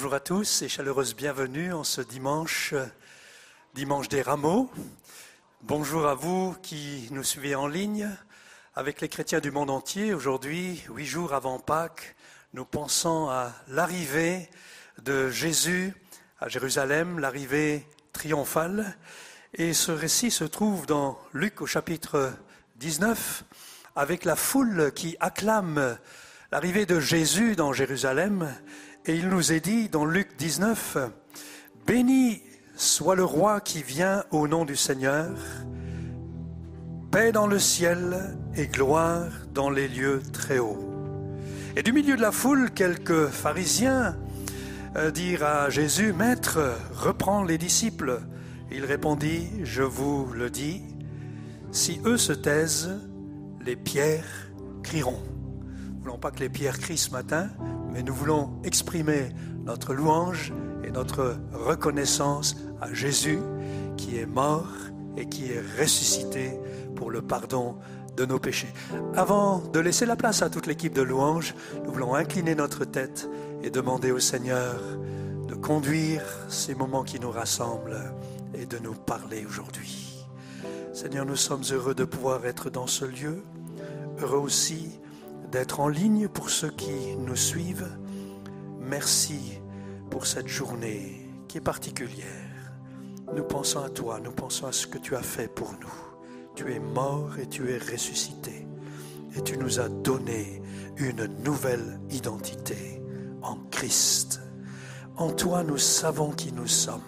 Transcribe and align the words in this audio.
Bonjour 0.00 0.14
à 0.14 0.20
tous 0.20 0.62
et 0.62 0.68
chaleureuse 0.70 1.14
bienvenue 1.14 1.74
en 1.74 1.84
ce 1.84 2.00
dimanche, 2.00 2.72
dimanche 3.74 4.08
des 4.08 4.22
rameaux. 4.22 4.70
Bonjour 5.60 6.06
à 6.06 6.14
vous 6.14 6.56
qui 6.62 7.06
nous 7.10 7.22
suivez 7.22 7.54
en 7.54 7.66
ligne 7.66 8.08
avec 8.74 9.02
les 9.02 9.10
chrétiens 9.10 9.40
du 9.40 9.50
monde 9.50 9.68
entier. 9.68 10.14
Aujourd'hui, 10.14 10.82
huit 10.88 11.04
jours 11.04 11.34
avant 11.34 11.58
Pâques, 11.58 12.16
nous 12.54 12.64
pensons 12.64 13.28
à 13.28 13.52
l'arrivée 13.68 14.48
de 15.02 15.28
Jésus 15.28 15.92
à 16.38 16.48
Jérusalem, 16.48 17.18
l'arrivée 17.18 17.86
triomphale. 18.14 18.96
Et 19.52 19.74
ce 19.74 19.92
récit 19.92 20.30
se 20.30 20.44
trouve 20.44 20.86
dans 20.86 21.18
Luc 21.34 21.60
au 21.60 21.66
chapitre 21.66 22.32
19 22.76 23.44
avec 23.96 24.24
la 24.24 24.34
foule 24.34 24.92
qui 24.94 25.18
acclame 25.20 25.98
l'arrivée 26.52 26.86
de 26.86 27.00
Jésus 27.00 27.54
dans 27.54 27.74
Jérusalem 27.74 28.50
et 29.06 29.14
il 29.14 29.28
nous 29.28 29.52
est 29.52 29.60
dit 29.60 29.88
dans 29.88 30.04
Luc 30.04 30.36
19, 30.38 30.98
Béni 31.86 32.42
soit 32.76 33.14
le 33.14 33.24
roi 33.24 33.60
qui 33.60 33.82
vient 33.82 34.24
au 34.30 34.46
nom 34.46 34.64
du 34.64 34.76
Seigneur, 34.76 35.30
paix 37.10 37.32
dans 37.32 37.46
le 37.46 37.58
ciel 37.58 38.36
et 38.54 38.66
gloire 38.66 39.26
dans 39.52 39.70
les 39.70 39.88
lieux 39.88 40.22
très 40.32 40.58
hauts. 40.58 40.86
Et 41.76 41.82
du 41.82 41.92
milieu 41.92 42.16
de 42.16 42.20
la 42.20 42.32
foule, 42.32 42.70
quelques 42.70 43.28
pharisiens 43.28 44.16
euh, 44.96 45.10
dirent 45.10 45.44
à 45.44 45.70
Jésus, 45.70 46.12
Maître, 46.12 46.58
reprends 46.92 47.42
les 47.42 47.58
disciples. 47.58 48.20
Il 48.70 48.84
répondit, 48.84 49.48
Je 49.62 49.82
vous 49.82 50.26
le 50.32 50.50
dis, 50.50 50.82
si 51.72 52.00
eux 52.04 52.16
se 52.16 52.32
taisent, 52.32 53.00
les 53.64 53.76
pierres 53.76 54.50
crieront. 54.82 55.22
Nous 55.94 56.00
voulons 56.00 56.18
pas 56.18 56.30
que 56.30 56.40
les 56.40 56.48
pierres 56.48 56.78
crient 56.78 56.98
ce 56.98 57.10
matin, 57.10 57.50
mais 57.92 58.02
nous 58.02 58.14
voulons 58.14 58.50
exprimer 58.64 59.30
notre 59.64 59.94
louange 59.94 60.52
et 60.84 60.90
notre 60.90 61.36
reconnaissance 61.52 62.56
à 62.80 62.92
Jésus 62.92 63.38
qui 63.96 64.18
est 64.18 64.26
mort 64.26 64.68
et 65.16 65.26
qui 65.28 65.52
est 65.52 65.62
ressuscité 65.80 66.58
pour 66.96 67.10
le 67.10 67.22
pardon 67.22 67.76
de 68.16 68.24
nos 68.24 68.38
péchés. 68.38 68.72
Avant 69.14 69.58
de 69.58 69.80
laisser 69.80 70.06
la 70.06 70.16
place 70.16 70.42
à 70.42 70.50
toute 70.50 70.66
l'équipe 70.66 70.92
de 70.92 71.02
louange, 71.02 71.54
nous 71.84 71.92
voulons 71.92 72.14
incliner 72.14 72.54
notre 72.54 72.84
tête 72.84 73.28
et 73.62 73.70
demander 73.70 74.10
au 74.10 74.18
Seigneur 74.18 74.80
de 75.48 75.54
conduire 75.54 76.22
ces 76.48 76.74
moments 76.74 77.04
qui 77.04 77.20
nous 77.20 77.30
rassemblent 77.30 78.14
et 78.54 78.66
de 78.66 78.78
nous 78.78 78.94
parler 78.94 79.44
aujourd'hui. 79.46 80.26
Seigneur, 80.92 81.24
nous 81.24 81.36
sommes 81.36 81.62
heureux 81.70 81.94
de 81.94 82.04
pouvoir 82.04 82.44
être 82.46 82.70
dans 82.70 82.86
ce 82.86 83.04
lieu, 83.04 83.42
heureux 84.20 84.38
aussi 84.38 85.00
d'être 85.50 85.80
en 85.80 85.88
ligne 85.88 86.28
pour 86.28 86.50
ceux 86.50 86.70
qui 86.70 87.16
nous 87.16 87.36
suivent. 87.36 87.88
Merci 88.80 89.60
pour 90.10 90.26
cette 90.26 90.48
journée 90.48 91.28
qui 91.48 91.58
est 91.58 91.62
particulière. 91.62 92.26
Nous 93.34 93.44
pensons 93.44 93.82
à 93.82 93.90
toi, 93.90 94.20
nous 94.20 94.32
pensons 94.32 94.66
à 94.66 94.72
ce 94.72 94.86
que 94.86 94.98
tu 94.98 95.14
as 95.16 95.22
fait 95.22 95.48
pour 95.48 95.72
nous. 95.80 95.92
Tu 96.54 96.72
es 96.72 96.80
mort 96.80 97.38
et 97.38 97.46
tu 97.46 97.70
es 97.70 97.78
ressuscité. 97.78 98.66
Et 99.36 99.42
tu 99.42 99.56
nous 99.56 99.78
as 99.78 99.88
donné 99.88 100.62
une 100.96 101.26
nouvelle 101.44 102.00
identité 102.10 103.00
en 103.42 103.56
Christ. 103.70 104.40
En 105.16 105.30
toi, 105.30 105.62
nous 105.62 105.78
savons 105.78 106.30
qui 106.30 106.52
nous 106.52 106.66
sommes. 106.66 107.00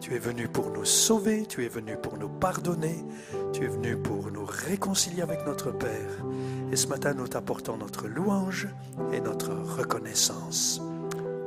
Tu 0.00 0.14
es 0.14 0.18
venu 0.18 0.48
pour 0.48 0.70
nous 0.70 0.84
sauver, 0.84 1.44
tu 1.46 1.64
es 1.64 1.68
venu 1.68 1.96
pour 1.96 2.16
nous 2.16 2.28
pardonner, 2.28 3.04
tu 3.52 3.64
es 3.64 3.68
venu 3.68 3.96
pour 3.96 4.30
nous 4.30 4.46
réconcilier 4.46 5.22
avec 5.22 5.44
notre 5.44 5.70
Père. 5.70 6.24
Et 6.70 6.76
ce 6.76 6.86
matin, 6.88 7.14
nous 7.16 7.26
t'apportons 7.26 7.76
notre 7.78 8.08
louange 8.08 8.68
et 9.12 9.20
notre 9.20 9.50
reconnaissance. 9.78 10.82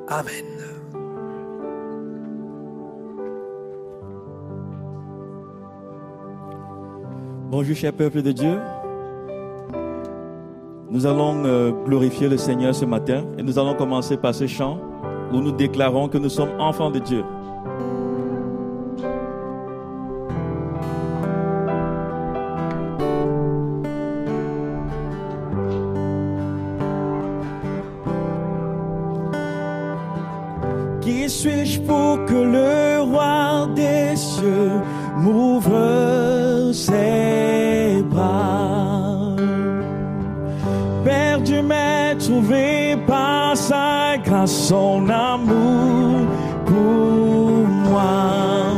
Amen. 0.08 0.46
Bonjour 7.52 7.76
cher 7.76 7.94
peuple 7.94 8.22
de 8.22 8.32
Dieu. 8.32 8.58
Nous 10.90 11.06
allons 11.06 11.46
euh, 11.46 11.72
glorifier 11.86 12.28
le 12.28 12.38
Seigneur 12.38 12.74
ce 12.74 12.86
matin 12.86 13.26
et 13.38 13.44
nous 13.44 13.60
allons 13.60 13.76
commencer 13.76 14.18
par 14.18 14.34
ce 14.34 14.48
chant 14.48 14.80
où 15.32 15.38
nous 15.38 15.52
déclarons 15.52 16.10
que 16.10 16.18
nous 16.18 16.30
sommes 16.30 16.60
enfants 16.60 16.90
de 16.90 17.00
Dieu. 17.00 17.24
Que 32.32 32.42
le 32.58 33.02
roi 33.12 33.68
des 33.76 34.16
cieux 34.16 34.72
m'ouvre 35.18 36.72
ses 36.72 38.02
bras. 38.10 39.36
Perdu 41.04 41.62
mais 41.62 42.16
trouvé 42.16 42.98
par 43.06 43.58
sa 43.58 44.18
grâce, 44.26 44.56
son 44.70 45.10
amour 45.10 46.22
pour 46.66 47.68
moi, 47.90 48.76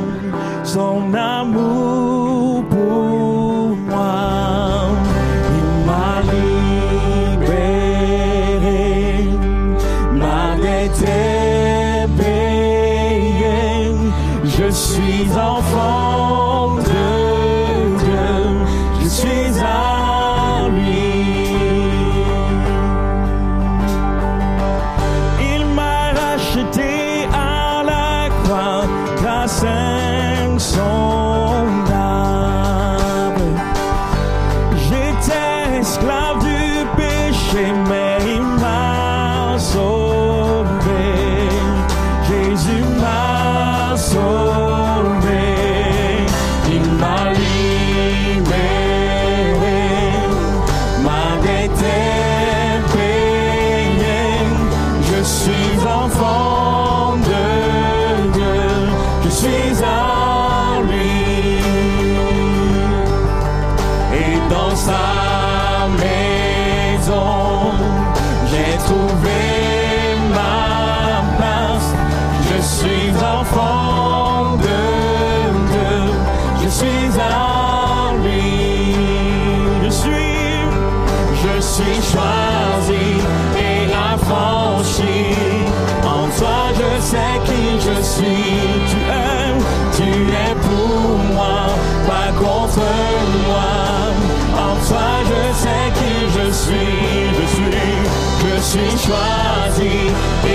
choisi 99.03 99.95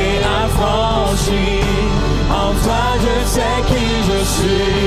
et 0.00 0.19
affranchi. 0.43 1.49
En 2.31 2.53
toi 2.65 2.85
je 3.05 3.15
sais 3.35 3.59
qui 3.69 3.87
je 4.09 4.21
suis, 4.35 4.77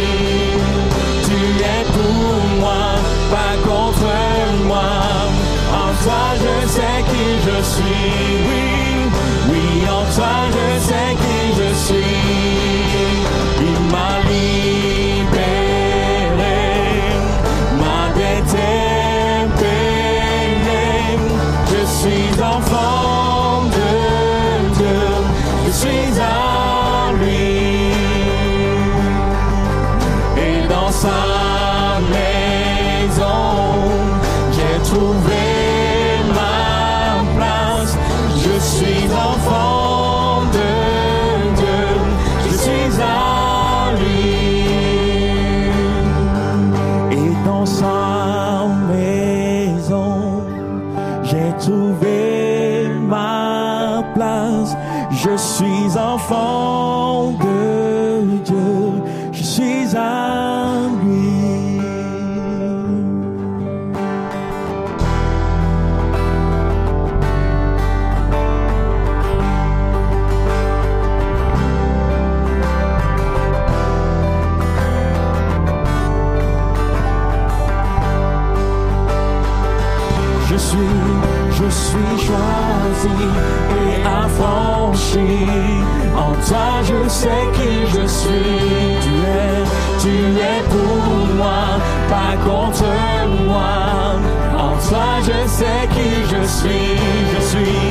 suis. 96.52 96.98
Je 97.34 97.40
suis, 97.52 97.82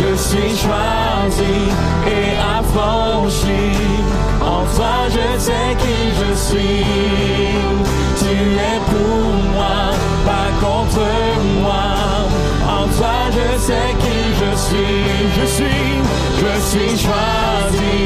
je 0.00 0.10
suis 0.16 0.52
choisi 0.64 1.56
et 2.16 2.28
affranchi. 2.56 3.64
En 4.40 4.62
toi, 4.74 4.96
je 5.16 5.26
sais 5.46 5.70
qui 5.82 5.98
je 6.20 6.30
suis. 6.46 6.84
Tu 8.20 8.34
es 8.70 8.78
pour 8.90 9.26
moi, 9.54 9.78
pas 10.28 10.50
contre 10.64 11.06
moi. 11.62 11.88
En 12.78 12.84
toi, 12.96 13.16
je 13.36 13.48
sais 13.68 13.90
qui 14.02 14.18
je 14.40 14.50
suis. 14.66 15.04
Je 15.38 15.46
suis, 15.56 15.86
je 16.42 16.52
suis 16.70 16.94
choisi 17.06 17.96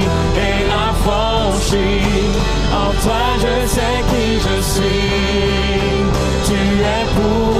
et 0.49 0.61
affranchi. 0.89 1.91
En 2.85 2.91
toi, 3.03 3.25
je 3.45 3.67
sais 3.75 3.99
qui 4.11 4.27
je 4.47 4.57
suis. 4.73 5.11
Tu 6.47 6.61
es 6.97 7.05
pour 7.17 7.60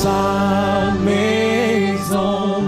sa 0.00 0.92
maison, 1.04 2.62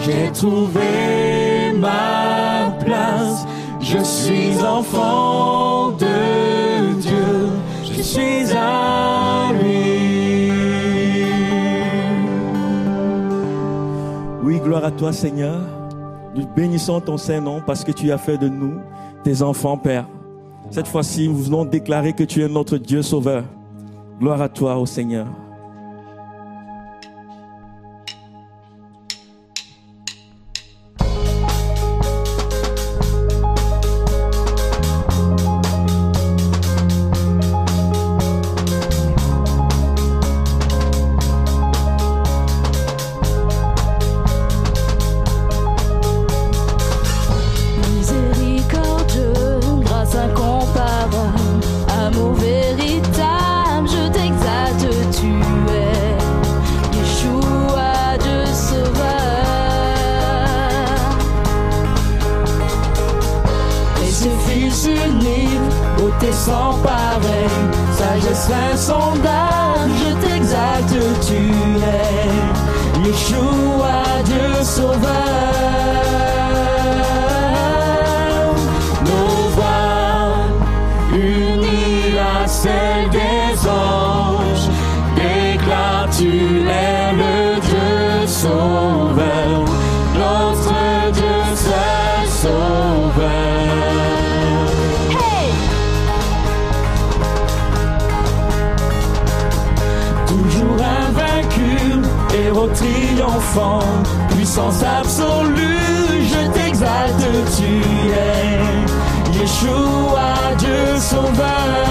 j'ai 0.00 0.30
trouvé 0.32 1.72
ma 1.78 2.72
place. 2.84 3.46
Je 3.80 3.98
suis 3.98 4.58
enfant 4.64 5.92
de 5.92 7.00
Dieu, 7.00 7.48
je 7.84 8.02
suis 8.02 8.52
à 8.56 9.52
lui. 9.52 10.50
Oui, 14.42 14.58
gloire 14.58 14.84
à 14.84 14.90
toi 14.90 15.12
Seigneur. 15.12 15.60
Nous 16.34 16.46
bénissons 16.56 17.00
ton 17.00 17.16
Saint-Nom 17.16 17.62
parce 17.64 17.84
que 17.84 17.92
tu 17.92 18.10
as 18.10 18.18
fait 18.18 18.36
de 18.36 18.48
nous 18.48 18.74
tes 19.22 19.42
enfants, 19.42 19.76
Père. 19.76 20.06
Cette 20.70 20.88
fois-ci, 20.88 21.28
nous 21.28 21.36
venons 21.36 21.64
déclarer 21.64 22.12
que 22.12 22.24
tu 22.24 22.42
es 22.42 22.48
notre 22.48 22.78
Dieu 22.78 23.02
sauveur. 23.02 23.44
Gloire 24.20 24.42
à 24.42 24.48
toi, 24.48 24.76
ô 24.76 24.86
Seigneur. 24.86 25.26
Absolue, 105.00 106.22
je 106.22 106.48
t'exalte, 106.52 107.28
tu 107.56 107.80
es 108.12 109.38
Yeshua, 109.38 110.54
Dieu 110.58 110.98
sauveur. 110.98 111.87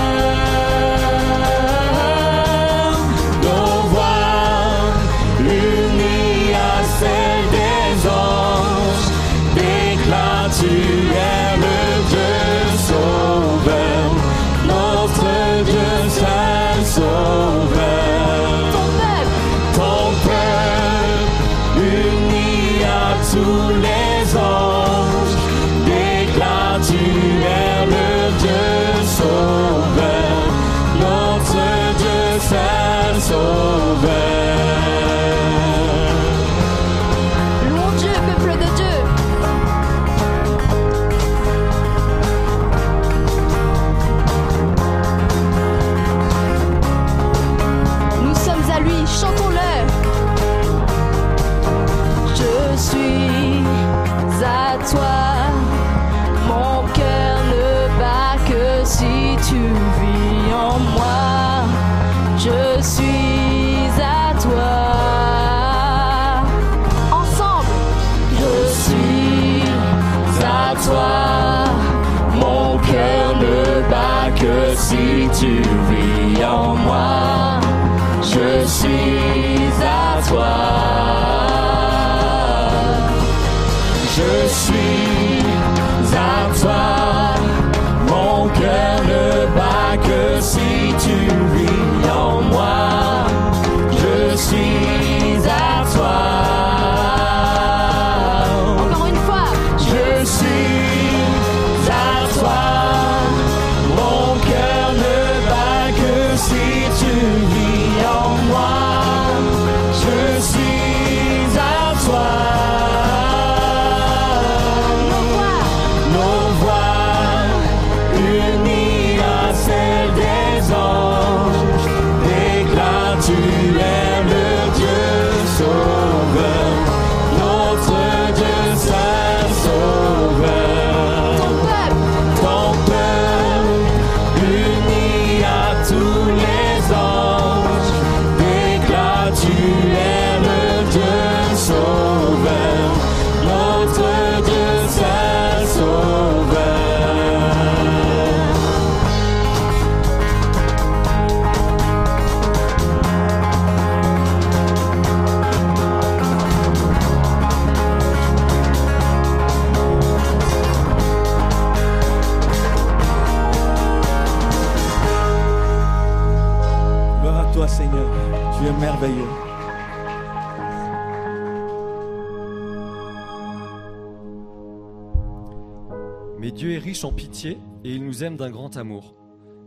Nous 178.07 178.23
aime 178.23 178.37
d'un 178.37 178.49
grand 178.49 178.77
amour. 178.77 179.15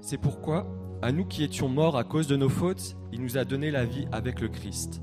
C'est 0.00 0.16
pourquoi, 0.16 0.66
à 1.02 1.12
nous 1.12 1.26
qui 1.26 1.44
étions 1.44 1.68
morts 1.68 1.98
à 1.98 2.04
cause 2.04 2.26
de 2.26 2.36
nos 2.36 2.48
fautes, 2.48 2.96
il 3.12 3.20
nous 3.20 3.36
a 3.36 3.44
donné 3.44 3.70
la 3.70 3.84
vie 3.84 4.06
avec 4.12 4.40
le 4.40 4.48
Christ. 4.48 5.02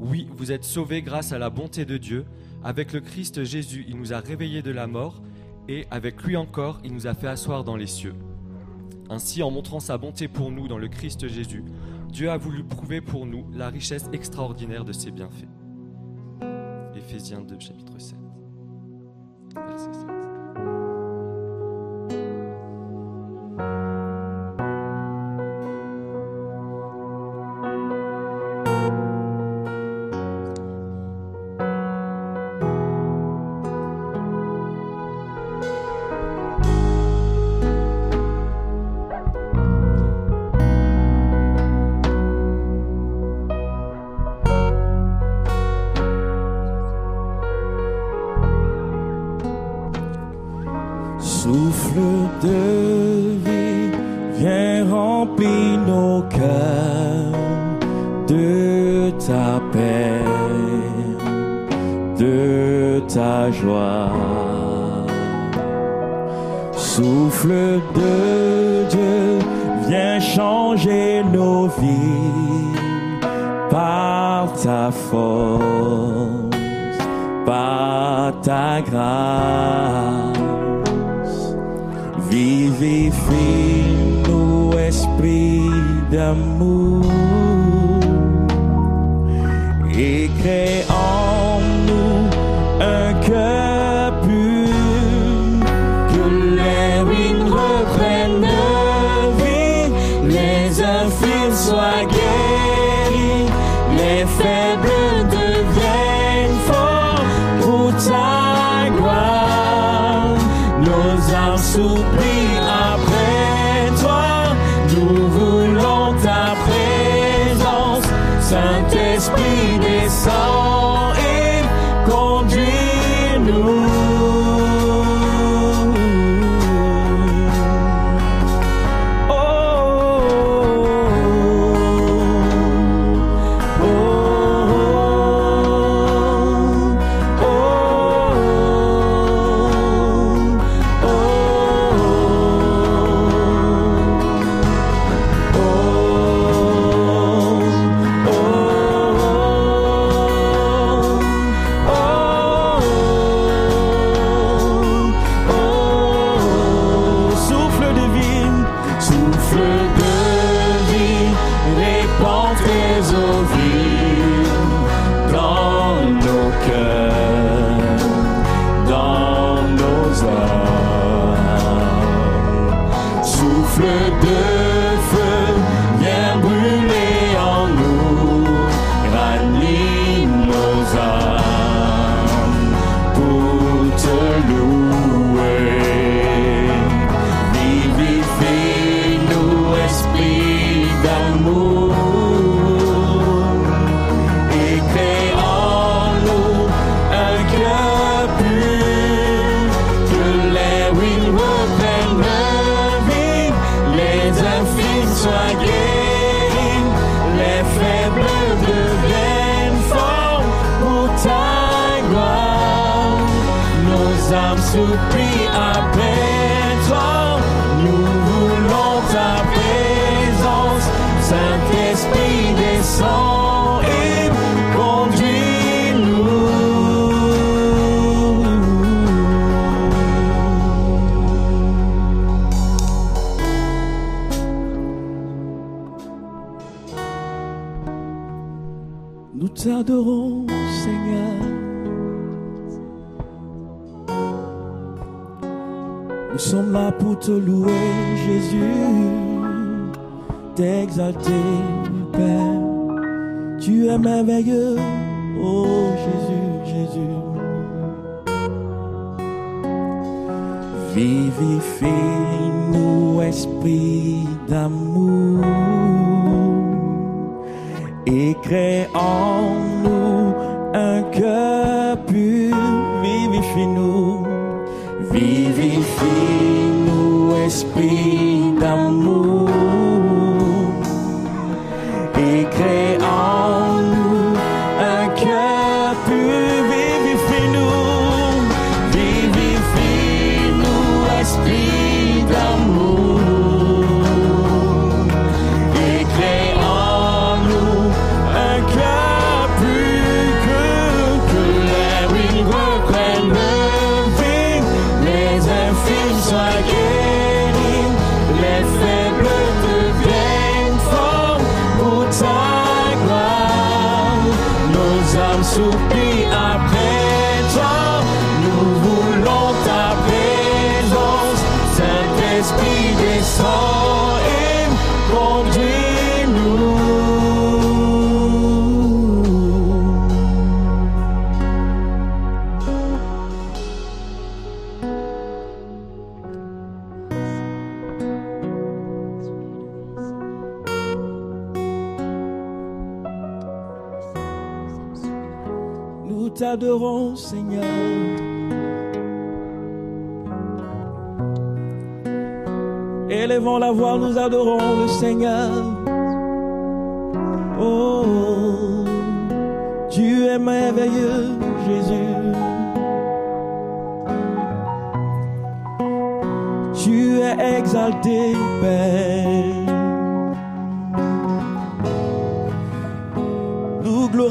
Oui, 0.00 0.28
vous 0.36 0.50
êtes 0.50 0.64
sauvés 0.64 1.00
grâce 1.00 1.30
à 1.30 1.38
la 1.38 1.50
bonté 1.50 1.84
de 1.84 1.96
Dieu. 1.96 2.24
Avec 2.64 2.92
le 2.92 3.00
Christ 3.00 3.44
Jésus, 3.44 3.84
il 3.86 3.96
nous 3.96 4.12
a 4.12 4.18
réveillés 4.18 4.60
de 4.60 4.72
la 4.72 4.88
mort 4.88 5.22
et 5.68 5.86
avec 5.92 6.20
lui 6.24 6.36
encore, 6.36 6.80
il 6.82 6.92
nous 6.92 7.06
a 7.06 7.14
fait 7.14 7.28
asseoir 7.28 7.62
dans 7.62 7.76
les 7.76 7.86
cieux. 7.86 8.16
Ainsi, 9.08 9.42
en 9.44 9.52
montrant 9.52 9.80
sa 9.80 9.96
bonté 9.96 10.26
pour 10.26 10.50
nous 10.50 10.66
dans 10.66 10.78
le 10.78 10.88
Christ 10.88 11.28
Jésus, 11.28 11.64
Dieu 12.08 12.28
a 12.28 12.36
voulu 12.36 12.64
prouver 12.64 13.00
pour 13.00 13.24
nous 13.24 13.46
la 13.52 13.68
richesse 13.68 14.08
extraordinaire 14.12 14.84
de 14.84 14.92
ses 14.92 15.12
bienfaits. 15.12 15.48
Éphésiens 16.96 17.42
2, 17.42 17.60
chapitre 17.60 18.00
7. 18.00 18.23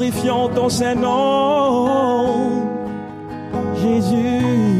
Glorifions 0.04 0.48
ton 0.48 0.68
Saint-Nom, 0.68 2.50
Jésus. 3.82 4.73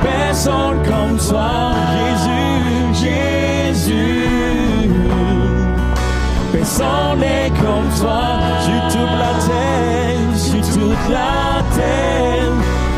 personne 0.00 0.82
comme 0.84 1.18
toi, 1.18 1.72
Jésus, 1.94 3.06
Jésus. 3.74 4.90
Personne 6.52 7.18
n'est 7.18 7.50
comme 7.50 7.88
toi, 8.00 8.22
sur 8.64 8.82
toute 8.92 9.16
la 9.22 9.34
terre, 9.48 10.36
sur 10.36 10.60
toute 10.74 11.08
la 11.08 11.62
terre. 11.74 12.52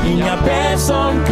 Il 0.06 0.16
n'y 0.16 0.22
a 0.22 0.36
personne 0.36 1.23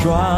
装 0.00 0.37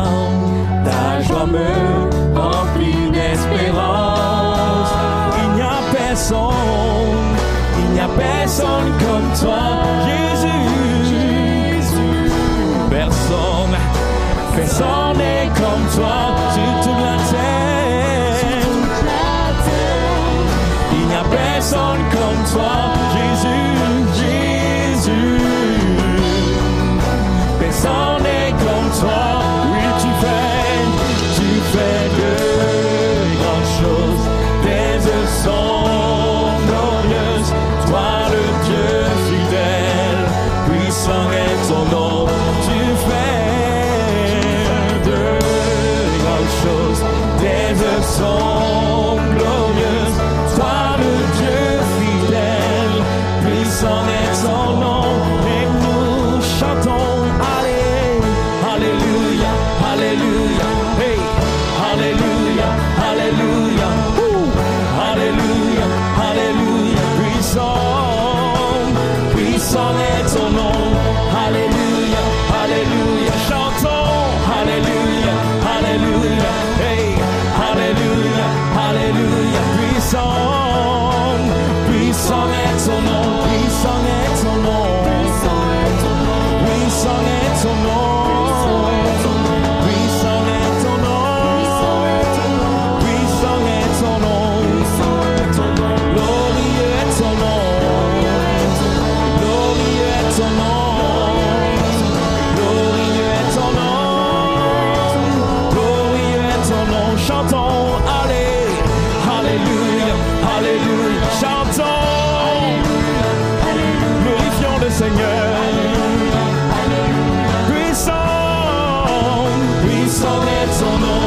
so 120.21 120.41
that's 120.41 120.83
on 120.83 121.20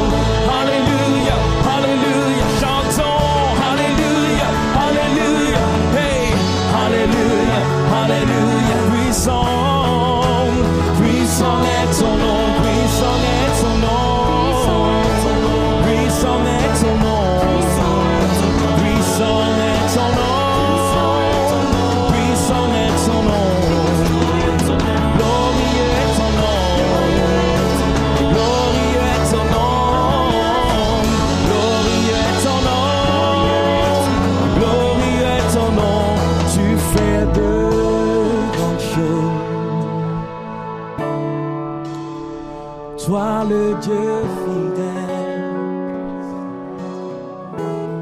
le 43.45 43.75
Dieu 43.81 44.21
fidèle. 44.43 45.43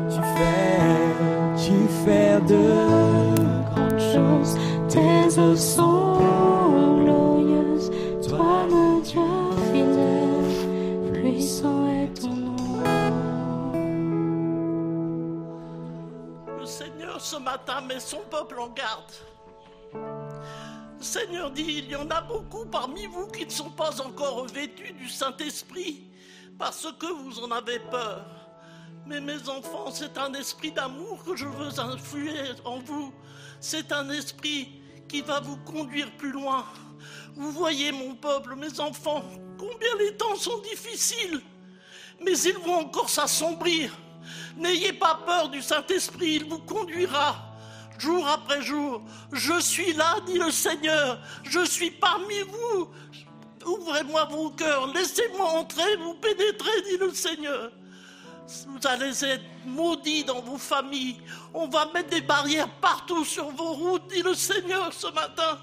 Tu 0.10 0.22
fais, 0.36 0.80
tu 1.58 1.88
fais 2.04 2.40
de 2.42 2.64
grandes 3.74 4.00
choses, 4.00 4.58
tes 4.90 5.40
œuvres 5.40 5.56
sont 5.56 6.18
glorieuses, 7.04 7.92
toi 8.28 8.66
le 8.70 9.02
Dieu 9.04 9.22
fidèle, 9.72 11.14
puissant 11.14 11.88
est 11.88 12.22
ton 12.22 12.36
nom. 12.36 12.84
Le 16.60 16.66
Seigneur 16.66 17.20
ce 17.20 17.38
matin 17.38 17.82
met 17.88 18.00
son 18.00 18.22
peuple 18.30 18.60
en 18.60 18.70
garde. 18.70 19.12
Seigneur 21.12 21.52
dit, 21.52 21.66
il 21.80 21.90
y 21.90 21.96
en 21.98 22.10
a 22.10 22.22
beaucoup 22.22 22.66
parmi 22.66 23.06
vous 23.06 23.28
qui 23.28 23.46
ne 23.46 23.52
sont 23.52 23.70
pas 23.70 24.00
encore 24.00 24.44
revêtus 24.44 24.94
du 24.94 25.10
Saint-Esprit, 25.10 26.06
parce 26.58 26.88
que 26.98 27.06
vous 27.06 27.38
en 27.40 27.52
avez 27.52 27.80
peur. 27.80 28.26
Mais 29.06 29.20
mes 29.20 29.50
enfants, 29.50 29.92
c'est 29.92 30.18
un 30.18 30.34
esprit 30.36 30.72
d'amour 30.72 31.22
que 31.26 31.36
je 31.36 31.48
veux 31.48 31.78
influer 31.82 32.54
en 32.64 32.80
vous. 32.80 33.14
C'est 33.60 33.92
un 33.92 34.10
esprit 34.10 34.82
qui 35.10 35.20
va 35.20 35.42
vous 35.42 35.58
conduire 35.58 36.10
plus 36.16 36.32
loin. 36.32 36.64
Vous 37.36 37.52
voyez, 37.52 37.92
mon 37.92 38.16
peuple, 38.16 38.56
mes 38.56 38.80
enfants, 38.80 39.26
combien 39.58 39.94
les 40.00 40.16
temps 40.16 40.38
sont 40.38 40.60
difficiles. 40.60 41.42
Mais 42.22 42.40
ils 42.40 42.58
vont 42.60 42.86
encore 42.86 43.10
s'assombrir. 43.10 43.92
N'ayez 44.56 44.94
pas 44.94 45.20
peur 45.26 45.50
du 45.50 45.62
Saint-Esprit, 45.62 46.36
il 46.36 46.46
vous 46.46 46.60
conduira 46.60 47.51
jour 48.02 48.28
après 48.28 48.62
jour. 48.62 49.02
Je 49.32 49.60
suis 49.60 49.94
là, 49.94 50.16
dit 50.26 50.40
le 50.40 50.52
Seigneur. 50.52 51.20
Je 51.44 51.64
suis 51.66 51.92
parmi 51.92 52.42
vous. 52.42 52.90
Ouvrez-moi 53.66 54.26
vos 54.26 54.50
cœurs, 54.50 54.88
laissez-moi 54.88 55.46
entrer, 55.46 55.96
vous 55.98 56.16
pénétrer, 56.16 56.82
dit 56.90 56.98
le 56.98 57.14
Seigneur. 57.14 57.72
Vous 58.68 58.88
allez 58.88 59.24
être 59.24 59.44
maudits 59.66 60.24
dans 60.24 60.42
vos 60.42 60.58
familles. 60.58 61.22
On 61.54 61.68
va 61.68 61.86
mettre 61.94 62.10
des 62.10 62.22
barrières 62.22 62.70
partout 62.82 63.24
sur 63.24 63.50
vos 63.52 63.74
routes, 63.74 64.08
dit 64.08 64.24
le 64.24 64.34
Seigneur 64.34 64.92
ce 64.92 65.08
matin. 65.08 65.60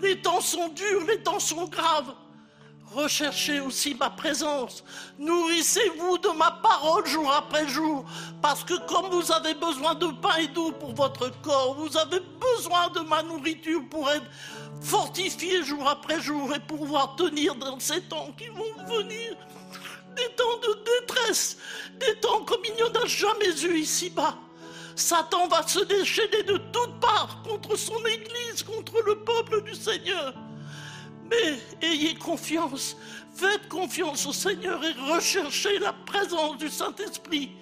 Les 0.00 0.20
temps 0.20 0.40
sont 0.40 0.68
durs, 0.68 1.04
les 1.06 1.22
temps 1.22 1.38
sont 1.38 1.66
graves. 1.66 2.12
Recherchez 2.94 3.60
aussi 3.60 3.94
ma 3.94 4.10
présence. 4.10 4.84
Nourrissez-vous 5.18 6.18
de 6.18 6.28
ma 6.36 6.50
parole 6.50 7.06
jour 7.06 7.32
après 7.32 7.66
jour. 7.66 8.04
Parce 8.42 8.64
que 8.64 8.74
comme 8.86 9.10
vous 9.10 9.32
avez 9.32 9.54
besoin 9.54 9.94
de 9.94 10.08
pain 10.20 10.36
et 10.36 10.48
d'eau 10.48 10.72
pour 10.72 10.94
votre 10.94 11.30
corps, 11.40 11.74
vous 11.74 11.96
avez 11.96 12.20
besoin 12.38 12.88
de 12.90 13.00
ma 13.00 13.22
nourriture 13.22 13.80
pour 13.88 14.10
être 14.10 14.26
fortifié 14.82 15.62
jour 15.62 15.88
après 15.88 16.20
jour 16.20 16.54
et 16.54 16.60
pouvoir 16.60 17.16
tenir 17.16 17.54
dans 17.54 17.80
ces 17.80 18.02
temps 18.02 18.30
qui 18.36 18.48
vont 18.48 18.84
venir. 18.86 19.36
Des 20.14 20.28
temps 20.34 20.58
de 20.62 20.84
détresse, 21.00 21.56
des 21.98 22.14
temps 22.20 22.44
comme 22.44 22.60
il 22.68 22.74
n'y 22.74 22.82
en 22.82 23.02
a 23.02 23.06
jamais 23.06 23.58
eu 23.62 23.78
ici-bas. 23.78 24.36
Satan 24.94 25.48
va 25.48 25.66
se 25.66 25.80
déchaîner 25.80 26.42
de 26.42 26.58
toutes 26.70 27.00
parts 27.00 27.42
contre 27.42 27.76
son 27.76 27.98
Église, 28.04 28.62
contre 28.62 29.00
le 29.06 29.18
peuple 29.20 29.62
du 29.62 29.74
Seigneur. 29.74 30.34
Mais 31.32 31.58
ayez 31.80 32.14
confiance, 32.14 32.96
faites 33.34 33.66
confiance 33.68 34.26
au 34.26 34.32
Seigneur 34.32 34.80
et 34.84 35.12
recherchez 35.14 35.78
la 35.78 35.92
présence 35.92 36.58
du 36.58 36.68
Saint-Esprit. 36.68 37.52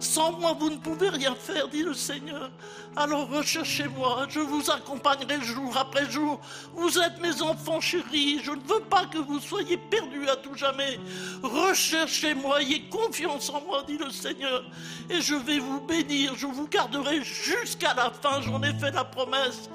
Sans 0.00 0.32
moi, 0.32 0.56
vous 0.58 0.70
ne 0.70 0.78
pouvez 0.78 1.10
rien 1.10 1.34
faire, 1.34 1.68
dit 1.68 1.82
le 1.82 1.94
Seigneur. 1.94 2.50
Alors 2.96 3.28
recherchez-moi, 3.28 4.26
je 4.30 4.40
vous 4.40 4.70
accompagnerai 4.70 5.42
jour 5.42 5.76
après 5.76 6.10
jour. 6.10 6.40
Vous 6.74 6.98
êtes 6.98 7.20
mes 7.20 7.42
enfants 7.42 7.80
chéris, 7.80 8.40
je 8.42 8.50
ne 8.50 8.62
veux 8.62 8.80
pas 8.88 9.04
que 9.06 9.18
vous 9.18 9.38
soyez 9.38 9.76
perdus 9.76 10.28
à 10.28 10.36
tout 10.36 10.54
jamais. 10.54 10.98
Recherchez-moi, 11.42 12.62
ayez 12.62 12.88
confiance 12.88 13.50
en 13.50 13.60
moi, 13.60 13.84
dit 13.86 13.98
le 13.98 14.10
Seigneur. 14.10 14.64
Et 15.10 15.20
je 15.20 15.34
vais 15.34 15.58
vous 15.58 15.82
bénir, 15.82 16.34
je 16.34 16.46
vous 16.46 16.66
garderai 16.66 17.22
jusqu'à 17.22 17.94
la 17.94 18.10
fin, 18.10 18.40
j'en 18.40 18.62
ai 18.62 18.72
fait 18.72 18.90
la 18.90 19.04
promesse. 19.04 19.68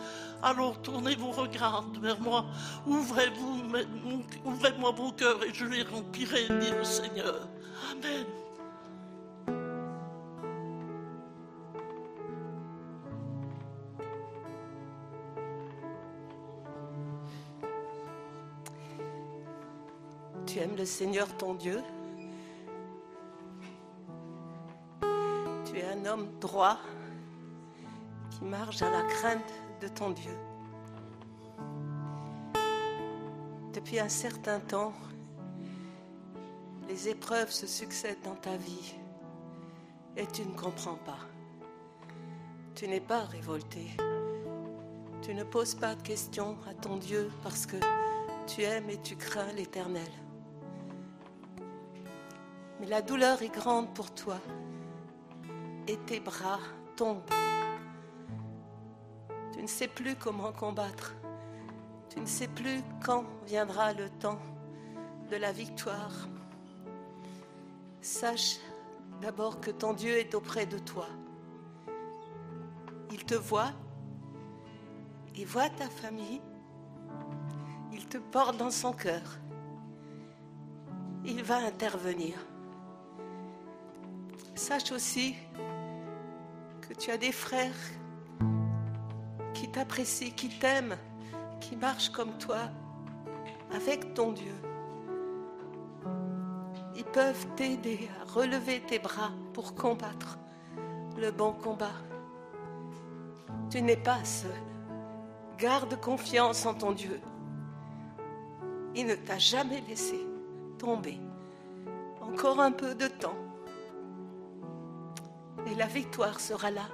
Alors 0.46 0.80
tournez 0.84 1.16
vos 1.16 1.32
regards 1.32 1.86
vers 2.00 2.22
moi, 2.22 2.46
ouvrez-vous, 2.86 3.64
ouvrez-moi 4.46 4.92
vos 4.92 5.12
cœurs 5.12 5.44
et 5.44 5.52
je 5.52 5.66
les 5.66 5.82
remplirai, 5.82 6.44
dit 6.60 6.70
le 6.70 6.84
Seigneur. 6.84 7.48
Amen. 7.92 8.26
Tu 20.46 20.60
aimes 20.60 20.76
le 20.78 20.86
Seigneur 20.86 21.28
ton 21.38 21.56
Dieu? 21.56 21.82
Tu 25.02 25.80
es 25.80 25.86
un 25.86 26.06
homme 26.06 26.28
droit 26.40 26.78
qui 28.30 28.46
marche 28.46 28.84
à 28.84 28.92
la 28.92 29.02
crainte 29.02 29.52
de 29.82 29.88
ton 29.88 30.12
Dieu. 30.12 30.38
Depuis 33.74 34.00
un 34.00 34.10
certain 34.10 34.60
temps, 34.60 34.94
les 36.88 37.10
épreuves 37.10 37.52
se 37.52 37.68
succèdent 37.68 38.22
dans 38.24 38.36
ta 38.36 38.56
vie 38.56 38.96
et 40.18 40.26
tu 40.28 40.44
ne 40.44 40.56
comprends 40.56 40.96
pas. 41.06 41.20
Tu 42.76 42.88
n'es 42.88 43.02
pas 43.02 43.24
révolté. 43.26 43.88
Tu 45.22 45.34
ne 45.34 45.44
poses 45.44 45.76
pas 45.76 45.96
de 45.96 46.02
questions 46.02 46.58
à 46.70 46.74
ton 46.74 46.98
Dieu 46.98 47.32
parce 47.44 47.66
que 47.66 47.78
tu 48.48 48.62
aimes 48.64 48.90
et 48.90 49.02
tu 49.02 49.16
crains 49.16 49.52
l'Éternel. 49.56 50.12
Mais 52.80 52.88
la 52.88 53.02
douleur 53.02 53.42
est 53.42 53.54
grande 53.54 53.94
pour 53.94 54.14
toi 54.14 54.40
et 55.88 55.98
tes 55.98 56.20
bras 56.20 56.60
tombent 56.96 57.30
ne 59.66 59.70
sais 59.70 59.88
plus 59.88 60.16
comment 60.16 60.52
combattre. 60.52 61.16
Tu 62.10 62.20
ne 62.20 62.28
sais 62.28 62.48
plus 62.48 62.84
quand 63.04 63.24
viendra 63.48 63.94
le 63.94 64.12
temps 64.12 64.38
de 65.32 65.38
la 65.38 65.52
victoire. 65.52 66.30
Sache 68.00 68.58
d'abord 69.24 69.60
que 69.62 69.72
ton 69.72 69.94
Dieu 69.94 70.20
est 70.20 70.36
auprès 70.36 70.68
de 70.68 70.78
toi. 70.78 71.08
Il 73.12 73.26
te 73.26 73.34
voit, 73.34 73.72
il 75.36 75.48
voit 75.48 75.70
ta 75.70 75.90
famille, 75.90 76.42
il 77.92 78.06
te 78.06 78.20
porte 78.20 78.58
dans 78.58 78.70
son 78.70 78.94
cœur. 78.94 79.40
Il 81.24 81.42
va 81.42 81.58
intervenir. 81.58 82.36
Sache 84.54 84.92
aussi 84.92 85.36
que 86.82 86.94
tu 86.94 87.10
as 87.10 87.18
des 87.18 87.32
frères 87.32 87.74
t'apprécie, 89.76 90.32
qui 90.32 90.48
t'aime, 90.48 90.96
qui 91.60 91.76
marche 91.76 92.10
comme 92.10 92.38
toi, 92.38 92.70
avec 93.76 94.14
ton 94.14 94.32
Dieu. 94.32 94.56
Ils 96.96 97.04
peuvent 97.04 97.46
t'aider 97.58 98.10
à 98.22 98.32
relever 98.32 98.80
tes 98.80 99.00
bras 99.00 99.32
pour 99.52 99.76
combattre 99.76 100.38
le 101.18 101.30
bon 101.32 101.52
combat. 101.52 101.98
Tu 103.70 103.82
n'es 103.82 103.98
pas 103.98 104.24
seul. 104.24 104.50
Garde 105.58 106.00
confiance 106.00 106.66
en 106.66 106.74
ton 106.74 106.94
Dieu. 106.94 107.20
Il 108.96 109.08
ne 109.08 109.16
t'a 109.16 109.40
jamais 109.40 109.84
laissé 109.90 110.26
tomber. 110.78 111.20
Encore 112.22 112.62
un 112.62 112.72
peu 112.72 112.96
de 112.96 113.10
temps. 113.10 113.38
Et 115.68 115.76
la 115.76 115.88
victoire 115.88 116.40
sera 116.40 116.72
là. 116.72 116.88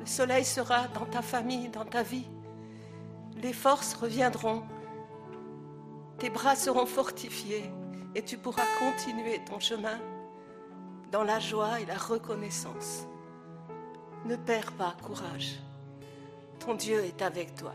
Le 0.00 0.06
soleil 0.06 0.46
sera 0.46 0.88
dans 0.88 1.04
ta 1.04 1.20
famille, 1.20 1.68
dans 1.68 1.84
ta 1.84 2.02
vie. 2.02 2.26
Les 3.36 3.52
forces 3.52 3.94
reviendront. 3.94 4.62
Tes 6.18 6.30
bras 6.30 6.56
seront 6.56 6.86
fortifiés 6.86 7.70
et 8.14 8.22
tu 8.22 8.38
pourras 8.38 8.64
continuer 8.78 9.40
ton 9.44 9.60
chemin 9.60 9.98
dans 11.12 11.22
la 11.22 11.38
joie 11.38 11.80
et 11.80 11.86
la 11.86 11.98
reconnaissance. 11.98 13.06
Ne 14.24 14.36
perds 14.36 14.72
pas 14.72 14.96
courage. 15.02 15.58
Ton 16.58 16.74
Dieu 16.74 17.04
est 17.04 17.20
avec 17.20 17.54
toi. 17.54 17.74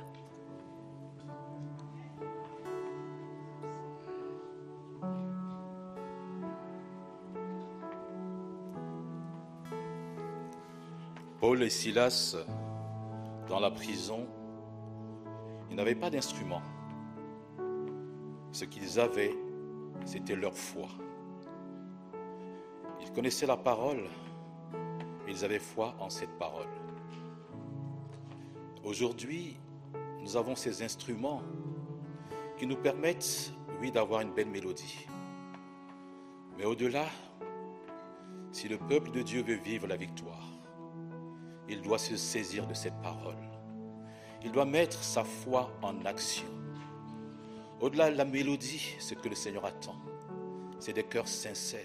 Paul 11.47 11.61
et 11.61 11.69
Silas, 11.69 12.35
dans 13.47 13.59
la 13.59 13.69
prison, 13.69 14.25
ils 15.69 15.75
n'avaient 15.75 15.93
pas 15.93 16.09
d'instrument. 16.09 16.63
Ce 18.51 18.65
qu'ils 18.65 18.99
avaient, 18.99 19.35
c'était 20.05 20.35
leur 20.35 20.55
foi. 20.55 20.87
Ils 22.99 23.11
connaissaient 23.11 23.45
la 23.45 23.57
parole, 23.57 24.05
mais 25.23 25.33
ils 25.33 25.45
avaient 25.45 25.59
foi 25.59 25.93
en 25.99 26.09
cette 26.09 26.35
parole. 26.39 26.65
Aujourd'hui, 28.83 29.55
nous 30.21 30.37
avons 30.37 30.55
ces 30.55 30.81
instruments 30.81 31.43
qui 32.57 32.65
nous 32.65 32.77
permettent, 32.77 33.53
oui, 33.81 33.91
d'avoir 33.91 34.21
une 34.21 34.33
belle 34.33 34.49
mélodie. 34.49 35.05
Mais 36.57 36.65
au-delà, 36.65 37.05
si 38.51 38.67
le 38.67 38.79
peuple 38.79 39.11
de 39.11 39.21
Dieu 39.21 39.43
veut 39.43 39.59
vivre 39.59 39.85
la 39.85 39.95
victoire, 39.95 40.54
il 41.69 41.81
doit 41.81 41.97
se 41.97 42.15
saisir 42.15 42.67
de 42.67 42.73
cette 42.73 42.99
parole. 43.01 43.35
Il 44.43 44.51
doit 44.51 44.65
mettre 44.65 45.03
sa 45.03 45.23
foi 45.23 45.71
en 45.81 46.05
action. 46.05 46.45
Au-delà 47.81 48.11
de 48.11 48.15
la 48.17 48.25
mélodie, 48.25 48.95
ce 48.99 49.13
que 49.15 49.27
le 49.27 49.35
Seigneur 49.35 49.65
attend, 49.65 49.95
c'est 50.79 50.93
des 50.93 51.03
cœurs 51.03 51.27
sincères 51.27 51.81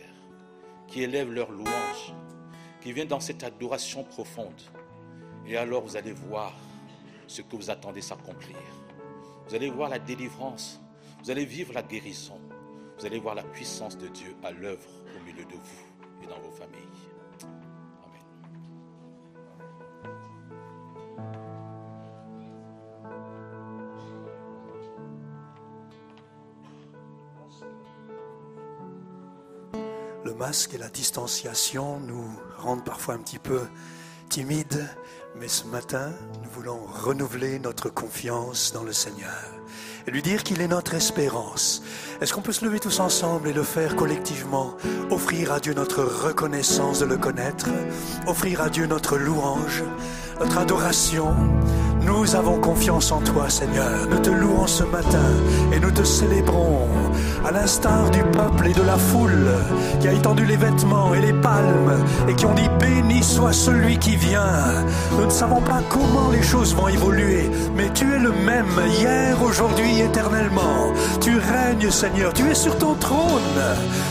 qui 0.87 1.03
élèvent 1.03 1.33
leur 1.33 1.51
louange, 1.51 2.15
qui 2.81 2.93
viennent 2.93 3.09
dans 3.09 3.21
cette 3.21 3.43
adoration 3.45 4.05
profonde 4.05 4.61
Et 5.47 5.57
alors 5.57 5.83
vous 5.83 5.97
allez 5.97 6.13
voir 6.13 6.53
ce 7.27 7.43
que 7.43 7.57
vous 7.57 7.71
attendez 7.71 8.03
s'accomplir. 8.03 8.57
Vous 9.49 9.55
allez 9.55 9.71
voir 9.71 9.89
la 9.89 9.99
délivrance. 9.99 10.81
Vous 11.23 11.31
allez 11.31 11.45
vivre 11.45 11.73
la 11.73 11.83
guérison. 11.83 12.39
Vous 12.99 13.07
allez 13.07 13.19
voir 13.19 13.35
la 13.35 13.43
puissance 13.43 13.97
de 13.97 14.09
Dieu 14.09 14.37
à 14.43 14.51
l'œuvre 14.51 14.89
au 15.17 15.25
milieu 15.25 15.45
de 15.45 15.55
vous 15.55 16.23
et 16.23 16.27
dans 16.27 16.39
vos 16.41 16.51
familles. 16.51 16.79
Masque 30.41 30.73
et 30.73 30.79
la 30.79 30.89
distanciation 30.89 32.01
nous 32.01 32.25
rendent 32.57 32.83
parfois 32.83 33.13
un 33.13 33.19
petit 33.19 33.39
peu 33.39 33.61
timides, 34.31 34.89
mais 35.39 35.49
ce 35.49 35.67
matin, 35.67 36.13
nous 36.43 36.49
voulons 36.55 36.81
renouveler 36.87 37.59
notre 37.59 37.91
confiance 37.91 38.73
dans 38.73 38.83
le 38.83 38.95
Seigneur 38.95 39.37
et 40.07 40.11
lui 40.11 40.23
dire 40.23 40.43
qu'il 40.43 40.63
est 40.63 40.69
notre 40.69 40.95
espérance. 40.95 41.83
Est-ce 42.23 42.33
qu'on 42.33 42.41
peut 42.41 42.53
se 42.53 42.65
lever 42.65 42.81
tous 42.81 43.01
ensemble 43.01 43.49
et 43.49 43.53
le 43.53 43.63
faire 43.63 43.97
collectivement? 43.97 44.79
Offrir 45.11 45.53
à 45.53 45.61
Dieu 45.61 45.75
notre 45.75 46.03
reconnaissance 46.03 47.01
de 47.01 47.05
le 47.05 47.19
connaître, 47.19 47.69
offrir 48.27 48.63
à 48.63 48.71
Dieu 48.71 48.87
notre 48.87 49.19
louange, 49.19 49.85
notre 50.39 50.57
adoration. 50.57 51.35
Nous 52.01 52.35
avons 52.35 52.59
confiance 52.59 53.13
en 53.13 53.21
toi, 53.21 53.51
Seigneur. 53.51 54.07
Nous 54.09 54.21
te 54.21 54.31
louons 54.31 54.67
ce 54.67 54.85
matin 54.85 55.31
et 55.71 55.79
nous 55.79 55.91
te 55.91 56.03
célébrons 56.03 56.89
à 57.45 57.51
l'instar 57.51 58.11
du 58.11 58.23
peuple 58.23 58.69
et 58.69 58.73
de 58.73 58.83
la 58.83 58.97
foule 58.97 59.49
qui 60.01 60.09
a 60.09 60.13
étendu 60.13 60.45
les 60.45 60.57
vêtements 60.57 61.15
et 61.15 61.21
les 61.21 61.33
palmes 61.33 62.05
et 62.29 62.35
qui 62.35 62.47
ont 62.47 62.55
dit 62.55 62.69
béni 62.79 63.23
soit 63.23 63.53
celui 63.53 63.99
qui 63.99 64.17
vient. 64.17 64.85
Nous 65.13 65.25
ne 65.25 65.31
savons 65.31 65.61
pas 65.61 65.81
comment 65.89 66.31
les 66.31 66.43
choses 66.43 66.75
vont 66.75 66.89
évoluer, 66.89 67.51
mais 67.77 67.91
tu 67.95 68.13
es 68.13 68.19
le 68.19 68.33
même 68.33 68.67
hier, 68.99 69.43
aujourd'hui, 69.43 70.01
éternellement. 70.01 70.93
Tu 71.21 71.39
règnes, 71.39 71.91
Seigneur. 71.91 72.33
Tu 72.33 72.49
es 72.51 72.55
sur 72.55 72.77
ton 72.79 72.95
trône. 72.95 73.61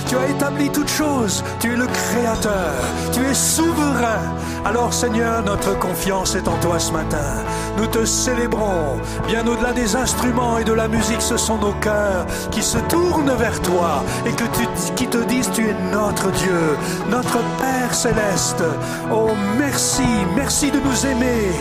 Tu 0.07 0.15
as 0.17 0.27
établi 0.29 0.69
toutes 0.69 0.89
choses. 0.89 1.43
Tu 1.59 1.73
es 1.73 1.75
le 1.75 1.87
Créateur. 1.87 2.73
Tu 3.11 3.21
es 3.25 3.33
souverain. 3.33 4.21
Alors, 4.65 4.93
Seigneur, 4.93 5.43
notre 5.43 5.77
confiance 5.79 6.35
est 6.35 6.47
en 6.47 6.57
toi 6.57 6.79
ce 6.79 6.91
matin. 6.91 7.43
Nous 7.77 7.87
te 7.87 8.05
célébrons. 8.05 8.99
Bien 9.27 9.45
au-delà 9.47 9.71
des 9.73 9.95
instruments 9.95 10.57
et 10.57 10.63
de 10.63 10.73
la 10.73 10.87
musique, 10.87 11.21
ce 11.21 11.37
sont 11.37 11.57
nos 11.57 11.73
cœurs 11.73 12.25
qui 12.51 12.61
se 12.61 12.77
tournent 12.89 13.18
vers 13.27 13.59
toi 13.61 14.03
et 14.25 14.31
que 14.31 14.43
tu, 14.43 14.93
qui 14.95 15.07
te 15.07 15.17
disent 15.25 15.49
tu 15.51 15.67
es 15.67 15.75
notre 15.91 16.31
Dieu, 16.31 16.77
notre 17.09 17.39
Père 17.59 17.93
céleste. 17.93 18.63
Oh, 19.11 19.29
merci, 19.57 20.03
merci 20.35 20.71
de 20.71 20.79
nous 20.79 21.05
aimer. 21.05 21.51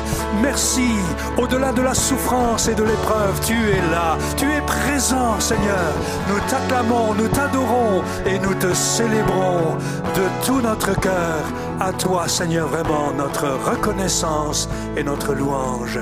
Merci. 0.43 0.91
Au-delà 1.37 1.73
de 1.73 1.83
la 1.83 1.95
souffrance 1.95 2.69
et 2.69 2.75
de 2.75 2.83
l'épreuve, 2.83 3.41
tu 3.47 3.55
es 3.55 3.81
là. 3.91 4.17
Tu 4.37 4.47
es 4.51 4.61
présent, 4.63 5.39
Seigneur. 5.41 5.93
Nous 6.29 6.41
t'acclamons, 6.49 7.15
nous 7.15 7.29
t'adorons 7.29 8.03
et 8.27 8.39
nous 8.39 8.55
te 8.55 8.73
célébrons 8.75 9.77
de 10.15 10.47
tout 10.47 10.61
notre 10.61 10.99
cœur. 10.99 11.43
À 11.81 11.93
toi, 11.93 12.29
Seigneur, 12.29 12.69
vraiment 12.69 13.13
notre 13.17 13.49
reconnaissance 13.71 14.69
et 14.97 15.03
notre 15.03 15.35
louange. 15.35 15.99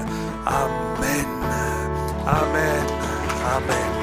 Amen. 0.47 1.27
Amen. 2.27 2.87
Amen. 3.57 3.96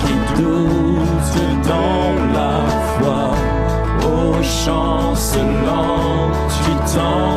Qui 0.00 0.14
doutent 0.36 1.68
dans 1.68 2.14
la 2.36 2.56
foi, 2.94 3.24
aux 4.06 4.42
chancelants, 4.42 6.30
tu 6.48 6.70
tends 6.94 7.31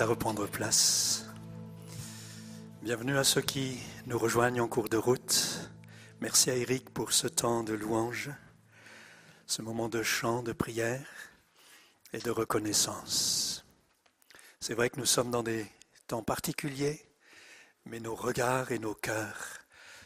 à 0.00 0.06
reprendre 0.06 0.48
place. 0.48 1.24
Bienvenue 2.82 3.16
à 3.16 3.22
ceux 3.22 3.40
qui 3.40 3.78
nous 4.06 4.18
rejoignent 4.18 4.60
en 4.60 4.66
cours 4.66 4.88
de 4.88 4.96
route. 4.96 5.70
Merci 6.20 6.50
à 6.50 6.56
Eric 6.56 6.90
pour 6.90 7.12
ce 7.12 7.28
temps 7.28 7.62
de 7.62 7.74
louange, 7.74 8.30
ce 9.46 9.62
moment 9.62 9.88
de 9.88 10.02
chant, 10.02 10.42
de 10.42 10.52
prière 10.52 11.06
et 12.12 12.18
de 12.18 12.30
reconnaissance. 12.30 13.64
C'est 14.58 14.74
vrai 14.74 14.90
que 14.90 14.98
nous 14.98 15.06
sommes 15.06 15.30
dans 15.30 15.44
des 15.44 15.64
temps 16.08 16.22
particuliers, 16.22 17.00
mais 17.86 18.00
nos 18.00 18.16
regards 18.16 18.72
et 18.72 18.80
nos 18.80 18.94
cœurs 18.94 19.60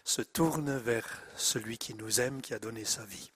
se 0.05 0.21
tournent 0.21 0.77
vers 0.77 1.23
celui 1.37 1.79
qui 1.79 1.95
nous 1.95 2.21
aime, 2.21 2.43
qui 2.43 2.53
a 2.53 2.59
donné 2.59 2.85
sa 2.85 3.05
vie. 3.05 3.31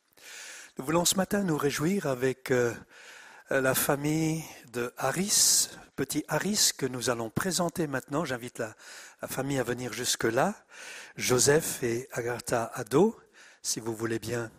Nous 0.76 0.84
voulons 0.84 1.06
ce 1.06 1.16
matin 1.16 1.44
nous 1.44 1.56
réjouir 1.56 2.06
avec 2.06 2.50
euh, 2.50 2.74
la 3.48 3.74
famille 3.74 4.44
de 4.72 4.92
Harris, 4.98 5.68
petit 6.02 6.24
Harris 6.26 6.72
que 6.76 6.84
nous 6.84 7.10
allons 7.10 7.30
présenter 7.30 7.86
maintenant. 7.86 8.24
J'invite 8.24 8.58
la, 8.58 8.74
famille 9.28 9.60
à 9.60 9.62
venir 9.62 9.92
jusque-là. 9.92 10.66
Joseph 11.14 11.80
et 11.84 12.08
Agatha 12.10 12.72
Ado, 12.74 13.16
si 13.62 13.78
vous 13.78 13.94
voulez 13.94 14.18
bien 14.18 14.50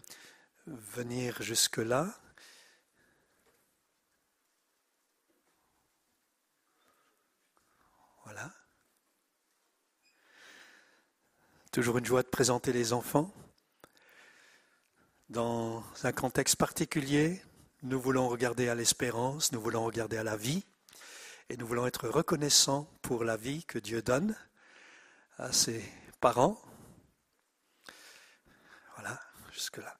venir 0.65 1.41
jusque-là. 1.41 2.17
Voilà. 8.23 8.49
Toujours 11.73 11.97
une 11.97 12.05
joie 12.05 12.23
de 12.23 12.29
présenter 12.29 12.71
les 12.71 12.93
enfants. 12.93 13.33
Dans 15.27 15.83
un 16.03 16.13
contexte 16.13 16.55
particulier, 16.55 17.43
nous 17.81 17.99
voulons 17.99 18.29
regarder 18.29 18.69
à 18.69 18.75
l'espérance, 18.75 19.51
nous 19.51 19.59
voulons 19.59 19.83
regarder 19.83 20.15
à 20.15 20.23
la 20.23 20.37
vie, 20.37 20.63
et 21.49 21.57
nous 21.57 21.67
voulons 21.67 21.85
être 21.85 22.07
reconnaissants 22.07 22.89
pour 23.01 23.23
la 23.23 23.37
vie 23.37 23.65
que 23.65 23.79
Dieu 23.79 24.01
donne 24.01 24.35
à 25.37 25.51
ses 25.51 25.83
parents. 26.19 26.61
Voilà, 28.95 29.19
jusque-là. 29.51 29.97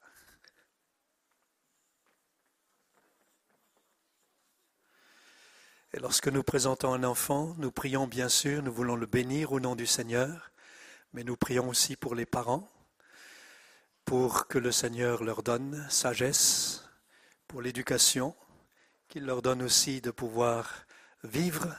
Et 5.95 5.99
lorsque 5.99 6.27
nous 6.27 6.41
présentons 6.41 6.91
un 6.91 7.03
enfant, 7.03 7.53
nous 7.59 7.71
prions 7.71 8.07
bien 8.07 8.27
sûr, 8.27 8.63
nous 8.63 8.73
voulons 8.73 8.95
le 8.95 9.05
bénir 9.05 9.51
au 9.51 9.59
nom 9.59 9.75
du 9.75 9.85
Seigneur, 9.85 10.51
mais 11.13 11.23
nous 11.23 11.37
prions 11.37 11.69
aussi 11.69 11.95
pour 11.95 12.15
les 12.15 12.25
parents, 12.25 12.67
pour 14.03 14.47
que 14.47 14.57
le 14.57 14.71
Seigneur 14.71 15.23
leur 15.23 15.43
donne 15.43 15.85
sagesse, 15.91 16.89
pour 17.47 17.61
l'éducation, 17.61 18.35
qu'il 19.07 19.25
leur 19.25 19.43
donne 19.43 19.61
aussi 19.61 20.01
de 20.01 20.09
pouvoir 20.09 20.87
vivre 21.24 21.76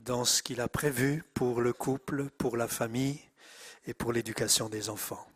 dans 0.00 0.24
ce 0.24 0.42
qu'il 0.42 0.60
a 0.60 0.68
prévu 0.68 1.24
pour 1.34 1.60
le 1.60 1.72
couple, 1.72 2.30
pour 2.30 2.56
la 2.56 2.68
famille 2.68 3.20
et 3.86 3.94
pour 3.94 4.12
l'éducation 4.12 4.68
des 4.68 4.88
enfants. 4.90 5.26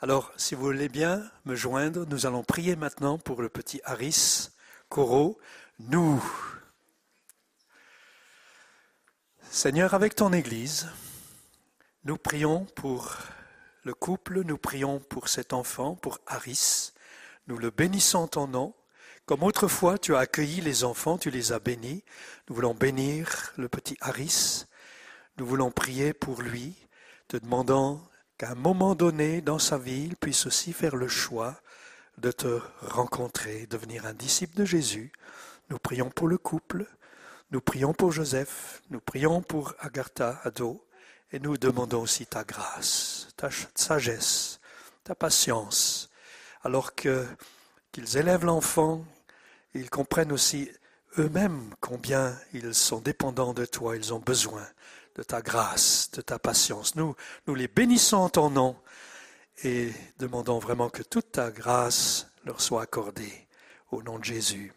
Alors, 0.00 0.32
si 0.36 0.54
vous 0.54 0.64
voulez 0.64 0.88
bien 0.88 1.22
me 1.44 1.54
joindre, 1.54 2.04
nous 2.06 2.26
allons 2.26 2.42
prier 2.42 2.74
maintenant 2.74 3.18
pour 3.18 3.40
le 3.40 3.48
petit 3.48 3.80
Harris 3.84 4.50
Coro, 4.88 5.38
nous. 5.78 6.22
Seigneur, 9.50 9.94
avec 9.94 10.14
ton 10.14 10.32
Église, 10.32 10.88
nous 12.04 12.16
prions 12.16 12.64
pour 12.74 13.16
le 13.84 13.94
couple, 13.94 14.42
nous 14.42 14.58
prions 14.58 14.98
pour 14.98 15.28
cet 15.28 15.52
enfant, 15.52 15.94
pour 15.94 16.18
Harris. 16.26 16.92
Nous 17.46 17.58
le 17.58 17.70
bénissons 17.70 18.18
en 18.18 18.28
ton 18.28 18.46
nom. 18.48 18.74
Comme 19.32 19.44
autrefois 19.44 19.96
tu 19.96 20.14
as 20.14 20.18
accueilli 20.18 20.60
les 20.60 20.84
enfants, 20.84 21.16
tu 21.16 21.30
les 21.30 21.54
as 21.54 21.58
bénis, 21.58 22.04
nous 22.46 22.54
voulons 22.54 22.74
bénir 22.74 23.54
le 23.56 23.66
petit 23.66 23.96
Harris. 24.02 24.66
Nous 25.38 25.46
voulons 25.46 25.70
prier 25.70 26.12
pour 26.12 26.42
lui, 26.42 26.76
te 27.28 27.38
demandant 27.38 28.06
qu'à 28.36 28.50
un 28.50 28.54
moment 28.54 28.94
donné 28.94 29.40
dans 29.40 29.58
sa 29.58 29.78
vie, 29.78 30.04
il 30.04 30.16
puisse 30.16 30.44
aussi 30.44 30.74
faire 30.74 30.96
le 30.96 31.08
choix 31.08 31.58
de 32.18 32.30
te 32.30 32.60
rencontrer, 32.82 33.66
devenir 33.68 34.04
un 34.04 34.12
disciple 34.12 34.54
de 34.54 34.66
Jésus. 34.66 35.12
Nous 35.70 35.78
prions 35.78 36.10
pour 36.10 36.28
le 36.28 36.36
couple, 36.36 36.84
nous 37.52 37.62
prions 37.62 37.94
pour 37.94 38.12
Joseph, 38.12 38.82
nous 38.90 39.00
prions 39.00 39.40
pour 39.40 39.72
Agatha 39.78 40.42
Ado, 40.44 40.84
et 41.32 41.38
nous 41.38 41.56
demandons 41.56 42.02
aussi 42.02 42.26
ta 42.26 42.44
grâce, 42.44 43.28
ta 43.38 43.48
sagesse, 43.74 44.60
ta 45.04 45.14
patience, 45.14 46.10
alors 46.64 46.94
que 46.94 47.26
qu'ils 47.92 48.16
élèvent 48.16 48.46
l'enfant, 48.46 49.04
ils 49.74 49.90
comprennent 49.90 50.32
aussi 50.32 50.70
eux-mêmes 51.18 51.74
combien 51.80 52.38
ils 52.52 52.74
sont 52.74 53.00
dépendants 53.00 53.54
de 53.54 53.64
toi, 53.64 53.96
ils 53.96 54.14
ont 54.14 54.18
besoin 54.18 54.66
de 55.16 55.22
ta 55.22 55.42
grâce, 55.42 56.10
de 56.12 56.22
ta 56.22 56.38
patience. 56.38 56.94
Nous, 56.94 57.14
nous 57.46 57.54
les 57.54 57.68
bénissons 57.68 58.16
en 58.16 58.28
ton 58.28 58.50
nom 58.50 58.76
et 59.64 59.92
demandons 60.18 60.58
vraiment 60.58 60.88
que 60.88 61.02
toute 61.02 61.32
ta 61.32 61.50
grâce 61.50 62.28
leur 62.44 62.60
soit 62.60 62.82
accordée 62.82 63.46
au 63.90 64.02
nom 64.02 64.18
de 64.18 64.24
Jésus. 64.24 64.72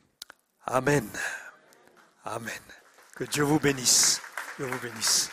Amen. 0.66 1.08
Amen. 2.26 2.52
Que 3.16 3.24
Dieu 3.24 3.44
vous 3.44 3.60
bénisse. 3.60 4.22
Dieu 4.58 4.66
vous 4.66 4.80
bénisse. 4.80 5.30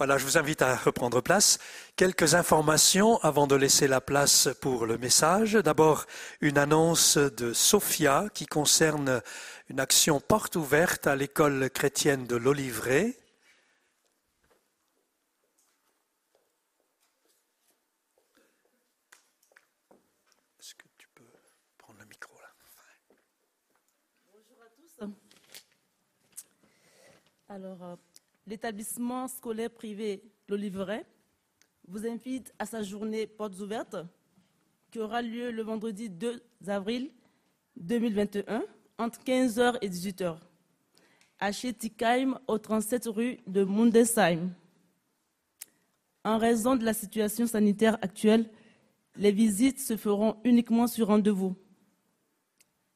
Voilà, 0.00 0.16
je 0.16 0.24
vous 0.24 0.38
invite 0.38 0.62
à 0.62 0.76
reprendre 0.76 1.20
place. 1.20 1.58
Quelques 1.94 2.34
informations 2.34 3.18
avant 3.18 3.46
de 3.46 3.54
laisser 3.54 3.86
la 3.86 4.00
place 4.00 4.48
pour 4.62 4.86
le 4.86 4.96
message. 4.96 5.52
D'abord, 5.52 6.06
une 6.40 6.56
annonce 6.56 7.18
de 7.18 7.52
Sophia 7.52 8.30
qui 8.32 8.46
concerne 8.46 9.20
une 9.68 9.78
action 9.78 10.18
porte 10.18 10.56
ouverte 10.56 11.06
à 11.06 11.16
l'école 11.16 11.68
chrétienne 11.68 12.26
de 12.26 12.36
l'Olivret. 12.36 13.14
Est-ce 20.58 20.74
que 20.76 20.86
tu 20.96 21.08
peux 21.14 21.24
prendre 21.76 21.98
le 21.98 22.06
micro 22.06 22.32
là? 22.40 22.48
Bonjour 24.32 24.62
à 24.62 24.68
tous. 24.74 25.04
Alors, 27.50 27.82
euh, 27.82 27.96
l'établissement 28.50 29.28
scolaire 29.28 29.70
privé 29.70 30.24
L'Oliveret 30.48 31.06
vous 31.86 32.04
invite 32.04 32.52
à 32.58 32.66
sa 32.66 32.82
journée 32.82 33.28
portes 33.28 33.60
ouvertes 33.60 33.96
qui 34.90 34.98
aura 34.98 35.22
lieu 35.22 35.52
le 35.52 35.62
vendredi 35.62 36.10
2 36.10 36.42
avril 36.66 37.12
2021 37.76 38.64
entre 38.98 39.20
15h 39.22 39.78
et 39.80 39.88
18h 39.88 40.36
à 41.38 41.52
Tikaim 41.52 42.40
au 42.48 42.58
37 42.58 43.06
rue 43.06 43.38
de 43.46 43.62
Mundesheim. 43.62 44.50
En 46.24 46.36
raison 46.36 46.74
de 46.74 46.84
la 46.84 46.92
situation 46.92 47.46
sanitaire 47.46 47.98
actuelle, 48.02 48.50
les 49.14 49.30
visites 49.30 49.78
se 49.78 49.96
feront 49.96 50.36
uniquement 50.42 50.88
sur 50.88 51.06
rendez-vous. 51.06 51.54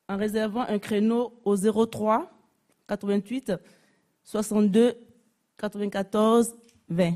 En 0.09 0.17
réservant 0.17 0.63
un 0.63 0.81
créneau 0.81 1.41
au 1.45 1.57
03 1.57 2.29
88 2.89 3.53
62 4.25 5.14
94 5.59 6.55
20. 6.89 7.15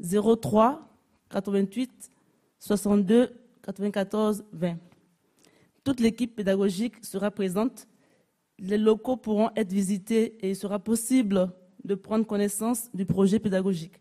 03 0.00 0.88
88 1.30 2.10
62 2.58 3.30
94 3.62 4.44
20. 4.52 4.76
Toute 5.84 6.00
l'équipe 6.00 6.34
pédagogique 6.36 7.04
sera 7.04 7.30
présente. 7.30 7.86
Les 8.58 8.78
locaux 8.78 9.16
pourront 9.16 9.50
être 9.56 9.72
visités 9.72 10.36
et 10.44 10.50
il 10.50 10.56
sera 10.56 10.78
possible 10.78 11.50
de 11.84 11.94
prendre 11.94 12.26
connaissance 12.26 12.90
du 12.92 13.06
projet 13.06 13.38
pédagogique. 13.38 13.94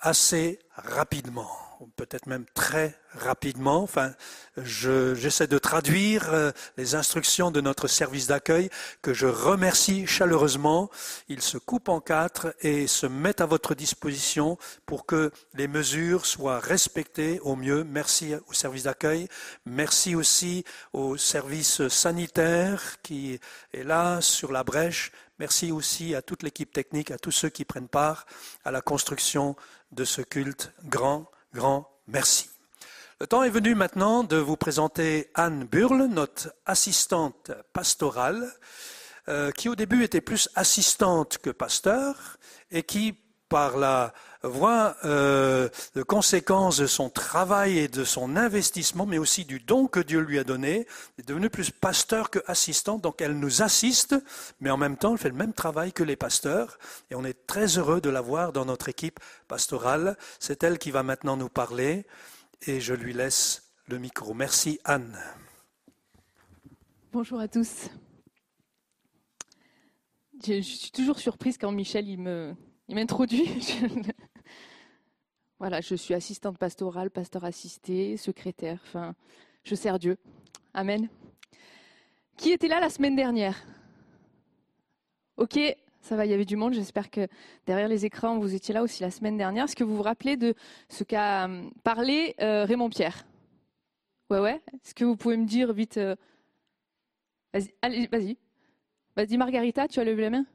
assez 0.00 0.58
rapidement 0.74 1.50
peut-être 1.96 2.26
même 2.26 2.44
très 2.54 2.94
rapidement. 3.12 3.82
Enfin, 3.82 4.12
j'essaie 4.56 5.46
de 5.46 5.58
traduire 5.58 6.32
euh, 6.32 6.52
les 6.76 6.94
instructions 6.94 7.50
de 7.50 7.60
notre 7.60 7.88
service 7.88 8.26
d'accueil 8.26 8.70
que 9.02 9.14
je 9.14 9.26
remercie 9.26 10.06
chaleureusement. 10.06 10.90
Ils 11.28 11.42
se 11.42 11.58
coupent 11.58 11.88
en 11.88 12.00
quatre 12.00 12.54
et 12.60 12.86
se 12.86 13.06
mettent 13.06 13.40
à 13.40 13.46
votre 13.46 13.74
disposition 13.74 14.58
pour 14.86 15.06
que 15.06 15.32
les 15.54 15.68
mesures 15.68 16.26
soient 16.26 16.60
respectées 16.60 17.40
au 17.40 17.56
mieux. 17.56 17.84
Merci 17.84 18.34
au 18.48 18.52
service 18.52 18.84
d'accueil. 18.84 19.28
Merci 19.64 20.14
aussi 20.14 20.64
au 20.92 21.16
service 21.16 21.88
sanitaire 21.88 23.00
qui 23.02 23.40
est 23.72 23.84
là 23.84 24.20
sur 24.20 24.52
la 24.52 24.64
brèche. 24.64 25.12
Merci 25.40 25.72
aussi 25.72 26.14
à 26.14 26.20
toute 26.20 26.42
l'équipe 26.42 26.70
technique, 26.70 27.10
à 27.10 27.16
tous 27.16 27.30
ceux 27.30 27.48
qui 27.48 27.64
prennent 27.64 27.88
part 27.88 28.26
à 28.62 28.70
la 28.70 28.82
construction 28.82 29.56
de 29.90 30.04
ce 30.04 30.20
culte 30.20 30.70
grand 30.84 31.30
grand 31.54 31.90
merci. 32.06 32.50
Le 33.20 33.26
temps 33.26 33.42
est 33.42 33.48
venu 33.48 33.74
maintenant 33.74 34.22
de 34.22 34.36
vous 34.36 34.58
présenter 34.58 35.30
Anne 35.34 35.64
Burle, 35.64 36.08
notre 36.10 36.54
assistante 36.66 37.52
pastorale, 37.72 38.52
euh, 39.30 39.50
qui 39.50 39.70
au 39.70 39.76
début 39.76 40.04
était 40.04 40.20
plus 40.20 40.50
assistante 40.56 41.38
que 41.38 41.48
pasteur 41.48 42.36
et 42.70 42.82
qui, 42.82 43.14
par 43.48 43.78
la 43.78 44.12
voie 44.48 44.96
euh, 45.04 45.68
de 45.94 46.02
conséquence 46.02 46.78
de 46.78 46.86
son 46.86 47.10
travail 47.10 47.78
et 47.78 47.88
de 47.88 48.04
son 48.04 48.36
investissement, 48.36 49.06
mais 49.06 49.18
aussi 49.18 49.44
du 49.44 49.60
don 49.60 49.86
que 49.86 50.00
Dieu 50.00 50.20
lui 50.20 50.38
a 50.38 50.44
donné, 50.44 50.86
est 51.18 51.28
devenue 51.28 51.50
plus 51.50 51.70
pasteur 51.70 52.30
que 52.30 52.38
assistante. 52.46 53.02
Donc 53.02 53.20
elle 53.20 53.38
nous 53.38 53.62
assiste, 53.62 54.14
mais 54.60 54.70
en 54.70 54.76
même 54.76 54.96
temps, 54.96 55.12
elle 55.12 55.18
fait 55.18 55.28
le 55.28 55.34
même 55.34 55.52
travail 55.52 55.92
que 55.92 56.02
les 56.02 56.16
pasteurs. 56.16 56.78
Et 57.10 57.14
on 57.14 57.24
est 57.24 57.46
très 57.46 57.78
heureux 57.78 58.00
de 58.00 58.10
la 58.10 58.20
voir 58.20 58.52
dans 58.52 58.64
notre 58.64 58.88
équipe 58.88 59.20
pastorale. 59.48 60.16
C'est 60.38 60.62
elle 60.62 60.78
qui 60.78 60.90
va 60.90 61.02
maintenant 61.02 61.36
nous 61.36 61.48
parler 61.48 62.06
et 62.66 62.80
je 62.80 62.94
lui 62.94 63.12
laisse 63.12 63.70
le 63.86 63.98
micro. 63.98 64.34
Merci 64.34 64.80
Anne. 64.84 65.18
Bonjour 67.12 67.40
à 67.40 67.48
tous. 67.48 67.88
Je, 70.46 70.60
suis 70.62 70.90
toujours 70.90 71.18
surprise 71.18 71.58
quand 71.58 71.70
Michel 71.72 72.08
il 72.08 72.18
me, 72.18 72.54
il 72.90 72.96
m'introduit. 72.96 73.46
voilà, 75.60 75.80
je 75.80 75.94
suis 75.94 76.12
assistante 76.12 76.58
pastorale, 76.58 77.08
pasteur 77.08 77.44
assisté, 77.44 78.16
secrétaire. 78.16 78.80
Enfin, 78.82 79.14
je 79.62 79.76
sers 79.76 79.98
Dieu. 79.98 80.18
Amen. 80.74 81.08
Qui 82.36 82.50
était 82.50 82.66
là 82.66 82.80
la 82.80 82.90
semaine 82.90 83.14
dernière? 83.14 83.64
Ok, 85.36 85.58
ça 86.00 86.16
va, 86.16 86.26
il 86.26 86.32
y 86.32 86.34
avait 86.34 86.44
du 86.44 86.56
monde. 86.56 86.74
J'espère 86.74 87.10
que 87.10 87.28
derrière 87.64 87.86
les 87.86 88.04
écrans, 88.04 88.40
vous 88.40 88.56
étiez 88.56 88.74
là 88.74 88.82
aussi 88.82 89.02
la 89.02 89.12
semaine 89.12 89.36
dernière. 89.36 89.66
Est-ce 89.66 89.76
que 89.76 89.84
vous 89.84 89.96
vous 89.96 90.02
rappelez 90.02 90.36
de 90.36 90.54
ce 90.88 91.04
qu'a 91.04 91.44
hum, 91.44 91.72
parlé 91.84 92.34
euh, 92.40 92.64
Raymond 92.64 92.90
Pierre? 92.90 93.24
Ouais, 94.30 94.40
ouais. 94.40 94.60
Est-ce 94.72 94.94
que 94.94 95.04
vous 95.04 95.16
pouvez 95.16 95.36
me 95.36 95.46
dire 95.46 95.72
vite 95.72 95.98
euh, 95.98 96.16
Vas-y, 97.54 98.06
vas-y. 98.08 98.36
Vas-y, 99.16 99.36
Margarita, 99.36 99.86
tu 99.86 100.00
as 100.00 100.04
levé 100.04 100.22
la 100.22 100.30
main? 100.30 100.46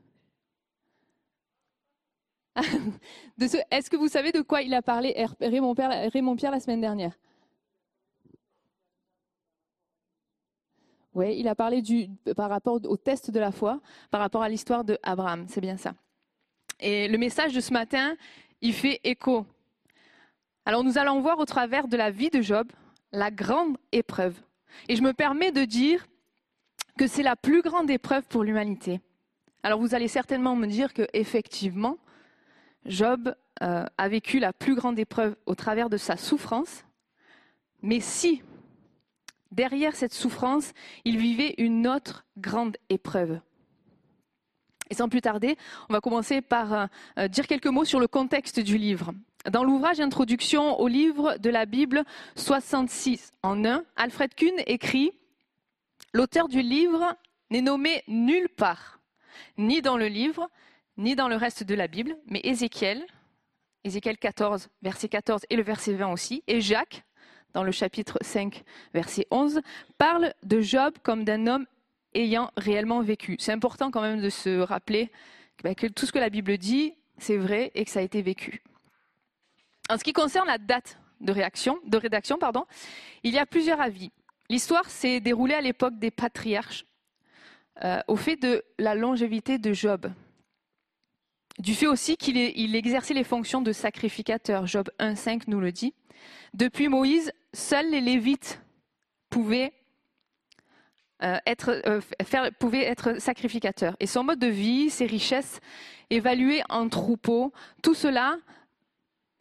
Est-ce 3.39 3.89
que 3.89 3.97
vous 3.97 4.07
savez 4.07 4.31
de 4.31 4.41
quoi 4.41 4.61
il 4.61 4.73
a 4.73 4.81
parlé 4.81 5.25
Raymond 5.39 5.75
Pierre, 5.75 6.51
la 6.51 6.59
semaine 6.59 6.81
dernière? 6.81 7.13
Oui, 11.13 11.37
il 11.37 11.47
a 11.47 11.55
parlé 11.55 11.81
du, 11.81 12.09
par 12.35 12.49
rapport 12.49 12.79
au 12.83 12.97
test 12.97 13.31
de 13.31 13.39
la 13.39 13.51
foi, 13.51 13.79
par 14.11 14.19
rapport 14.19 14.43
à 14.43 14.49
l'histoire 14.49 14.83
de 14.83 14.97
Abraham, 15.01 15.45
c'est 15.47 15.61
bien 15.61 15.77
ça. 15.77 15.93
Et 16.79 17.07
le 17.07 17.17
message 17.17 17.53
de 17.53 17.61
ce 17.61 17.71
matin, 17.71 18.15
il 18.61 18.73
fait 18.73 18.99
écho. 19.03 19.45
Alors 20.65 20.83
nous 20.83 20.97
allons 20.97 21.21
voir 21.21 21.39
au 21.39 21.45
travers 21.45 21.87
de 21.87 21.95
la 21.95 22.11
vie 22.11 22.29
de 22.29 22.41
Job 22.41 22.69
la 23.13 23.31
grande 23.31 23.77
épreuve. 23.93 24.35
Et 24.89 24.95
je 24.97 25.01
me 25.01 25.13
permets 25.13 25.51
de 25.51 25.63
dire 25.63 26.05
que 26.97 27.07
c'est 27.07 27.23
la 27.23 27.37
plus 27.37 27.61
grande 27.61 27.89
épreuve 27.89 28.23
pour 28.23 28.43
l'humanité. 28.43 28.99
Alors 29.63 29.79
vous 29.79 29.95
allez 29.95 30.09
certainement 30.09 30.55
me 30.55 30.67
dire 30.67 30.93
que 30.93 31.07
effectivement, 31.13 31.97
Job 32.85 33.35
euh, 33.61 33.85
a 33.97 34.09
vécu 34.09 34.39
la 34.39 34.53
plus 34.53 34.75
grande 34.75 34.99
épreuve 34.99 35.35
au 35.45 35.55
travers 35.55 35.89
de 35.89 35.97
sa 35.97 36.17
souffrance, 36.17 36.85
mais 37.81 37.99
si 37.99 38.41
derrière 39.51 39.95
cette 39.95 40.13
souffrance, 40.13 40.73
il 41.05 41.17
vivait 41.17 41.55
une 41.57 41.87
autre 41.87 42.25
grande 42.37 42.77
épreuve. 42.89 43.39
Et 44.89 44.93
sans 44.93 45.09
plus 45.09 45.21
tarder, 45.21 45.57
on 45.89 45.93
va 45.93 46.01
commencer 46.01 46.41
par 46.41 46.73
euh, 46.73 46.85
euh, 47.17 47.27
dire 47.27 47.47
quelques 47.47 47.67
mots 47.67 47.85
sur 47.85 47.99
le 47.99 48.07
contexte 48.07 48.59
du 48.59 48.77
livre. 48.77 49.13
Dans 49.49 49.63
l'ouvrage 49.63 49.99
Introduction 49.99 50.79
au 50.79 50.87
livre 50.87 51.37
de 51.37 51.49
la 51.49 51.65
Bible 51.65 52.03
66 52.35 53.31
en 53.43 53.63
1, 53.63 53.83
Alfred 53.95 54.33
Kuhn 54.35 54.55
écrit 54.67 55.11
L'auteur 56.13 56.47
du 56.47 56.61
livre 56.61 57.15
n'est 57.49 57.61
nommé 57.61 58.03
nulle 58.07 58.49
part, 58.49 58.99
ni 59.57 59.81
dans 59.81 59.97
le 59.97 60.07
livre, 60.07 60.49
ni 60.97 61.15
dans 61.15 61.27
le 61.27 61.35
reste 61.35 61.63
de 61.63 61.75
la 61.75 61.87
Bible, 61.87 62.15
mais 62.27 62.41
Ézéchiel, 62.43 63.05
Ézéchiel 63.83 64.17
14, 64.17 64.69
verset 64.81 65.09
14 65.09 65.41
et 65.49 65.55
le 65.55 65.63
verset 65.63 65.93
20 65.93 66.11
aussi, 66.11 66.43
et 66.47 66.61
Jacques, 66.61 67.03
dans 67.53 67.63
le 67.63 67.71
chapitre 67.71 68.17
5, 68.21 68.63
verset 68.93 69.27
11, 69.31 69.61
parle 69.97 70.33
de 70.43 70.59
Job 70.61 70.95
comme 71.03 71.23
d'un 71.23 71.47
homme 71.47 71.65
ayant 72.13 72.51
réellement 72.57 73.01
vécu. 73.01 73.37
C'est 73.39 73.51
important 73.51 73.91
quand 73.91 74.01
même 74.01 74.21
de 74.21 74.29
se 74.29 74.59
rappeler 74.59 75.11
bah, 75.63 75.75
que 75.75 75.87
tout 75.87 76.05
ce 76.05 76.11
que 76.11 76.19
la 76.19 76.29
Bible 76.29 76.57
dit, 76.57 76.93
c'est 77.17 77.37
vrai 77.37 77.71
et 77.75 77.85
que 77.85 77.91
ça 77.91 77.99
a 77.99 78.03
été 78.03 78.21
vécu. 78.21 78.61
En 79.89 79.97
ce 79.97 80.03
qui 80.03 80.13
concerne 80.13 80.47
la 80.47 80.57
date 80.57 80.97
de, 81.21 81.31
réaction, 81.31 81.79
de 81.85 81.97
rédaction, 81.97 82.37
pardon, 82.37 82.65
il 83.23 83.33
y 83.33 83.37
a 83.37 83.45
plusieurs 83.45 83.79
avis. 83.79 84.11
L'histoire 84.49 84.89
s'est 84.89 85.19
déroulée 85.19 85.53
à 85.53 85.61
l'époque 85.61 85.97
des 85.99 86.11
patriarches, 86.11 86.85
euh, 87.83 88.01
au 88.07 88.15
fait 88.15 88.35
de 88.35 88.63
la 88.79 88.95
longévité 88.95 89.57
de 89.57 89.73
Job. 89.73 90.11
Du 91.59 91.73
fait 91.73 91.87
aussi 91.87 92.17
qu'il 92.17 92.37
il 92.37 92.75
exerçait 92.75 93.13
les 93.13 93.23
fonctions 93.23 93.61
de 93.61 93.71
sacrificateur, 93.71 94.67
Job 94.67 94.89
1.5 94.99 95.43
nous 95.47 95.59
le 95.59 95.71
dit. 95.71 95.93
Depuis 96.53 96.89
Moïse, 96.89 97.31
seuls 97.53 97.89
les 97.89 98.01
Lévites 98.01 98.61
pouvaient 99.29 99.73
euh, 101.23 101.37
être, 101.45 101.81
euh, 101.85 102.49
pouvait 102.59 102.83
être 102.83 103.21
sacrificateur. 103.21 103.95
Et 104.01 104.07
son 104.07 104.23
mode 104.23 104.39
de 104.39 104.47
vie, 104.47 104.89
ses 104.89 105.05
richesses, 105.05 105.61
évaluées 106.09 106.61
en 106.69 106.89
troupeaux, 106.89 107.53
tout 107.81 107.93
cela 107.93 108.37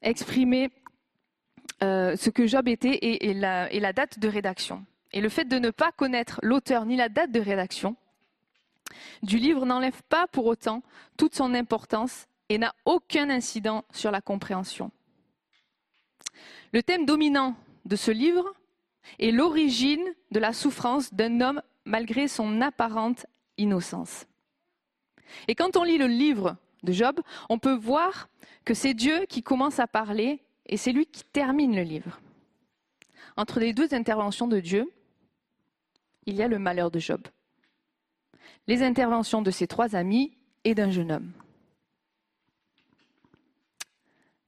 exprimait 0.01 0.71
euh, 1.83 2.15
ce 2.17 2.31
que 2.31 2.47
Job 2.47 2.69
était 2.69 2.95
et, 2.95 3.27
et 3.27 3.35
la 3.35 3.93
date 3.93 4.21
de 4.21 4.29
rédaction. 4.29 4.85
Et 5.13 5.21
le 5.21 5.29
fait 5.29 5.47
de 5.47 5.59
ne 5.59 5.71
pas 5.71 5.91
connaître 5.91 6.39
l'auteur 6.43 6.87
ni 6.87 6.97
la 6.97 7.09
date 7.09 7.33
de 7.33 7.41
rédaction 7.41 7.97
du 9.23 9.39
livre 9.39 9.67
n'enlève 9.67 10.03
pas 10.09 10.27
pour 10.27 10.47
autant 10.47 10.83
toute 11.17 11.35
son 11.35 11.55
importance 11.55 12.27
et 12.49 12.59
n'a 12.59 12.75
aucun 12.85 13.31
incident 13.31 13.85
sur 13.93 14.11
la 14.11 14.21
compréhension. 14.21 14.91
Le 16.73 16.83
thème 16.83 17.07
dominant 17.07 17.55
de 17.85 17.97
ce 17.97 18.11
livre 18.11 18.53
est 19.19 19.31
l'origine 19.31 20.05
de 20.31 20.41
la 20.41 20.53
souffrance 20.53 21.13
d'un 21.15 21.41
homme 21.41 21.63
malgré 21.85 22.29
son 22.29 22.61
apparente 22.61 23.27
innocence. 23.59 24.27
Et 25.49 25.55
quand 25.55 25.77
on 25.77 25.85
lit 25.85 25.99
le 25.99 26.07
livre 26.07 26.57
de 26.83 26.93
Job, 26.93 27.21
on 27.49 27.59
peut 27.59 27.75
voir 27.75 28.29
que 28.65 28.75
c'est 28.75 28.95
Dieu 28.95 29.25
qui 29.29 29.43
commence 29.43 29.79
à 29.79 29.87
parler 29.87 30.43
et 30.67 30.77
c'est 30.77 30.93
lui 30.93 31.07
qui 31.07 31.25
termine 31.25 31.77
le 31.77 31.83
livre. 31.83 32.21
Entre 33.37 33.61
les 33.61 33.73
deux 33.73 33.95
interventions 33.95 34.49
de 34.49 34.61
Dieu, 34.61 34.91
il 36.27 36.37
y 36.37 36.43
a 36.43 36.49
le 36.49 36.59
malheur 36.59 36.91
de 36.91 36.99
Job, 36.99 37.21
les 38.67 38.83
interventions 38.83 39.43
de 39.43 39.51
ses 39.51 39.67
trois 39.67 39.95
amis 39.95 40.33
et 40.65 40.75
d'un 40.75 40.91
jeune 40.91 41.13
homme. 41.13 41.33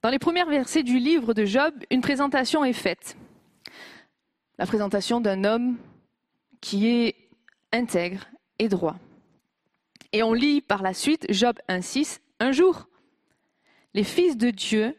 Dans 0.01 0.09
les 0.09 0.19
premiers 0.19 0.45
versets 0.45 0.83
du 0.83 0.99
livre 0.99 1.33
de 1.33 1.45
Job, 1.45 1.73
une 1.91 2.01
présentation 2.01 2.63
est 2.63 2.73
faite. 2.73 3.17
La 4.57 4.65
présentation 4.65 5.19
d'un 5.19 5.43
homme 5.43 5.77
qui 6.61 6.87
est 6.87 7.15
intègre 7.71 8.25
et 8.59 8.69
droit. 8.69 8.97
Et 10.13 10.23
on 10.23 10.33
lit 10.33 10.61
par 10.61 10.81
la 10.81 10.93
suite 10.93 11.25
Job 11.29 11.59
1.6, 11.67 12.19
un 12.39 12.51
jour, 12.51 12.87
les 13.93 14.03
fils 14.03 14.37
de 14.37 14.49
Dieu 14.49 14.95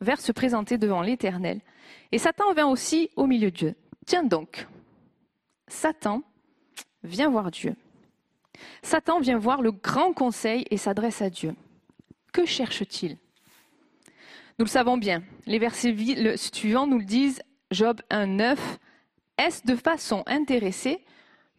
vinrent 0.00 0.20
se 0.20 0.32
présenter 0.32 0.78
devant 0.78 1.02
l'Éternel, 1.02 1.60
et 2.12 2.18
Satan 2.18 2.52
vint 2.52 2.66
aussi 2.66 3.10
au 3.16 3.26
milieu 3.26 3.50
d'eux. 3.50 3.74
Tiens 4.06 4.24
donc, 4.24 4.66
Satan 5.68 6.22
vient 7.02 7.30
voir 7.30 7.50
Dieu. 7.50 7.74
Satan 8.82 9.20
vient 9.20 9.38
voir 9.38 9.62
le 9.62 9.72
grand 9.72 10.12
conseil 10.12 10.64
et 10.70 10.76
s'adresse 10.76 11.22
à 11.22 11.30
Dieu. 11.30 11.54
Que 12.32 12.46
cherche-t-il? 12.46 13.18
Nous 14.58 14.64
le 14.64 14.70
savons 14.70 14.96
bien. 14.96 15.22
Les 15.46 15.58
versets 15.58 15.94
suivants 16.36 16.86
nous 16.86 16.98
le 16.98 17.04
disent. 17.04 17.42
Job 17.70 18.00
1.9. 18.10 18.58
Est-ce 19.38 19.66
de 19.66 19.76
façon 19.76 20.22
intéressée 20.26 21.04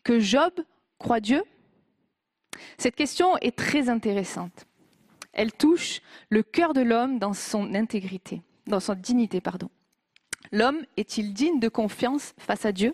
que 0.04 0.20
Job 0.20 0.54
croit 1.00 1.20
Dieu? 1.20 1.44
Cette 2.78 2.96
question 2.96 3.38
est 3.38 3.56
très 3.56 3.90
intéressante. 3.90 4.66
Elle 5.34 5.54
touche 5.54 6.02
le 6.30 6.44
cœur 6.44 6.74
de 6.74 6.82
l'homme 6.82 7.18
dans 7.18 7.34
son 7.34 7.74
intégrité, 7.74 8.42
dans 8.68 8.82
son 8.82 8.94
dignité, 8.94 9.40
pardon. 9.40 9.70
L'homme 10.52 10.82
est-il 10.98 11.34
digne 11.34 11.60
de 11.60 11.70
confiance 11.70 12.34
face 12.38 12.66
à 12.66 12.72
Dieu? 12.72 12.94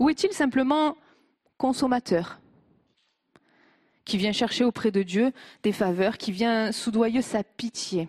Ou 0.00 0.10
est-il 0.10 0.32
simplement 0.32 0.96
consommateur 1.58 2.40
qui 4.04 4.16
vient 4.16 4.32
chercher 4.32 4.64
auprès 4.64 4.90
de 4.90 5.02
Dieu 5.02 5.32
des 5.62 5.72
faveurs, 5.72 6.16
qui 6.16 6.32
vient 6.32 6.72
soudoyer 6.72 7.20
sa 7.20 7.44
pitié 7.44 8.08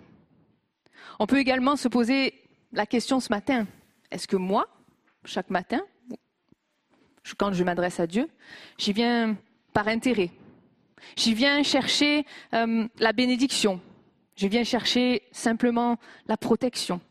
On 1.19 1.27
peut 1.27 1.39
également 1.39 1.75
se 1.75 1.89
poser 1.89 2.33
la 2.71 2.85
question 2.85 3.19
ce 3.19 3.29
matin, 3.29 3.67
est-ce 4.11 4.27
que 4.27 4.37
moi, 4.37 4.67
chaque 5.25 5.49
matin, 5.49 5.81
quand 7.37 7.51
je 7.51 7.63
m'adresse 7.63 7.99
à 7.99 8.07
Dieu, 8.07 8.29
j'y 8.77 8.93
viens 8.93 9.35
par 9.73 9.87
intérêt? 9.87 10.31
J'y 11.15 11.33
viens 11.33 11.63
chercher 11.63 12.25
euh, 12.53 12.87
la 12.97 13.13
bénédiction. 13.13 13.81
Je 14.35 14.47
viens 14.47 14.63
chercher 14.63 15.23
simplement 15.31 15.97
la 16.27 16.37
protection. 16.37 17.01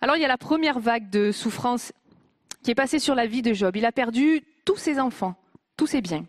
Alors 0.00 0.16
il 0.16 0.22
y 0.22 0.24
a 0.24 0.28
la 0.28 0.38
première 0.38 0.80
vague 0.80 1.10
de 1.10 1.32
souffrance 1.32 1.92
qui 2.62 2.70
est 2.70 2.74
passée 2.74 2.98
sur 2.98 3.14
la 3.14 3.26
vie 3.26 3.42
de 3.42 3.52
Job. 3.52 3.76
Il 3.76 3.86
a 3.86 3.92
perdu 3.92 4.42
tous 4.64 4.76
ses 4.76 4.98
enfants, 4.98 5.34
tous 5.76 5.86
ses 5.86 6.00
biens. 6.00 6.26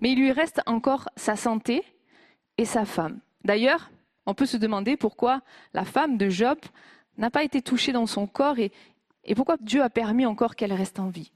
Mais 0.00 0.12
il 0.12 0.18
lui 0.18 0.32
reste 0.32 0.60
encore 0.66 1.08
sa 1.16 1.36
santé 1.36 1.84
et 2.58 2.64
sa 2.64 2.84
femme. 2.84 3.20
D'ailleurs, 3.44 3.90
on 4.26 4.34
peut 4.34 4.46
se 4.46 4.56
demander 4.56 4.96
pourquoi 4.96 5.40
la 5.74 5.84
femme 5.84 6.16
de 6.16 6.28
Job 6.28 6.58
n'a 7.18 7.30
pas 7.30 7.44
été 7.44 7.62
touchée 7.62 7.92
dans 7.92 8.06
son 8.06 8.26
corps 8.26 8.58
et, 8.58 8.72
et 9.24 9.34
pourquoi 9.34 9.56
Dieu 9.60 9.82
a 9.82 9.90
permis 9.90 10.26
encore 10.26 10.56
qu'elle 10.56 10.72
reste 10.72 10.98
en 10.98 11.08
vie 11.08 11.32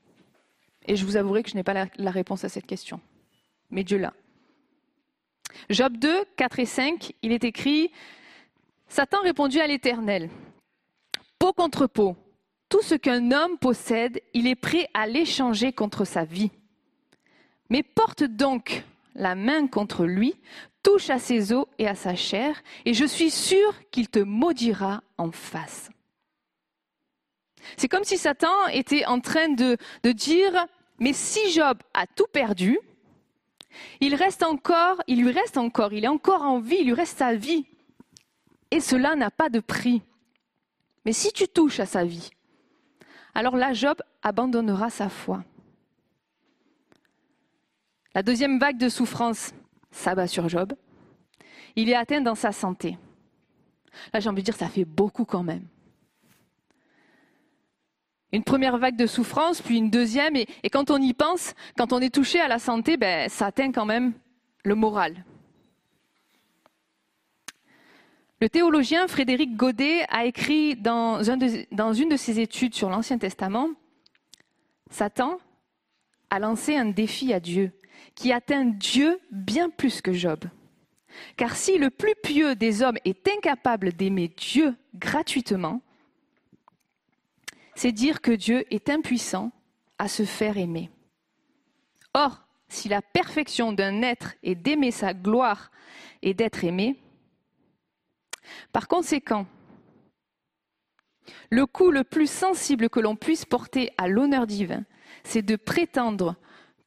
Et 0.87 0.97
je 0.97 1.05
vous 1.05 1.17
avouerai 1.17 1.43
que 1.43 1.51
je 1.51 1.55
n'ai 1.55 1.63
pas 1.63 1.75
la, 1.97 2.11
réponse 2.11 2.45
à 2.45 2.49
cette 2.49 2.67
question. 2.67 3.01
Mais 3.71 3.85
Dieu 3.85 3.99
l'a. 3.99 4.15
Job 5.71 5.97
2, 5.97 6.25
4 6.37 6.59
et 6.59 6.67
5, 6.67 7.13
il 7.23 7.33
est 7.33 7.45
écrit 7.45 7.91
Satan 8.89 9.21
répondit 9.23 9.61
à 9.61 9.67
l'Éternel 9.67 10.31
Peau 11.39 11.53
contre 11.53 11.87
peau, 11.87 12.17
tout 12.69 12.83
ce 12.83 12.95
qu'un 12.95 13.31
homme 13.33 13.59
possède, 13.59 14.21
il 14.35 14.47
est 14.47 14.57
prêt 14.57 14.89
à 14.95 15.07
l'échanger 15.07 15.73
contre 15.73 16.05
sa 16.05 16.25
vie. 16.25 16.51
Mais 17.71 17.83
porte 17.83 18.25
donc 18.25 18.85
la 19.15 19.35
main 19.35 19.67
contre 19.67 20.05
lui, 20.05 20.35
touche 20.83 21.11
à 21.11 21.19
ses 21.19 21.53
os 21.53 21.67
et 21.79 21.89
à 21.89 21.95
sa 21.95 22.15
chair, 22.15 22.63
et 22.85 22.95
je 22.95 23.05
suis 23.05 23.31
sûr 23.31 23.75
qu'il 23.91 24.09
te 24.09 24.19
maudira 24.19 25.03
en 25.19 25.33
face. 25.33 25.91
C'est 27.77 27.89
comme 27.89 28.05
si 28.05 28.19
Satan 28.19 28.69
était 28.73 29.05
en 29.07 29.21
train 29.21 29.49
de, 29.49 29.77
dire, 30.05 30.67
mais 31.01 31.13
si 31.13 31.51
Job 31.51 31.79
a 31.95 32.07
tout 32.07 32.27
perdu, 32.33 32.79
il 34.01 34.15
reste 34.15 34.43
encore, 34.43 35.03
il 35.07 35.23
lui 35.23 35.33
reste 35.33 35.57
encore, 35.57 35.93
il 35.93 36.05
est 36.05 36.09
encore 36.09 36.43
en 36.43 36.61
vie, 36.61 36.79
il 36.81 36.87
lui 36.87 36.93
reste 36.93 37.19
sa 37.19 37.35
vie. 37.35 37.67
Et 38.71 38.81
cela 38.81 39.17
n'a 39.17 39.31
pas 39.31 39.49
de 39.49 39.61
prix. 39.61 40.03
Mais 41.05 41.13
si 41.13 41.33
tu 41.33 41.49
touches 41.49 41.81
à 41.81 41.87
sa 41.87 42.05
vie, 42.05 42.31
alors 43.37 43.57
là, 43.57 43.73
Job 43.73 44.03
abandonnera 44.23 44.91
sa 44.91 45.09
foi. 45.09 45.45
La 48.15 48.23
deuxième 48.23 48.59
vague 48.59 48.79
de 48.79 48.89
souffrance 48.89 49.53
s'abat 49.91 50.27
sur 50.27 50.49
Job. 50.49 50.73
Il 51.77 51.91
est 51.91 51.95
atteint 51.95 52.23
dans 52.23 52.35
sa 52.35 52.53
santé. 52.53 52.97
Là, 54.13 54.21
j'ai 54.21 54.29
envie 54.29 54.43
de 54.43 54.47
dire, 54.47 54.57
ça 54.57 54.69
fait 54.69 54.85
beaucoup 54.85 55.25
quand 55.25 55.43
même 55.43 55.67
une 58.33 58.45
première 58.45 58.77
vague 58.77 58.97
de 58.97 59.07
souffrance, 59.07 59.63
puis 59.63 59.79
une 59.79 59.91
deuxième, 59.91 60.37
et, 60.37 60.47
quand 60.71 60.91
on 60.91 61.01
y 61.01 61.15
pense, 61.15 61.55
quand 61.77 61.93
on 61.93 62.01
est 62.01 62.15
touché 62.15 62.41
à 62.41 62.49
la 62.49 62.59
santé, 62.59 62.97
ben, 62.97 63.29
ça 63.29 63.47
atteint 63.47 63.73
quand 63.73 63.87
même 63.87 64.13
le 64.65 64.75
moral. 64.75 65.25
Le 68.39 68.51
théologien 68.51 69.09
Frédéric 69.09 69.57
Godet 69.57 70.05
a 70.11 70.27
écrit 70.27 70.77
dans, 70.77 71.23
une 71.23 72.09
de 72.09 72.17
ses 72.17 72.39
études 72.39 72.75
sur 72.75 72.91
l'Ancien 72.91 73.17
Testament, 73.17 73.71
Satan 74.91 75.39
a 76.29 76.39
lancé 76.39 76.77
un 76.77 76.85
défi 76.85 77.33
à 77.33 77.41
Dieu, 77.41 77.73
qui 78.15 78.33
atteint 78.33 78.67
Dieu 78.67 79.19
bien 79.31 79.71
plus 79.71 80.03
que 80.03 80.13
Job. 80.13 80.45
Car 81.39 81.57
si 81.57 81.79
le 81.79 81.89
plus 81.89 82.15
pieux 82.23 82.55
des 82.55 82.83
hommes 82.83 82.99
est 83.07 83.27
incapable 83.27 83.95
d'aimer 83.95 84.29
Dieu 84.29 84.77
gratuitement, 84.95 85.81
c'est 87.75 87.93
dire 87.93 88.21
que 88.21 88.33
Dieu 88.33 88.67
est 88.71 88.91
impuissant 88.91 89.51
à 89.99 90.09
se 90.09 90.25
faire 90.25 90.59
aimer. 90.59 90.91
Or, 92.13 92.43
si 92.69 92.91
la 92.91 93.01
perfection 93.01 93.73
d'un 93.73 94.03
être 94.03 94.35
est 94.43 94.55
d'aimer 94.55 94.91
sa 94.91 95.15
gloire 95.15 95.71
et 96.21 96.35
d'être 96.35 96.65
aimé, 96.65 96.97
par 98.73 98.89
conséquent, 98.89 99.47
le 101.51 101.67
coup 101.67 101.91
le 101.91 102.05
plus 102.05 102.31
sensible 102.31 102.89
que 102.89 103.01
l'on 103.01 103.17
puisse 103.17 103.45
porter 103.45 103.91
à 103.99 104.09
l'honneur 104.09 104.47
divin, 104.47 104.85
c'est 105.25 105.43
de 105.43 105.57
prétendre 105.57 106.37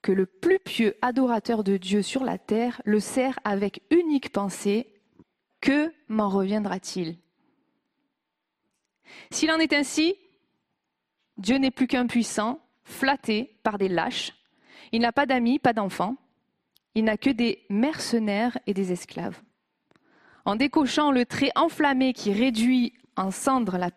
que 0.02 0.12
le 0.12 0.26
plus 0.26 0.60
pieux 0.60 0.96
adorateur 1.02 1.64
de 1.64 1.78
Dieu 1.78 2.02
sur 2.02 2.24
la 2.24 2.38
terre 2.38 2.82
le 2.86 3.00
sert 3.00 3.40
avec 3.44 3.82
unique 3.90 4.32
pensée 4.32 4.88
que 5.62 5.94
m'en 6.08 6.30
reviendra-t-il? 6.30 7.18
S'il 9.32 9.52
en 9.52 9.60
est 9.60 9.74
ainsi, 9.74 10.16
Dieu 11.38 11.58
n'est 11.58 11.72
plus 11.72 11.88
qu'un 11.88 12.08
puissant, 12.08 12.62
flatté 12.84 13.58
par 13.64 13.78
des 13.78 13.90
lâches. 13.90 14.34
Il 14.92 15.02
n'a 15.02 15.12
pas 15.12 15.26
d'amis, 15.26 15.60
pas 15.60 15.74
d'enfants. 15.74 16.16
Il 16.96 17.04
n'a 17.06 17.18
que 17.18 17.30
des 17.30 17.66
mercenaires 17.70 18.58
et 18.68 18.74
des 18.74 18.92
esclaves. 18.92 19.40
En 20.50 20.56
décochant 20.56 21.12
le 21.12 21.28
trait 21.28 21.52
enflammé 21.54 22.12
qui 22.12 22.34
réduit 22.34 22.94
en 23.16 23.30
cendres 23.30 23.78
la, 23.78 23.92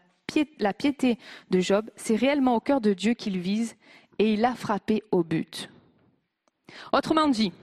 la 0.59 0.75
piété 0.75 1.19
de 1.49 1.61
Job, 1.61 1.91
c'est 1.97 2.15
réellement 2.15 2.57
au 2.57 2.61
cœur 2.61 2.83
de 2.83 2.93
Dieu 2.93 3.15
qu'il 3.15 3.39
vise 3.39 3.75
et 4.19 4.35
il 4.35 4.45
a 4.45 4.55
frappé 4.55 5.03
au 5.13 5.25
but. 5.25 5.71
Autrement 6.93 7.29
dit, 7.29 7.55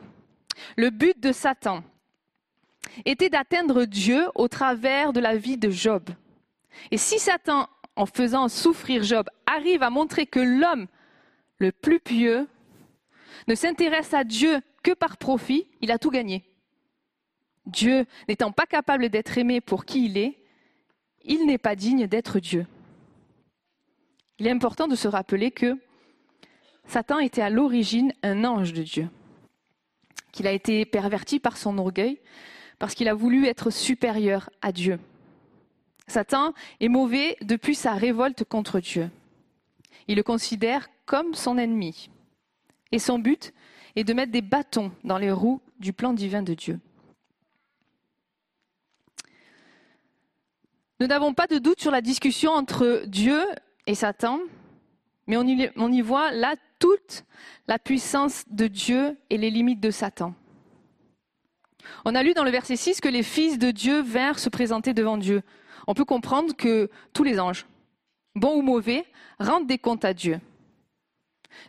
le 0.76 0.90
but 0.90 1.20
de 1.20 1.32
Satan 1.32 1.84
était 3.06 3.30
d'atteindre 3.30 3.86
Dieu 3.86 4.26
au 4.34 4.48
travers 4.48 5.14
de 5.14 5.20
la 5.20 5.36
vie 5.36 5.58
de 5.58 5.70
Job. 5.70 6.10
Et 6.90 6.98
si 6.98 7.20
Satan, 7.20 7.70
en 7.96 8.08
faisant 8.08 8.48
souffrir 8.48 9.04
Job, 9.04 9.30
arrive 9.46 9.84
à 9.84 9.92
montrer 9.92 10.26
que 10.26 10.40
l'homme 10.40 10.88
le 11.60 11.72
plus 11.72 12.00
pieux 12.00 12.48
ne 13.48 13.54
s'intéresse 13.54 14.16
à 14.16 14.24
Dieu 14.24 14.62
que 14.82 14.94
par 14.94 15.18
profit, 15.18 15.68
il 15.80 15.92
a 15.92 16.00
tout 16.00 16.10
gagné. 16.10 16.49
Dieu 17.70 18.06
n'étant 18.28 18.52
pas 18.52 18.66
capable 18.66 19.10
d'être 19.10 19.38
aimé 19.38 19.62
pour 19.62 19.86
qui 19.86 20.06
il 20.06 20.18
est, 20.18 20.38
il 21.24 21.46
n'est 21.46 21.58
pas 21.58 21.76
digne 21.76 22.08
d'être 22.08 22.40
Dieu. 22.40 22.66
Il 24.40 24.48
est 24.48 24.52
important 24.52 24.88
de 24.88 24.96
se 24.96 25.08
rappeler 25.08 25.52
que 25.52 25.78
Satan 26.86 27.20
était 27.20 27.42
à 27.42 27.50
l'origine 27.50 28.14
un 28.24 28.44
ange 28.46 28.74
de 28.74 28.84
Dieu, 28.84 29.10
qu'il 30.32 30.48
a 30.48 30.52
été 30.52 30.86
perverti 30.86 31.40
par 31.40 31.58
son 31.58 31.78
orgueil, 31.78 32.20
parce 32.80 32.96
qu'il 32.96 33.10
a 33.10 33.14
voulu 33.14 33.46
être 33.46 33.70
supérieur 33.70 34.50
à 34.62 34.72
Dieu. 34.72 35.00
Satan 36.08 36.54
est 36.80 36.88
mauvais 36.88 37.38
depuis 37.42 37.76
sa 37.76 37.94
révolte 37.94 38.44
contre 38.44 38.80
Dieu. 38.80 39.12
Il 40.08 40.16
le 40.16 40.24
considère 40.24 40.90
comme 41.06 41.36
son 41.36 41.58
ennemi. 41.58 42.10
Et 42.92 42.98
son 42.98 43.20
but 43.20 43.54
est 43.96 44.04
de 44.04 44.14
mettre 44.14 44.32
des 44.32 44.42
bâtons 44.42 44.92
dans 45.04 45.20
les 45.20 45.32
roues 45.32 45.62
du 45.80 45.94
plan 45.94 46.14
divin 46.14 46.42
de 46.42 46.56
Dieu. 46.56 46.80
Nous 51.00 51.08
n'avons 51.08 51.34
pas 51.34 51.48
de 51.48 51.60
doute 51.60 51.80
sur 51.80 51.92
la 51.92 52.02
discussion 52.02 52.52
entre 52.52 53.04
Dieu 53.08 53.42
et 53.88 53.96
Satan, 53.96 54.42
mais 55.28 55.38
on 55.38 55.92
y, 55.92 56.02
voit 56.02 56.32
là 56.32 56.56
toute 56.78 57.24
la 57.68 57.80
puissance 57.80 58.44
de 58.50 58.68
Dieu 58.68 59.18
et 59.30 59.38
les 59.38 59.50
limites 59.50 59.80
de 59.80 59.92
Satan. 59.92 60.34
On 62.04 62.16
a 62.16 62.24
lu 62.24 62.34
dans 62.34 62.44
le 62.44 62.52
verset 62.52 62.76
6 62.76 63.00
que 63.00 63.08
les 63.08 63.24
fils 63.24 63.58
de 63.58 63.72
Dieu 63.72 64.02
vinrent 64.02 64.40
se 64.40 64.50
présenter 64.50 64.94
devant 64.94 65.18
Dieu. 65.18 65.42
On 65.88 65.94
peut 65.94 66.04
comprendre 66.04 66.54
que 66.54 66.90
tous 67.14 67.24
les 67.24 67.40
anges, 67.40 67.66
bons 68.36 68.58
ou 68.58 68.62
mauvais, 68.62 69.06
rendent 69.40 69.68
des 69.68 69.78
comptes 69.78 70.04
à 70.04 70.14
Dieu. 70.14 70.42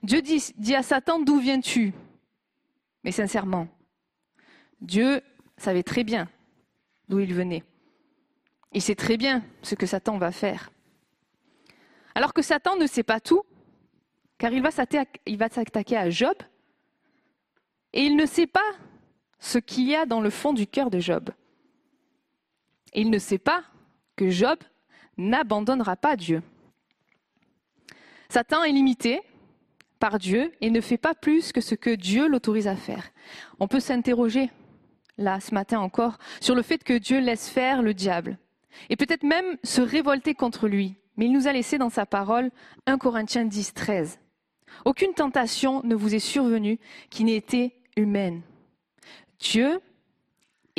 Dieu 0.03 0.22
dit 0.22 0.74
à 0.74 0.83
Satan, 0.83 1.20
d'où 1.20 1.39
viens-tu? 1.39 1.93
Mais 3.05 3.12
sincèrement, 3.12 3.68
Dieu 4.81 5.22
savait 5.57 5.85
très 5.85 6.03
bien 6.03 6.28
d'où 7.09 7.20
il 7.20 7.33
venait. 7.33 7.62
Il 8.72 8.82
sait 8.82 8.94
très 8.94 9.16
bien 9.16 9.42
ce 9.62 9.74
que 9.74 9.86
Satan 9.86 10.18
va 10.18 10.30
faire. 10.30 10.70
Alors 12.14 12.32
que 12.32 12.42
Satan 12.42 12.76
ne 12.76 12.86
sait 12.86 13.02
pas 13.02 13.20
tout, 13.20 13.42
car 14.38 14.52
il 14.52 14.62
va 14.62 14.70
s'attaquer 14.70 15.96
à 15.96 16.10
Job, 16.10 16.36
et 17.92 18.02
il 18.02 18.16
ne 18.16 18.26
sait 18.26 18.46
pas 18.46 18.60
ce 19.38 19.58
qu'il 19.58 19.88
y 19.88 19.96
a 19.96 20.06
dans 20.06 20.20
le 20.20 20.30
fond 20.30 20.52
du 20.52 20.66
cœur 20.66 20.90
de 20.90 21.00
Job. 21.00 21.30
Et 22.92 23.00
il 23.00 23.10
ne 23.10 23.18
sait 23.18 23.38
pas 23.38 23.64
que 24.16 24.30
Job 24.30 24.58
n'abandonnera 25.16 25.96
pas 25.96 26.16
Dieu. 26.16 26.42
Satan 28.28 28.62
est 28.62 28.72
limité 28.72 29.22
par 29.98 30.18
Dieu 30.18 30.52
et 30.60 30.70
ne 30.70 30.80
fait 30.80 30.98
pas 30.98 31.14
plus 31.14 31.52
que 31.52 31.60
ce 31.60 31.74
que 31.74 31.90
Dieu 31.90 32.28
l'autorise 32.28 32.68
à 32.68 32.76
faire. 32.76 33.10
On 33.58 33.66
peut 33.66 33.80
s'interroger, 33.80 34.50
là, 35.18 35.40
ce 35.40 35.52
matin 35.52 35.80
encore, 35.80 36.18
sur 36.40 36.54
le 36.54 36.62
fait 36.62 36.84
que 36.84 36.96
Dieu 36.96 37.20
laisse 37.20 37.48
faire 37.48 37.82
le 37.82 37.94
diable 37.94 38.38
et 38.88 38.96
peut-être 38.96 39.22
même 39.22 39.56
se 39.64 39.80
révolter 39.80 40.34
contre 40.34 40.68
lui. 40.68 40.96
Mais 41.16 41.26
il 41.26 41.32
nous 41.32 41.48
a 41.48 41.52
laissé 41.52 41.78
dans 41.78 41.90
sa 41.90 42.06
parole 42.06 42.50
1 42.86 42.98
Corinthiens 42.98 43.44
10, 43.44 43.74
13. 43.74 44.18
Aucune 44.84 45.14
tentation 45.14 45.82
ne 45.84 45.94
vous 45.94 46.14
est 46.14 46.18
survenue 46.20 46.78
qui 47.10 47.24
n'ait 47.24 47.36
été 47.36 47.74
humaine. 47.96 48.42
Dieu, 49.38 49.80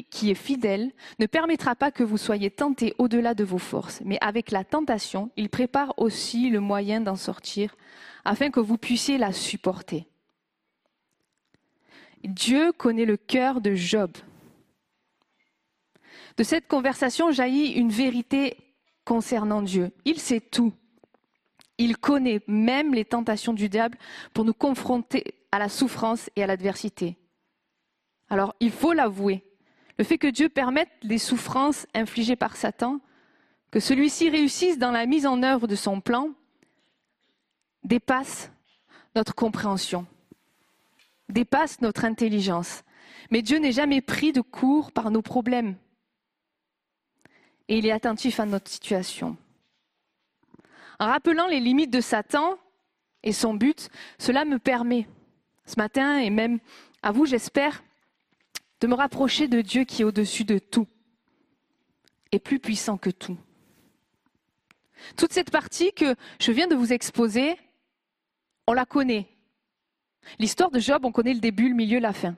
qui 0.09 0.31
est 0.31 0.35
fidèle, 0.35 0.91
ne 1.19 1.25
permettra 1.25 1.75
pas 1.75 1.91
que 1.91 2.03
vous 2.03 2.17
soyez 2.17 2.49
tentés 2.49 2.93
au-delà 2.97 3.33
de 3.33 3.43
vos 3.43 3.57
forces, 3.57 4.01
mais 4.05 4.17
avec 4.21 4.51
la 4.51 4.63
tentation, 4.63 5.31
il 5.35 5.49
prépare 5.49 5.93
aussi 5.97 6.49
le 6.49 6.59
moyen 6.59 7.01
d'en 7.01 7.15
sortir, 7.15 7.75
afin 8.25 8.49
que 8.49 8.59
vous 8.59 8.77
puissiez 8.77 9.17
la 9.17 9.31
supporter. 9.31 10.07
Dieu 12.23 12.71
connaît 12.71 13.05
le 13.05 13.17
cœur 13.17 13.61
de 13.61 13.73
Job. 13.73 14.11
De 16.37 16.43
cette 16.43 16.67
conversation 16.67 17.31
jaillit 17.31 17.73
une 17.73 17.89
vérité 17.89 18.57
concernant 19.05 19.61
Dieu. 19.61 19.91
Il 20.05 20.19
sait 20.19 20.39
tout. 20.39 20.73
Il 21.77 21.97
connaît 21.97 22.41
même 22.47 22.93
les 22.93 23.05
tentations 23.05 23.53
du 23.53 23.69
diable 23.69 23.97
pour 24.33 24.45
nous 24.45 24.53
confronter 24.53 25.23
à 25.51 25.59
la 25.59 25.69
souffrance 25.69 26.29
et 26.35 26.43
à 26.43 26.47
l'adversité. 26.47 27.17
Alors, 28.29 28.55
il 28.59 28.71
faut 28.71 28.93
l'avouer, 28.93 29.43
le 29.97 30.03
fait 30.03 30.17
que 30.17 30.27
Dieu 30.27 30.47
permette 30.47 30.91
les 31.01 31.17
souffrances 31.17 31.85
infligées 31.93 32.35
par 32.35 32.55
Satan, 32.55 33.01
que 33.71 33.79
celui-ci 33.79 34.29
réussisse 34.29 34.77
dans 34.77 34.91
la 34.91 35.05
mise 35.05 35.25
en 35.25 35.43
œuvre 35.43 35.67
de 35.67 35.75
son 35.75 36.01
plan, 36.01 36.29
dépasse 37.83 38.51
notre 39.15 39.35
compréhension, 39.35 40.05
dépasse 41.29 41.81
notre 41.81 42.05
intelligence. 42.05 42.83
Mais 43.31 43.41
Dieu 43.41 43.57
n'est 43.57 43.71
jamais 43.71 44.01
pris 44.01 44.31
de 44.31 44.41
court 44.41 44.91
par 44.91 45.11
nos 45.11 45.21
problèmes. 45.21 45.75
Et 47.71 47.77
il 47.77 47.85
est 47.85 47.91
attentif 47.91 48.41
à 48.41 48.45
notre 48.45 48.69
situation. 48.69 49.37
En 50.99 51.05
rappelant 51.07 51.47
les 51.47 51.61
limites 51.61 51.89
de 51.89 52.01
Satan 52.01 52.57
et 53.23 53.31
son 53.31 53.53
but, 53.53 53.87
cela 54.19 54.43
me 54.43 54.59
permet, 54.59 55.07
ce 55.65 55.77
matin 55.77 56.19
et 56.19 56.29
même 56.29 56.59
à 57.01 57.13
vous, 57.13 57.25
j'espère, 57.25 57.81
de 58.81 58.87
me 58.87 58.93
rapprocher 58.93 59.47
de 59.47 59.61
Dieu 59.61 59.85
qui 59.85 60.01
est 60.01 60.03
au-dessus 60.03 60.43
de 60.43 60.59
tout 60.59 60.85
et 62.33 62.39
plus 62.39 62.59
puissant 62.59 62.97
que 62.97 63.09
tout. 63.09 63.37
Toute 65.15 65.31
cette 65.31 65.49
partie 65.49 65.93
que 65.93 66.15
je 66.41 66.51
viens 66.51 66.67
de 66.67 66.75
vous 66.75 66.91
exposer, 66.91 67.55
on 68.67 68.73
la 68.73 68.85
connaît. 68.85 69.29
L'histoire 70.39 70.71
de 70.71 70.79
Job, 70.79 71.05
on 71.05 71.13
connaît 71.13 71.33
le 71.33 71.39
début, 71.39 71.69
le 71.69 71.75
milieu, 71.75 71.99
la 71.99 72.11
fin. 72.11 72.35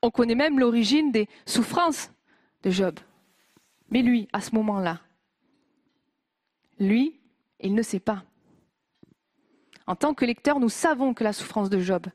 On 0.00 0.10
connaît 0.10 0.34
même 0.34 0.58
l'origine 0.58 1.12
des 1.12 1.28
souffrances 1.44 2.10
de 2.62 2.70
Job. 2.70 2.98
Mais 3.90 4.02
lui, 4.02 4.28
à 4.32 4.40
ce 4.40 4.54
moment-là, 4.54 5.00
lui, 6.78 7.20
il 7.60 7.74
ne 7.74 7.82
sait 7.82 8.00
pas. 8.00 8.24
En 9.86 9.96
tant 9.96 10.14
que 10.14 10.24
lecteur, 10.24 10.60
nous 10.60 10.68
savons 10.68 11.14
que 11.14 11.24
la 11.24 11.32
souffrance 11.32 11.68
de 11.68 11.80
Job 11.80 12.06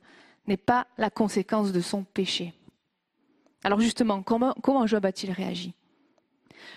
n'est 0.47 0.57
pas 0.57 0.88
la 0.97 1.09
conséquence 1.09 1.71
de 1.71 1.82
son 1.82 2.03
péché. 2.03 2.53
Alors 3.63 3.80
justement, 3.80 4.21
comment, 4.21 4.88
Job 4.88 5.05
a-t-il 5.05 5.32
réagi? 5.32 5.73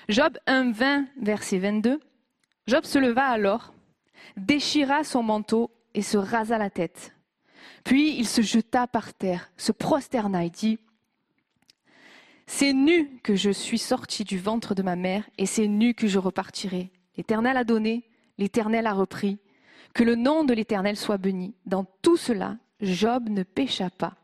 Job 0.08 0.36
1, 0.46 0.72
20, 0.72 1.06
verset 1.20 1.58
22. 1.58 2.00
Job 2.66 2.84
se 2.84 2.98
leva 2.98 3.26
alors, 3.26 3.72
déchira 4.36 5.04
son 5.04 5.22
manteau 5.22 5.70
et 5.94 6.02
se 6.02 6.16
rasa 6.16 6.58
la 6.58 6.70
tête. 6.70 7.14
Puis 7.84 8.18
il 8.18 8.26
se 8.26 8.42
jeta 8.42 8.86
par 8.86 9.14
terre, 9.14 9.50
se 9.56 9.72
prosterna 9.72 10.44
et 10.44 10.50
dit 10.50 10.78
C'est 12.50 12.72
nu 12.72 13.20
que 13.22 13.34
je 13.36 13.50
suis 13.50 13.78
sorti 13.78 14.24
du 14.24 14.38
ventre 14.38 14.74
de 14.74 14.82
ma 14.82 14.96
mère, 14.96 15.28
et 15.36 15.44
c'est 15.44 15.68
nu 15.68 15.92
que 15.92 16.06
je 16.06 16.18
repartirai. 16.18 16.90
L'Éternel 17.18 17.58
a 17.58 17.62
donné, 17.62 18.08
l'Éternel 18.38 18.86
a 18.86 18.94
repris. 18.94 19.38
Que 19.92 20.02
le 20.02 20.14
nom 20.14 20.44
de 20.44 20.54
l'Éternel 20.54 20.96
soit 20.96 21.18
béni. 21.18 21.54
Dans 21.66 21.84
tout 22.00 22.16
cela, 22.16 22.56
Job 22.80 23.28
ne 23.28 23.42
pécha 23.42 23.90
pas. 23.90 24.14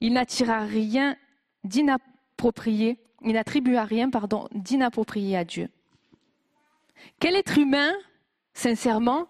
Il 0.00 0.14
n'attira 0.14 0.64
rien 0.64 1.16
d'inapproprié, 1.64 2.98
il 3.22 3.34
n'attribua 3.34 3.84
rien, 3.84 4.08
pardon, 4.08 4.48
d'inapproprié 4.54 5.36
à 5.36 5.44
Dieu. 5.44 5.68
Quel 7.20 7.36
être 7.36 7.58
humain, 7.58 7.92
sincèrement, 8.54 9.28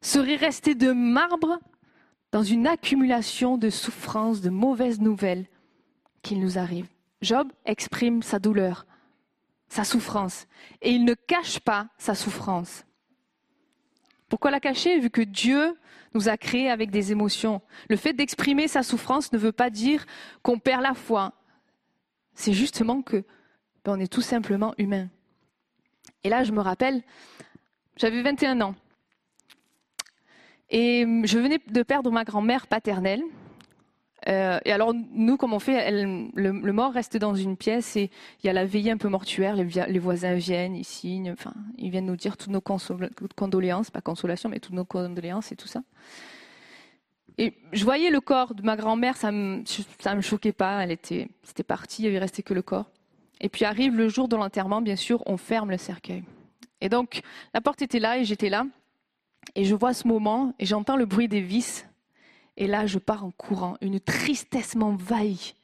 serait 0.00 0.36
resté 0.36 0.76
de 0.76 0.92
marbre 0.92 1.58
dans 2.30 2.44
une 2.44 2.68
accumulation 2.68 3.58
de 3.58 3.70
souffrances, 3.70 4.40
de 4.40 4.50
mauvaises 4.50 5.00
nouvelles 5.00 5.46
qu'il 6.22 6.38
nous 6.38 6.58
arrive? 6.58 6.86
Job 7.20 7.52
exprime 7.64 8.22
sa 8.22 8.38
douleur, 8.38 8.86
sa 9.68 9.84
souffrance, 9.84 10.46
et 10.82 10.92
il 10.92 11.04
ne 11.04 11.14
cache 11.14 11.58
pas 11.60 11.88
sa 11.98 12.14
souffrance. 12.14 12.84
Pourquoi 14.28 14.50
la 14.50 14.60
cacher 14.60 14.98
vu 15.00 15.10
que 15.10 15.22
Dieu 15.22 15.76
nous 16.14 16.28
a 16.28 16.36
créés 16.36 16.70
avec 16.70 16.90
des 16.90 17.12
émotions? 17.12 17.62
Le 17.88 17.96
fait 17.96 18.12
d'exprimer 18.12 18.68
sa 18.68 18.82
souffrance 18.82 19.32
ne 19.32 19.38
veut 19.38 19.52
pas 19.52 19.70
dire 19.70 20.06
qu'on 20.42 20.58
perd 20.58 20.82
la 20.82 20.94
foi. 20.94 21.32
C'est 22.34 22.52
justement 22.52 23.02
que 23.02 23.24
ben, 23.84 23.96
on 23.96 24.00
est 24.00 24.12
tout 24.12 24.20
simplement 24.20 24.74
humain. 24.78 25.08
Et 26.24 26.28
là, 26.28 26.44
je 26.44 26.52
me 26.52 26.60
rappelle, 26.60 27.02
j'avais 27.96 28.22
21 28.22 28.60
ans. 28.60 28.74
Et 30.70 31.06
je 31.24 31.38
venais 31.38 31.58
de 31.66 31.82
perdre 31.82 32.10
ma 32.10 32.24
grand-mère 32.24 32.66
paternelle. 32.66 33.22
Euh, 34.26 34.58
et 34.64 34.72
alors, 34.72 34.92
nous, 34.94 35.36
comme 35.36 35.52
on 35.52 35.58
fait, 35.58 35.90
le, 35.92 36.72
mort 36.72 36.92
reste 36.92 37.16
dans 37.16 37.34
une 37.34 37.56
pièce 37.56 37.96
et 37.96 38.10
il 38.42 38.46
y 38.46 38.50
a 38.50 38.52
la 38.52 38.64
veillée 38.64 38.90
un 38.90 38.96
peu 38.96 39.08
mortuaire. 39.08 39.54
Les, 39.54 39.98
voisins 39.98 40.34
viennent, 40.34 40.74
ils 40.74 40.84
signent, 40.84 41.32
enfin, 41.32 41.52
ils 41.76 41.90
viennent 41.90 42.06
nous 42.06 42.16
dire 42.16 42.36
toutes 42.36 42.50
nos 42.50 42.60
condoléances, 42.60 43.90
pas 43.90 44.00
consolation, 44.00 44.48
mais 44.48 44.58
toutes 44.58 44.74
nos 44.74 44.84
condoléances 44.84 45.52
et 45.52 45.56
tout 45.56 45.68
ça. 45.68 45.82
Et 47.38 47.54
je 47.72 47.84
voyais 47.84 48.10
le 48.10 48.20
corps 48.20 48.54
de 48.54 48.62
ma 48.62 48.76
grand-mère, 48.76 49.16
ça 49.16 49.30
me, 49.30 49.58
me 49.58 50.20
choquait 50.20 50.52
pas. 50.52 50.82
Elle 50.82 50.90
était, 50.90 51.28
c'était 51.44 51.62
parti, 51.62 52.02
il 52.02 52.18
resté 52.18 52.42
que 52.42 52.54
le 52.54 52.62
corps. 52.62 52.90
Et 53.40 53.48
puis 53.48 53.64
arrive 53.64 53.94
le 53.94 54.08
jour 54.08 54.26
de 54.26 54.34
l'enterrement, 54.34 54.82
bien 54.82 54.96
sûr, 54.96 55.22
on 55.26 55.36
ferme 55.36 55.70
le 55.70 55.78
cercueil. 55.78 56.24
Et 56.80 56.88
donc, 56.88 57.20
la 57.54 57.60
porte 57.60 57.82
était 57.82 58.00
là 58.00 58.18
et 58.18 58.24
j'étais 58.24 58.48
là. 58.48 58.66
Et 59.54 59.64
je 59.64 59.74
vois 59.74 59.94
ce 59.94 60.06
moment 60.06 60.54
et 60.58 60.66
j'entends 60.66 60.96
le 60.96 61.06
bruit 61.06 61.28
des 61.28 61.40
vis. 61.40 61.87
Et 62.58 62.66
là, 62.66 62.86
je 62.86 62.98
pars 62.98 63.24
en 63.24 63.30
courant. 63.30 63.76
Une 63.80 64.00
tristesse 64.00 64.74
m'envahit. 64.74 65.54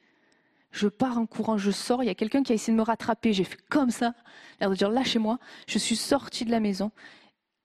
Je 0.71 0.87
pars 0.87 1.17
en 1.17 1.25
courant, 1.25 1.57
je 1.57 1.69
sors. 1.69 2.01
Il 2.01 2.07
y 2.07 2.09
a 2.09 2.15
quelqu'un 2.15 2.41
qui 2.41 2.53
a 2.53 2.55
essayé 2.55 2.73
de 2.73 2.77
me 2.77 2.83
rattraper. 2.83 3.33
J'ai 3.33 3.43
fait 3.43 3.59
comme 3.69 3.91
ça, 3.91 4.13
l'air 4.59 4.69
de 4.69 4.75
dire 4.75 4.89
lâchez-moi. 4.89 5.37
Je 5.67 5.77
suis 5.77 5.97
sortie 5.97 6.45
de 6.45 6.51
la 6.51 6.61
maison 6.61 6.91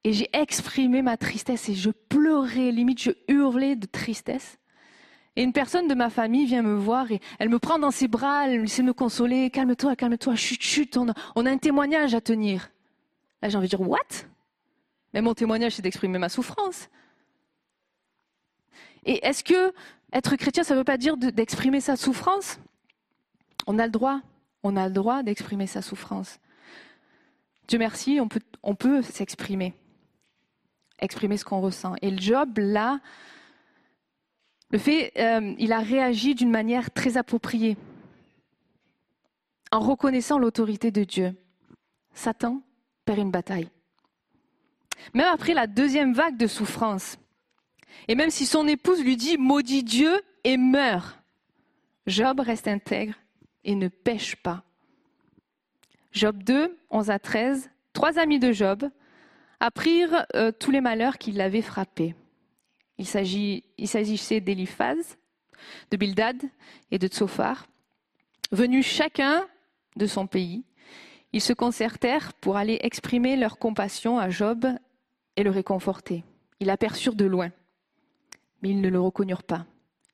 et 0.02 0.12
j'ai 0.12 0.28
exprimé 0.32 1.00
ma 1.00 1.16
tristesse 1.16 1.68
et 1.68 1.74
je 1.74 1.90
pleurais, 1.90 2.72
limite 2.72 3.00
je 3.02 3.10
hurlais 3.28 3.76
de 3.76 3.86
tristesse. 3.86 4.58
Et 5.36 5.44
une 5.44 5.52
personne 5.52 5.86
de 5.86 5.94
ma 5.94 6.10
famille 6.10 6.46
vient 6.46 6.62
me 6.62 6.74
voir 6.74 7.12
et 7.12 7.20
elle 7.38 7.50
me 7.50 7.60
prend 7.60 7.78
dans 7.78 7.92
ses 7.92 8.08
bras, 8.08 8.48
elle 8.48 8.64
essaie 8.64 8.82
de 8.82 8.88
me 8.88 8.92
consoler. 8.92 9.50
Calme-toi, 9.50 9.94
calme-toi, 9.94 10.34
chut, 10.34 10.60
chut, 10.60 10.96
on 10.96 11.08
a, 11.08 11.14
on 11.36 11.46
a 11.46 11.50
un 11.50 11.58
témoignage 11.58 12.14
à 12.14 12.20
tenir. 12.20 12.70
Là, 13.42 13.48
j'ai 13.48 13.56
envie 13.56 13.68
de 13.68 13.76
dire, 13.76 13.88
what? 13.88 13.98
Mais 15.14 15.22
mon 15.22 15.34
témoignage, 15.34 15.76
c'est 15.76 15.82
d'exprimer 15.82 16.18
ma 16.18 16.28
souffrance. 16.28 16.88
Et 19.04 19.24
est-ce 19.26 19.44
que 19.44 19.72
être 20.12 20.36
chrétien, 20.36 20.64
ça 20.64 20.74
ne 20.74 20.80
veut 20.80 20.84
pas 20.84 20.98
dire 20.98 21.16
d'exprimer 21.16 21.80
sa 21.80 21.96
souffrance? 21.96 22.58
On 23.66 23.78
a 23.78 23.86
le 23.86 23.92
droit. 23.92 24.20
On 24.62 24.76
a 24.76 24.88
le 24.88 24.94
droit 24.94 25.22
d'exprimer 25.22 25.66
sa 25.66 25.82
souffrance. 25.82 26.38
Dieu 27.68 27.78
merci, 27.78 28.20
on 28.20 28.74
peut, 28.74 29.02
s'exprimer. 29.02 29.74
Exprimer 30.98 31.36
ce 31.36 31.44
qu'on 31.44 31.60
ressent. 31.60 31.94
Et 32.02 32.16
job, 32.18 32.58
là, 32.58 33.00
le 34.70 34.78
fait, 34.78 35.12
euh, 35.16 35.54
il 35.58 35.72
a 35.72 35.78
réagi 35.78 36.34
d'une 36.34 36.50
manière 36.50 36.90
très 36.90 37.16
appropriée, 37.16 37.76
en 39.72 39.80
reconnaissant 39.80 40.38
l'autorité 40.38 40.90
de 40.90 41.04
Dieu. 41.04 41.34
Satan 42.12 42.60
perd 43.04 43.18
une 43.20 43.30
bataille. 43.30 43.70
Même 45.14 45.28
après 45.32 45.54
la 45.54 45.66
deuxième 45.66 46.12
vague 46.12 46.36
de 46.36 46.46
souffrance, 46.46 47.18
et 48.08 48.14
même 48.14 48.30
si 48.30 48.46
son 48.46 48.66
épouse 48.66 49.02
lui 49.02 49.16
dit 49.16 49.36
maudit 49.38 49.82
Dieu 49.84 50.20
et 50.44 50.56
meurt, 50.56 51.18
Job 52.06 52.40
reste 52.40 52.68
intègre 52.68 53.14
et 53.64 53.74
ne 53.74 53.88
pêche 53.88 54.36
pas. 54.36 54.64
Job 56.12 56.42
2, 56.42 56.76
11 56.90 57.10
à 57.10 57.18
13, 57.18 57.70
trois 57.92 58.18
amis 58.18 58.38
de 58.38 58.52
Job 58.52 58.88
apprirent 59.60 60.26
euh, 60.34 60.50
tous 60.50 60.70
les 60.70 60.80
malheurs 60.80 61.18
qui 61.18 61.32
l'avaient 61.32 61.62
frappé. 61.62 62.14
Il 62.98 63.06
s'agissait 63.06 64.40
d'Eliphaz, 64.40 65.16
de 65.90 65.96
Bildad 65.96 66.42
et 66.90 66.98
de 66.98 67.06
Tsophar, 67.06 67.66
venus 68.50 68.86
chacun 68.86 69.46
de 69.96 70.06
son 70.06 70.26
pays. 70.26 70.64
Ils 71.32 71.40
se 71.40 71.52
concertèrent 71.52 72.32
pour 72.34 72.56
aller 72.56 72.78
exprimer 72.82 73.36
leur 73.36 73.58
compassion 73.58 74.18
à 74.18 74.30
Job 74.30 74.66
et 75.36 75.44
le 75.44 75.50
réconforter. 75.50 76.24
Ils 76.58 76.66
l'aperçurent 76.66 77.14
de 77.14 77.24
loin, 77.24 77.50
mais 78.62 78.70
ils 78.70 78.80
ne 78.80 78.88
le 78.88 79.00
reconnurent 79.00 79.42
pas. 79.42 79.66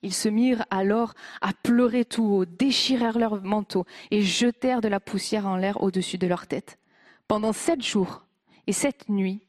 Ils 0.03 0.15
se 0.15 0.29
mirent 0.29 0.65
alors 0.71 1.15
à 1.41 1.53
pleurer 1.53 2.05
tout 2.05 2.25
haut, 2.25 2.45
déchirèrent 2.45 3.19
leurs 3.19 3.43
manteaux 3.43 3.87
et 4.11 4.23
jetèrent 4.23 4.81
de 4.81 4.89
la 4.89 5.01
poussière 5.01 5.47
en 5.47 5.57
l'air 5.57 5.83
au-dessus 5.83 6.19
de 6.19 6.27
leur 6.27 6.47
tête. 6.47 6.79
Pendant 7.29 7.53
sept 7.53 7.83
jours 7.83 8.25
et 8.67 8.73
sept 8.73 9.09
nuits, 9.09 9.41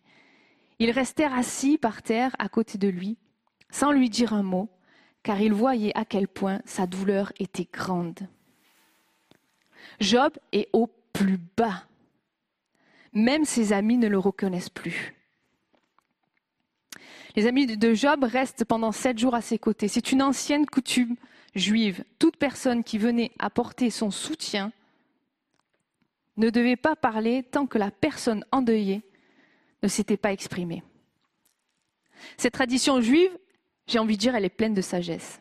ils 0.79 0.91
restèrent 0.91 1.33
assis 1.33 1.77
par 1.77 2.01
terre 2.01 2.35
à 2.39 2.49
côté 2.49 2.77
de 2.77 2.87
lui, 2.87 3.17
sans 3.69 3.91
lui 3.91 4.09
dire 4.09 4.33
un 4.33 4.43
mot, 4.43 4.69
car 5.23 5.41
il 5.41 5.53
voyait 5.53 5.95
à 5.97 6.05
quel 6.05 6.27
point 6.27 6.61
sa 6.65 6.87
douleur 6.87 7.33
était 7.39 7.67
grande. 7.71 8.19
Job 9.99 10.33
est 10.51 10.69
au 10.73 10.87
plus 11.13 11.39
bas. 11.57 11.83
Même 13.13 13.45
ses 13.45 13.73
amis 13.73 13.97
ne 13.97 14.07
le 14.07 14.19
reconnaissent 14.19 14.69
plus. 14.69 15.16
Les 17.35 17.45
amis 17.45 17.65
de 17.65 17.93
Job 17.93 18.23
restent 18.23 18.65
pendant 18.65 18.91
sept 18.91 19.17
jours 19.17 19.35
à 19.35 19.41
ses 19.41 19.59
côtés. 19.59 19.87
C'est 19.87 20.11
une 20.11 20.21
ancienne 20.21 20.65
coutume 20.65 21.15
juive. 21.55 22.03
Toute 22.19 22.37
personne 22.37 22.83
qui 22.83 22.97
venait 22.97 23.31
apporter 23.39 23.89
son 23.89 24.11
soutien 24.11 24.71
ne 26.37 26.49
devait 26.49 26.75
pas 26.75 26.95
parler 26.95 27.43
tant 27.43 27.65
que 27.65 27.77
la 27.77 27.91
personne 27.91 28.45
endeuillée 28.51 29.01
ne 29.83 29.87
s'était 29.87 30.17
pas 30.17 30.31
exprimée. 30.31 30.83
Cette 32.37 32.53
tradition 32.53 33.01
juive 33.01 33.31
j'ai 33.87 33.99
envie 33.99 34.17
de 34.17 34.21
dire, 34.21 34.35
elle 34.35 34.45
est 34.45 34.49
pleine 34.49 34.73
de 34.73 34.81
sagesse. 34.81 35.39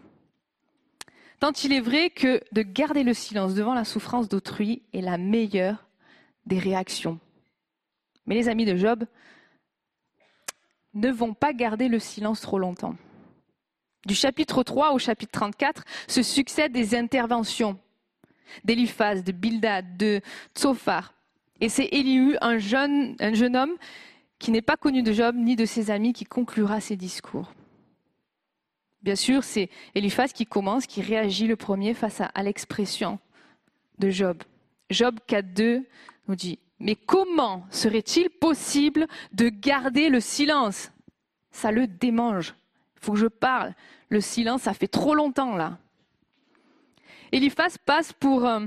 Tant 1.41 1.53
il 1.65 1.73
est 1.73 1.81
vrai 1.81 2.11
que 2.11 2.41
de 2.53 2.63
garder 2.63 3.03
le 3.03 3.13
silence 3.13 3.55
devant 3.55 3.75
la 3.75 3.85
souffrance 3.85 4.29
d'autrui 4.29 4.83
est 4.95 5.01
la 5.01 5.19
meilleure 5.19 5.85
des 6.47 6.59
réactions. 6.59 7.19
Mais 8.25 8.37
les 8.37 8.49
amis 8.49 8.65
de 8.65 8.77
Job 8.77 9.05
ne 10.97 11.11
vont 11.11 11.35
pas 11.35 11.53
garder 11.53 11.89
le 11.89 11.99
silence 11.99 12.41
trop 12.41 12.59
longtemps. 12.59 12.97
Du 14.07 14.15
chapitre 14.15 14.63
3 14.63 14.93
au 14.93 14.99
chapitre 14.99 15.33
34 15.33 15.85
se 16.09 16.23
succèdent 16.23 16.73
des 16.73 16.95
interventions 16.95 17.79
d'Eliphaz, 18.65 19.23
de 19.23 19.33
Bildad, 19.33 19.97
de 19.97 20.21
Tsophar. 20.55 21.15
Et 21.61 21.69
c'est 21.69 21.89
Élihu, 21.93 22.37
un 22.41 22.59
jeune, 22.59 23.17
un 23.21 23.35
jeune 23.35 23.57
homme 23.57 23.75
qui 24.39 24.51
n'est 24.51 24.63
pas 24.63 24.77
connu 24.77 25.03
de 25.03 25.13
Job 25.13 25.35
ni 25.37 25.57
de 25.57 25.65
ses 25.65 25.91
amis, 25.91 26.13
qui 26.13 26.25
conclura 26.25 26.81
ses 26.81 26.97
discours. 26.97 27.53
Bien 29.03 29.17
sûr, 29.17 29.45
c'est 29.45 29.71
Eliphaz 29.95 30.33
qui 30.33 30.47
commence, 30.47 30.87
qui 30.87 31.01
réagit 31.01 31.47
le 31.47 31.57
premier 31.57 31.95
face 31.95 32.21
à, 32.21 32.43
l'expression 32.43 33.19
de 33.99 34.11
Job. 34.11 34.43
Job 34.91 35.19
4.2 35.29 35.85
nous 36.29 36.37
dit, 36.37 36.59
mais 36.79 36.95
comment 36.95 37.67
serait-il 37.71 38.31
possible 38.31 39.07
de 39.33 39.49
garder 39.49 40.09
le 40.09 40.21
silence? 40.21 40.91
Ça 41.51 41.73
le 41.73 41.87
démange. 41.87 42.55
Il 42.97 43.05
faut 43.05 43.13
que 43.13 43.19
je 43.19 43.27
parle. 43.27 43.75
Le 44.09 44.21
silence, 44.21 44.63
ça 44.63 44.75
fait 44.75 44.89
trop 44.89 45.15
longtemps 45.15 45.57
là. 45.57 45.79
Eliphaz 47.33 47.79
passe 47.85 48.13
pour 48.13 48.47
un, 48.47 48.67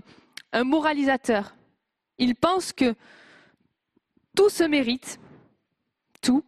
un 0.52 0.64
moralisateur. 0.64 1.56
Il 2.18 2.36
pense 2.36 2.74
que 2.74 2.96
tout 4.36 4.50
se 4.50 4.64
mérite, 4.64 5.20
tout, 6.22 6.44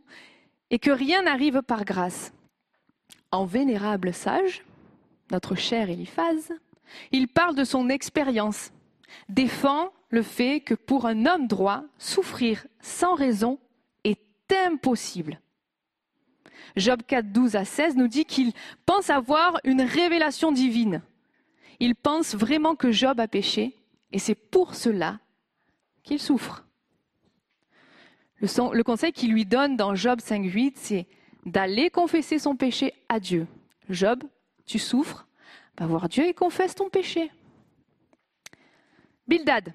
et 0.70 0.80
que 0.80 0.92
rien 0.92 1.24
n'arrive 1.24 1.62
par 1.62 1.86
grâce 1.86 2.34
en 3.32 3.46
vénérable 3.46 4.14
sage, 4.14 4.64
notre 5.32 5.56
cher 5.56 5.90
Eliphaz, 5.90 6.52
il 7.12 7.28
parle 7.28 7.56
de 7.56 7.64
son 7.64 7.90
expérience, 7.90 8.72
défend 9.30 9.92
le 10.10 10.22
fait 10.22 10.62
que 10.62 10.74
pour 10.74 11.06
un 11.06 11.26
homme 11.26 11.48
droit, 11.48 11.84
souffrir 11.98 12.66
sans 12.82 13.16
raison 13.16 13.60
est 14.04 14.20
impossible. 14.68 15.40
Job 16.76 17.02
4, 17.06 17.32
12 17.32 17.56
à 17.56 17.66
16 17.66 17.96
nous 17.96 18.08
dit 18.08 18.26
qu'il 18.26 18.52
pense 18.86 19.10
avoir 19.10 19.60
une 19.64 19.82
révélation 19.82 20.52
divine. 20.52 21.02
Il 21.80 21.96
pense 21.96 22.36
vraiment 22.36 22.76
que 22.76 22.92
Job 22.92 23.20
a 23.20 23.28
péché 23.28 23.76
et 24.12 24.20
c'est 24.20 24.36
pour 24.36 24.76
cela 24.76 25.20
qu'il 26.04 26.20
souffre. 26.20 26.66
Le, 28.40 28.82
conseil 28.82 29.12
qu'il 29.12 29.32
lui 29.32 29.46
donne 29.46 29.78
dans 29.78 29.94
Job 29.94 30.20
5, 30.20 30.44
8, 30.46 30.78
c'est 30.78 31.08
d'aller 31.46 31.90
confesser 31.90 32.40
son 32.40 32.56
péché 32.56 32.94
à 33.08 33.20
Dieu. 33.20 33.48
Job, 33.90 34.24
tu 34.66 34.80
souffres, 34.80 35.28
va 35.78 35.86
voir 35.86 36.10
Dieu 36.10 36.28
et 36.28 36.34
confesse 36.34 36.76
ton 36.76 36.90
péché. 36.90 37.32
Bildad, 39.32 39.74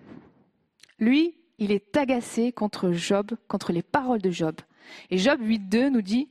lui, 0.98 1.34
il 1.56 1.72
est 1.72 1.96
agacé 1.96 2.52
contre 2.52 2.92
Job, 2.92 3.30
contre 3.48 3.72
les 3.72 3.80
paroles 3.80 4.20
de 4.20 4.30
Job. 4.30 4.54
Et 5.08 5.16
Job 5.16 5.40
8.2 5.40 5.88
nous 5.88 6.02
dit, 6.02 6.28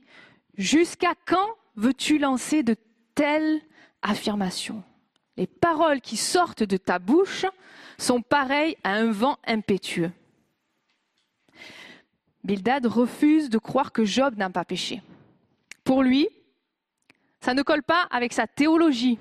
Jusqu'à 0.56 1.14
quand 1.26 1.48
veux-tu 1.74 2.18
lancer 2.18 2.62
de 2.62 2.76
telles 3.16 3.60
affirmations? 4.00 4.84
Les 5.36 5.48
paroles 5.48 6.00
qui 6.00 6.16
sortent 6.16 6.62
de 6.62 6.76
ta 6.76 7.00
bouche 7.00 7.46
sont 7.98 8.22
pareilles 8.22 8.76
à 8.84 8.92
un 8.92 9.10
vent 9.10 9.38
impétueux. 9.44 10.12
Bildad 12.44 12.86
refuse 12.86 13.50
de 13.50 13.58
croire 13.58 13.90
que 13.90 14.04
Job 14.04 14.36
n'a 14.36 14.50
pas 14.50 14.64
péché. 14.64 15.02
Pour 15.82 16.04
lui, 16.04 16.28
ça 17.40 17.54
ne 17.54 17.62
colle 17.62 17.82
pas 17.82 18.06
avec 18.12 18.32
sa 18.32 18.46
théologie, 18.46 19.18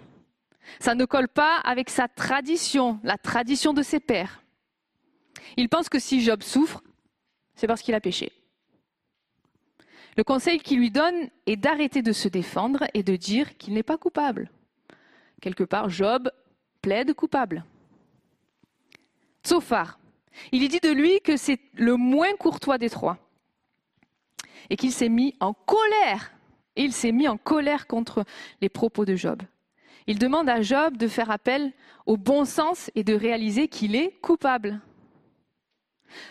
ça 0.79 0.95
ne 0.95 1.05
colle 1.05 1.27
pas 1.27 1.57
avec 1.57 1.89
sa 1.89 2.07
tradition, 2.07 2.99
la 3.03 3.17
tradition 3.17 3.73
de 3.73 3.81
ses 3.81 3.99
pères. 3.99 4.41
Il 5.57 5.69
pense 5.69 5.89
que 5.89 5.99
si 5.99 6.21
Job 6.21 6.43
souffre, 6.43 6.81
c'est 7.55 7.67
parce 7.67 7.81
qu'il 7.81 7.95
a 7.95 8.01
péché. 8.01 8.31
Le 10.17 10.23
conseil 10.23 10.59
qu'il 10.59 10.79
lui 10.79 10.91
donne 10.91 11.29
est 11.45 11.57
d'arrêter 11.57 12.01
de 12.01 12.13
se 12.13 12.27
défendre 12.27 12.85
et 12.93 13.03
de 13.03 13.15
dire 13.15 13.57
qu'il 13.57 13.73
n'est 13.73 13.83
pas 13.83 13.97
coupable. 13.97 14.49
Quelque 15.41 15.63
part, 15.63 15.89
Job 15.89 16.31
plaide 16.81 17.13
coupable. 17.13 17.65
Tsophar, 19.43 19.99
il 20.51 20.67
dit 20.67 20.79
de 20.79 20.89
lui 20.89 21.19
que 21.21 21.37
c'est 21.37 21.59
le 21.73 21.97
moins 21.97 22.33
courtois 22.37 22.77
des 22.77 22.89
trois 22.89 23.17
et 24.69 24.77
qu'il 24.77 24.91
s'est 24.91 25.09
mis 25.09 25.35
en 25.39 25.53
colère. 25.53 26.31
Il 26.75 26.93
s'est 26.93 27.11
mis 27.11 27.27
en 27.27 27.37
colère 27.37 27.87
contre 27.87 28.25
les 28.61 28.69
propos 28.69 29.05
de 29.05 29.15
Job. 29.15 29.41
Il 30.07 30.19
demande 30.19 30.49
à 30.49 30.61
Job 30.61 30.97
de 30.97 31.07
faire 31.07 31.31
appel 31.31 31.73
au 32.05 32.17
bon 32.17 32.45
sens 32.45 32.91
et 32.95 33.03
de 33.03 33.13
réaliser 33.13 33.67
qu'il 33.67 33.95
est 33.95 34.11
coupable. 34.21 34.79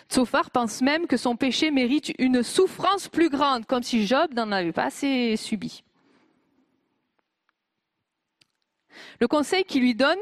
Tsophar 0.08 0.50
pense 0.50 0.80
même 0.80 1.06
que 1.06 1.16
son 1.16 1.36
péché 1.36 1.70
mérite 1.70 2.12
une 2.18 2.42
souffrance 2.42 3.08
plus 3.08 3.28
grande, 3.28 3.66
comme 3.66 3.82
si 3.82 4.06
Job 4.06 4.32
n'en 4.34 4.52
avait 4.52 4.72
pas 4.72 4.86
assez 4.86 5.36
subi. 5.36 5.82
Le 9.20 9.26
conseil 9.28 9.64
qu'il 9.64 9.82
lui 9.82 9.94
donne, 9.94 10.18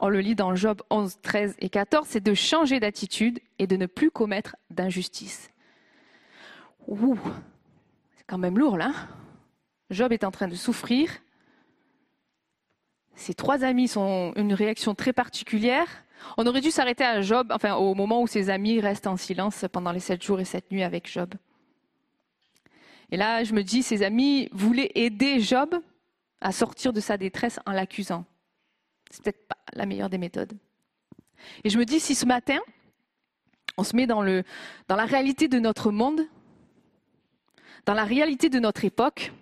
on 0.00 0.08
le 0.08 0.20
lit 0.20 0.34
dans 0.34 0.54
Job 0.54 0.82
11, 0.90 1.18
13 1.22 1.56
et 1.58 1.68
14, 1.68 2.06
c'est 2.08 2.22
de 2.22 2.34
changer 2.34 2.80
d'attitude 2.80 3.40
et 3.58 3.66
de 3.66 3.76
ne 3.76 3.86
plus 3.86 4.10
commettre 4.10 4.56
d'injustice. 4.70 5.50
Ouh, 6.86 7.18
c'est 8.16 8.24
quand 8.26 8.38
même 8.38 8.58
lourd 8.58 8.78
là. 8.78 8.92
Job 9.90 10.12
est 10.12 10.24
en 10.24 10.30
train 10.30 10.48
de 10.48 10.54
souffrir. 10.54 11.10
Ses 13.18 13.34
trois 13.34 13.64
amis 13.64 13.90
ont 13.96 14.32
une 14.36 14.54
réaction 14.54 14.94
très 14.94 15.12
particulière. 15.12 15.88
On 16.36 16.46
aurait 16.46 16.60
dû 16.60 16.70
s'arrêter 16.70 17.02
à 17.02 17.20
Job, 17.20 17.50
enfin 17.52 17.74
au 17.74 17.96
moment 17.96 18.22
où 18.22 18.28
ses 18.28 18.48
amis 18.48 18.78
restent 18.78 19.08
en 19.08 19.16
silence 19.16 19.64
pendant 19.72 19.90
les 19.90 19.98
sept 19.98 20.22
jours 20.22 20.38
et 20.38 20.44
sept 20.44 20.70
nuits 20.70 20.84
avec 20.84 21.10
Job. 21.10 21.34
Et 23.10 23.16
là, 23.16 23.42
je 23.42 23.54
me 23.54 23.64
dis, 23.64 23.82
ses 23.82 24.04
amis 24.04 24.48
voulaient 24.52 24.92
aider 24.94 25.40
Job 25.40 25.74
à 26.40 26.52
sortir 26.52 26.92
de 26.92 27.00
sa 27.00 27.16
détresse 27.16 27.58
en 27.66 27.72
l'accusant. 27.72 28.24
C'est 29.10 29.24
peut-être 29.24 29.48
pas 29.48 29.58
la 29.72 29.84
meilleure 29.84 30.10
des 30.10 30.18
méthodes. 30.18 30.52
Et 31.64 31.70
je 31.70 31.78
me 31.78 31.84
dis, 31.84 31.98
si 31.98 32.14
ce 32.14 32.24
matin, 32.24 32.60
on 33.76 33.82
se 33.82 33.96
met 33.96 34.06
dans, 34.06 34.22
dans 34.22 34.96
la 34.96 35.06
réalité 35.06 35.48
de 35.48 35.58
notre 35.58 35.90
monde, 35.90 36.20
dans 37.84 37.94
la 37.94 38.04
réalité 38.04 38.48
de 38.48 38.60
notre 38.60 38.84
époque, 38.84 39.32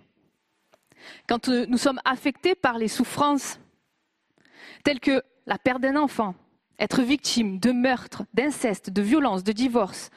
quand 1.29 1.47
nous 1.47 1.77
sommes 1.77 2.01
affectés 2.05 2.55
par 2.55 2.79
les 2.79 2.87
souffrances 2.87 3.59
telles 4.83 4.99
que 4.99 5.21
la 5.45 5.57
perte 5.57 5.81
d'un 5.81 5.95
enfant, 5.95 6.35
être 6.79 7.01
victime 7.01 7.59
de 7.59 7.71
meurtre, 7.71 8.23
d'inceste, 8.33 8.89
de 8.89 9.01
violence, 9.01 9.43
de 9.43 9.51
divorce. 9.51 10.09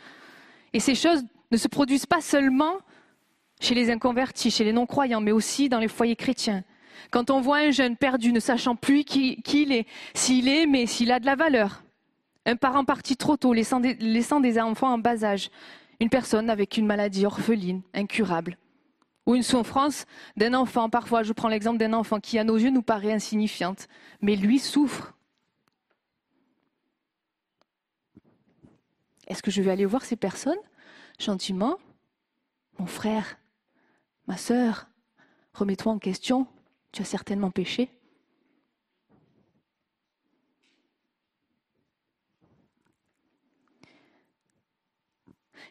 Et 0.73 0.81
ces 0.81 0.95
choses 0.95 1.23
ne 1.51 1.57
se 1.57 1.69
produisent 1.69 2.07
pas 2.07 2.21
seulement 2.21 2.75
chez 3.61 3.75
les 3.75 3.91
inconvertis, 3.91 4.51
chez 4.51 4.65
les 4.65 4.73
non-croyants, 4.73 5.21
mais 5.21 5.33
aussi 5.33 5.69
dans 5.69 5.79
les 5.79 5.89
foyers 5.89 6.17
chrétiens. 6.17 6.65
Quand 7.11 7.31
on 7.31 7.41
voit 7.41 7.59
un 7.59 7.71
jeune 7.71 7.97
perdu, 7.97 8.33
ne 8.33 8.41
sachant 8.41 8.77
plus 8.77 9.05
qui, 9.05 9.43
il 9.53 9.73
est, 9.73 9.87
s'il 10.15 10.49
est, 10.49 10.67
mais 10.67 10.87
s'il 10.87 11.13
a 11.13 11.21
de 11.21 11.27
la 11.27 11.35
valeur. 11.35 11.83
Un 12.47 12.57
parent 12.57 12.85
parti 12.85 13.17
trop 13.17 13.37
tôt, 13.37 13.53
laissant 13.53 13.81
des, 13.81 13.95
laissant 13.95 14.41
des 14.41 14.59
enfants 14.61 14.93
en 14.93 14.99
bas 14.99 15.25
âge. 15.25 15.51
Une 16.01 16.09
personne 16.09 16.49
avec 16.49 16.77
une 16.77 16.87
maladie 16.87 17.27
orpheline, 17.27 17.83
incurable. 17.95 18.57
Ou 19.27 19.35
une 19.35 19.43
souffrance 19.43 20.07
d'un 20.37 20.55
enfant, 20.55 20.89
parfois 20.89 21.23
je 21.23 21.33
prends 21.33 21.49
l'exemple 21.49 21.79
d'un 21.79 21.93
enfant 21.93 22.21
qui 22.21 22.39
à 22.39 22.45
nos 22.45 22.57
yeux 22.57 22.71
nous 22.71 22.83
paraît 22.83 23.13
insignifiante, 23.13 23.89
mais 24.21 24.37
lui 24.37 24.59
souffre. 24.59 25.15
Est-ce 29.27 29.43
que 29.43 29.51
je 29.51 29.63
vais 29.63 29.71
aller 29.71 29.87
voir 29.87 30.05
ces 30.05 30.17
personnes? 30.17 30.59
Gentiment. 31.19 31.77
Mon 32.79 32.87
frère, 32.87 33.39
ma 34.27 34.37
sœur, 34.37 34.89
remets-toi 35.53 35.93
en 35.93 35.99
question, 35.99 36.47
tu 36.93 37.03
as 37.03 37.05
certainement 37.05 37.51
péché. 37.51 38.00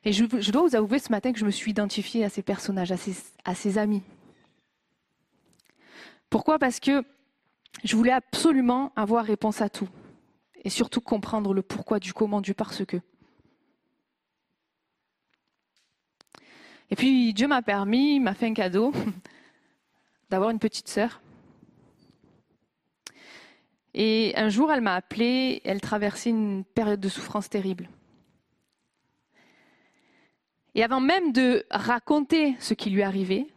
Et 0.06 0.14
je, 0.14 0.52
dois 0.52 0.62
vous 0.62 0.76
avouer 0.76 1.00
ce 1.00 1.12
matin 1.12 1.34
que 1.34 1.40
je 1.40 1.46
me 1.46 1.52
suis 1.52 1.72
identifiée 1.72 2.24
à 2.24 2.30
ces 2.30 2.42
personnages, 2.42 2.92
à 2.92 3.56
ces, 3.56 3.78
amis. 3.78 4.02
Pourquoi? 6.30 6.58
Parce 6.58 6.80
que 6.80 7.04
je 7.84 7.96
voulais 7.96 8.12
absolument 8.12 8.94
avoir 8.96 9.26
réponse 9.26 9.62
à 9.62 9.70
tout. 9.70 9.90
Et 10.64 10.70
surtout 10.70 11.02
comprendre 11.02 11.54
le 11.54 11.62
pourquoi 11.62 12.00
du 12.00 12.14
comment 12.14 12.42
du 12.42 12.54
parce 12.54 12.86
que. 12.86 12.98
Et 16.90 16.96
puis 16.96 17.34
Dieu 17.34 17.48
m'a 17.48 17.62
permis, 17.62 18.20
m'a 18.20 18.34
fait 18.34 18.48
un 18.48 18.54
cadeau 18.54 18.94
d'avoir 20.30 20.50
une 20.50 20.60
petite 20.60 20.88
sœur. 20.88 21.22
Et 23.94 24.34
un 24.38 24.50
jour, 24.50 24.72
elle 24.72 24.82
m'a 24.82 24.96
appelée, 24.96 25.62
elle 25.66 25.82
traversait 25.82 26.30
une 26.30 26.64
période 26.64 27.00
de 27.00 27.10
souffrance 27.10 27.50
terrible. 27.50 27.90
Et 30.80 30.84
avant 30.84 31.02
même 31.02 31.34
de 31.34 31.66
raconter 31.70 32.56
ce 32.62 32.74
qui 32.74 32.90
lui 32.90 33.04
arrivait, 33.04 33.48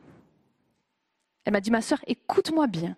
elle 1.45 1.53
m'a 1.53 1.61
dit, 1.61 1.71
ma 1.71 1.81
sœur, 1.81 2.01
écoute-moi 2.09 2.67
bien. 2.67 2.97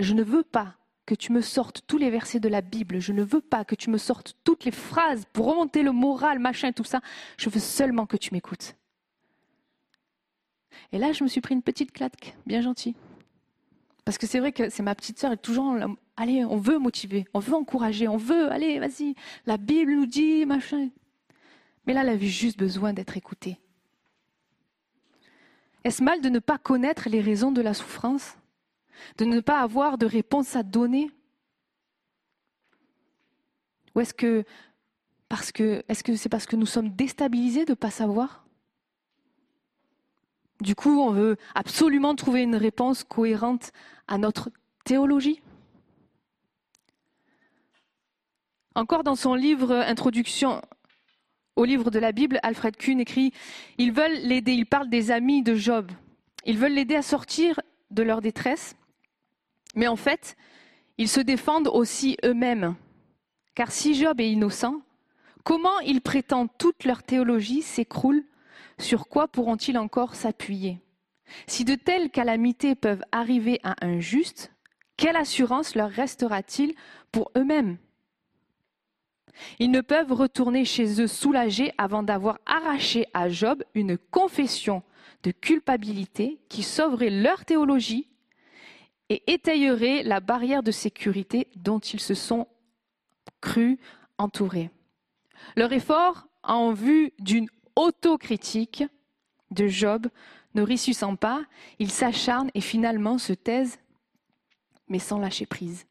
Je 0.00 0.12
ne 0.12 0.24
veux 0.24 0.42
pas 0.42 0.74
que 1.06 1.14
tu 1.14 1.30
me 1.30 1.40
sortes 1.40 1.82
tous 1.86 1.98
les 1.98 2.10
versets 2.10 2.40
de 2.40 2.48
la 2.48 2.62
Bible. 2.62 2.98
Je 2.98 3.12
ne 3.12 3.22
veux 3.22 3.40
pas 3.40 3.64
que 3.64 3.76
tu 3.76 3.90
me 3.90 3.96
sortes 3.96 4.34
toutes 4.42 4.64
les 4.64 4.72
phrases 4.72 5.24
pour 5.32 5.46
remonter 5.46 5.84
le 5.84 5.92
moral, 5.92 6.40
machin, 6.40 6.72
tout 6.72 6.82
ça. 6.82 7.00
Je 7.38 7.48
veux 7.48 7.60
seulement 7.60 8.06
que 8.06 8.16
tu 8.16 8.34
m'écoutes. 8.34 8.74
Et 10.90 10.98
là, 10.98 11.12
je 11.12 11.22
me 11.22 11.28
suis 11.28 11.40
pris 11.40 11.54
une 11.54 11.62
petite 11.62 11.92
claque, 11.92 12.36
bien 12.44 12.60
gentille. 12.60 12.96
Parce 14.04 14.18
que 14.18 14.26
c'est 14.26 14.40
vrai 14.40 14.50
que 14.50 14.68
c'est 14.68 14.82
ma 14.82 14.96
petite 14.96 15.20
sœur, 15.20 15.30
elle 15.30 15.38
est 15.38 15.42
toujours, 15.42 15.76
allez, 16.16 16.44
on 16.44 16.56
veut 16.56 16.80
motiver, 16.80 17.24
on 17.34 17.38
veut 17.38 17.54
encourager, 17.54 18.08
on 18.08 18.16
veut, 18.16 18.50
allez, 18.50 18.80
vas-y, 18.80 19.14
la 19.46 19.58
Bible 19.58 19.92
nous 19.92 20.06
dit, 20.06 20.44
machin. 20.44 20.88
Mais 21.86 21.94
là, 21.94 22.02
elle 22.02 22.10
avait 22.10 22.26
juste 22.26 22.58
besoin 22.58 22.92
d'être 22.92 23.16
écoutée. 23.16 23.58
Est-ce 25.84 26.02
mal 26.02 26.20
de 26.20 26.28
ne 26.28 26.40
pas 26.40 26.58
connaître 26.58 27.08
les 27.08 27.20
raisons 27.20 27.52
de 27.52 27.62
la 27.62 27.72
souffrance? 27.72 28.36
De 29.18 29.24
ne 29.24 29.40
pas 29.40 29.60
avoir 29.60 29.98
de 29.98 30.06
réponse 30.06 30.56
à 30.56 30.62
donner? 30.64 31.10
Ou 33.94 34.00
est-ce 34.00 34.14
que 34.14 34.44
parce 35.28 35.52
est-ce 35.58 36.02
que 36.02 36.16
c'est 36.16 36.28
parce 36.28 36.46
que 36.46 36.56
nous 36.56 36.66
sommes 36.66 36.90
déstabilisés 36.90 37.64
de 37.64 37.72
ne 37.72 37.76
pas 37.76 37.90
savoir? 37.90 38.44
Du 40.60 40.74
coup, 40.74 41.00
on 41.00 41.10
veut 41.10 41.36
absolument 41.54 42.14
trouver 42.14 42.42
une 42.42 42.56
réponse 42.56 43.04
cohérente 43.04 43.72
à 44.08 44.18
notre 44.18 44.50
théologie? 44.84 45.42
Encore 48.74 49.04
dans 49.04 49.16
son 49.16 49.34
livre 49.34 49.72
Introduction 49.72 50.62
au 51.56 51.64
livre 51.64 51.90
de 51.90 51.98
la 51.98 52.12
Bible, 52.12 52.38
Alfred 52.42 52.76
Kuhn 52.76 53.00
écrit 53.00 53.32
Ils 53.78 53.92
veulent 53.92 54.20
l'aider, 54.22 54.52
il 54.52 54.66
parle 54.66 54.88
des 54.88 55.10
amis 55.10 55.42
de 55.42 55.54
Job. 55.54 55.90
Ils 56.44 56.58
veulent 56.58 56.74
l'aider 56.74 56.94
à 56.94 57.02
sortir 57.02 57.60
de 57.90 58.02
leur 58.02 58.20
détresse, 58.20 58.76
mais 59.74 59.88
en 59.88 59.96
fait, 59.96 60.36
ils 60.98 61.08
se 61.08 61.20
défendent 61.20 61.68
aussi 61.68 62.16
eux-mêmes. 62.24 62.76
Car 63.54 63.72
si 63.72 63.94
Job 63.94 64.20
est 64.20 64.30
innocent, 64.30 64.80
comment 65.44 65.80
ils 65.80 66.00
prétendent 66.00 66.50
toute 66.58 66.84
leur 66.84 67.02
théologie 67.02 67.62
s'écroule? 67.62 68.24
Sur 68.78 69.08
quoi 69.08 69.26
pourront-ils 69.26 69.78
encore 69.78 70.14
s'appuyer? 70.14 70.80
Si 71.46 71.64
de 71.64 71.74
telles 71.74 72.10
calamités 72.10 72.74
peuvent 72.74 73.04
arriver 73.10 73.60
à 73.64 73.74
un 73.84 73.98
juste, 73.98 74.52
quelle 74.96 75.16
assurance 75.16 75.74
leur 75.74 75.90
restera-t-il 75.90 76.74
pour 77.10 77.30
eux-mêmes? 77.36 77.78
Ils 79.58 79.70
ne 79.70 79.80
peuvent 79.80 80.12
retourner 80.12 80.64
chez 80.64 81.00
eux 81.00 81.06
soulagés 81.06 81.72
avant 81.78 82.02
d'avoir 82.02 82.38
arraché 82.46 83.06
à 83.14 83.28
Job 83.28 83.62
une 83.74 83.98
confession 83.98 84.82
de 85.22 85.30
culpabilité 85.30 86.38
qui 86.48 86.62
sauverait 86.62 87.10
leur 87.10 87.44
théologie 87.44 88.08
et 89.08 89.22
étayerait 89.32 90.02
la 90.02 90.20
barrière 90.20 90.62
de 90.62 90.70
sécurité 90.70 91.48
dont 91.56 91.78
ils 91.78 92.00
se 92.00 92.14
sont 92.14 92.48
crus 93.40 93.78
entourés. 94.18 94.70
Leur 95.56 95.72
effort 95.72 96.26
en 96.42 96.72
vue 96.72 97.12
d'une 97.18 97.48
autocritique 97.76 98.84
de 99.50 99.68
Job, 99.68 100.08
ne 100.54 100.62
réussissant 100.62 101.16
pas, 101.16 101.42
il 101.78 101.90
s'acharne 101.90 102.50
et 102.54 102.60
finalement 102.60 103.18
se 103.18 103.32
taise, 103.32 103.78
mais 104.88 104.98
sans 104.98 105.18
lâcher 105.18 105.46
prise. 105.46 105.86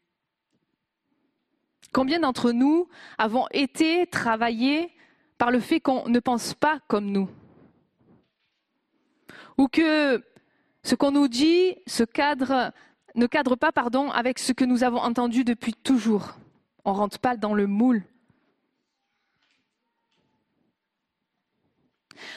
Combien 1.92 2.20
d'entre 2.20 2.52
nous 2.52 2.88
avons 3.18 3.46
été 3.52 4.06
travaillés 4.06 4.92
par 5.38 5.50
le 5.50 5.60
fait 5.60 5.80
qu'on 5.80 6.08
ne 6.08 6.18
pense 6.18 6.54
pas 6.54 6.80
comme 6.88 7.06
nous 7.06 7.28
Ou 9.58 9.68
que 9.68 10.22
ce 10.82 10.94
qu'on 10.94 11.10
nous 11.10 11.28
dit 11.28 11.76
ne 11.98 13.26
cadre 13.26 13.56
pas 13.56 13.72
pardon, 13.72 14.10
avec 14.10 14.38
ce 14.38 14.52
que 14.52 14.64
nous 14.64 14.84
avons 14.84 14.98
entendu 14.98 15.44
depuis 15.44 15.74
toujours 15.74 16.36
On 16.84 16.92
ne 16.92 16.96
rentre 16.96 17.18
pas 17.18 17.36
dans 17.36 17.54
le 17.54 17.66
moule. 17.66 18.04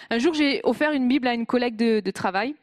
Un 0.09 0.17
jour, 0.17 0.33
j'ai 0.33 0.61
offert 0.63 0.91
une 0.91 1.07
Bible 1.07 1.27
à 1.27 1.33
une 1.33 1.45
collègue 1.45 1.75
de, 1.75 2.11
travail. 2.11 2.55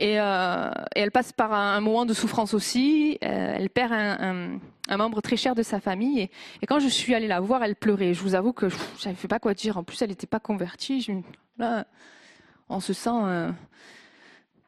Euh, 0.00 0.70
et, 0.94 1.00
elle 1.00 1.10
passe 1.10 1.32
par 1.32 1.52
un, 1.52 1.80
moment 1.80 2.06
de 2.06 2.14
souffrance 2.14 2.54
aussi. 2.54 3.18
Euh, 3.24 3.54
elle 3.56 3.70
perd 3.70 3.92
un, 3.92 4.96
membre 4.96 5.20
très 5.20 5.36
cher 5.36 5.54
de 5.54 5.62
sa 5.62 5.80
famille. 5.80 6.28
Et, 6.62 6.66
quand 6.66 6.78
je 6.78 6.88
suis 6.88 7.14
allée 7.14 7.28
la 7.28 7.40
voir, 7.40 7.62
elle 7.62 7.76
pleurait. 7.76 8.14
Je 8.14 8.22
vous 8.22 8.34
avoue 8.34 8.52
que 8.52 8.68
je 8.68 8.76
ne 8.76 9.14
savais 9.14 9.28
pas 9.28 9.38
quoi 9.38 9.54
dire. 9.54 9.76
En 9.76 9.84
plus, 9.84 10.00
elle 10.02 10.10
n'était 10.10 10.26
pas 10.26 10.40
convertie. 10.40 11.06
là, 11.58 11.86
on 12.68 12.80
se 12.80 12.92
sent 12.92 13.10
euh, 13.12 13.50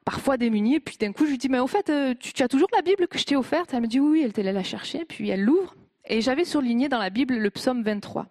parfois 0.05 0.37
démunie. 0.37 0.76
Et 0.76 0.81
puis 0.81 0.97
d'un 0.99 1.12
coup, 1.12 1.26
je 1.26 1.31
lui 1.31 1.39
dis, 1.39 1.49
mais 1.49 1.61
au 1.61 1.66
fait, 1.66 1.93
tu, 2.18 2.43
as 2.43 2.49
toujours 2.49 2.68
la 2.74 2.83
Bible 2.83 3.07
que 3.07 3.18
je 3.18 3.24
t'ai 3.24 3.37
offerte? 3.37 3.72
Elle 3.72 3.83
me 3.83 3.87
dit, 3.87 4.01
oui, 4.01 4.22
elle 4.22 4.31
était 4.31 4.43
allée 4.43 4.53
la 4.53 4.64
chercher. 4.64 5.05
Puis 5.05 5.28
elle 5.28 5.43
l'ouvre. 5.43 5.74
Et 6.07 6.20
j'avais 6.20 6.45
surligné 6.45 6.89
dans 6.89 6.99
la 6.99 7.11
Bible 7.11 7.37
le 7.37 7.51
psaume 7.51 7.83
23. 7.83 8.26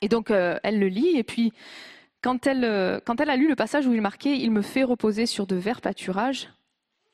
Et 0.00 0.08
donc, 0.08 0.30
elle 0.30 0.78
le 0.78 0.86
lit, 0.86 1.16
et 1.16 1.24
puis, 1.24 1.52
quand 2.20 2.46
elle, 2.46 2.64
euh, 2.64 3.00
quand 3.04 3.20
elle 3.20 3.30
a 3.30 3.36
lu 3.36 3.48
le 3.48 3.56
passage 3.56 3.86
où 3.86 3.94
il 3.94 4.00
marqué 4.00 4.34
Il 4.34 4.50
me 4.50 4.62
fait 4.62 4.82
reposer 4.82 5.26
sur 5.26 5.46
de 5.46 5.56
verts 5.56 5.80
pâturages, 5.80 6.52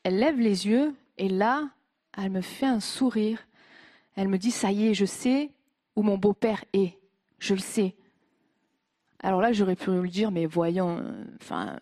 elle 0.03 0.19
lève 0.19 0.41
les 0.41 0.67
yeux, 0.67 0.95
et 1.19 1.29
là, 1.29 1.71
elle 2.17 2.31
me 2.31 2.41
fait 2.41 2.67
un 2.67 2.81
sourire. 2.81 3.47
Elle 4.17 4.29
me 4.29 4.39
dit 4.39 4.51
Ça 4.51 4.73
y 4.73 4.89
est, 4.89 4.95
je 4.95 5.05
sais 5.05 5.51
où 5.97 6.03
mon 6.03 6.19
beau-père 6.19 6.65
est. 6.73 6.99
Je 7.39 7.55
le 7.55 7.61
sais. 7.61 7.95
Alors 9.23 9.41
là, 9.41 9.53
j'aurais 9.53 9.77
pu 9.77 9.91
lui 9.91 10.11
dire 10.11 10.31
Mais 10.31 10.47
voyons, 10.47 10.99
euh, 10.99 11.25
enfin, 11.41 11.79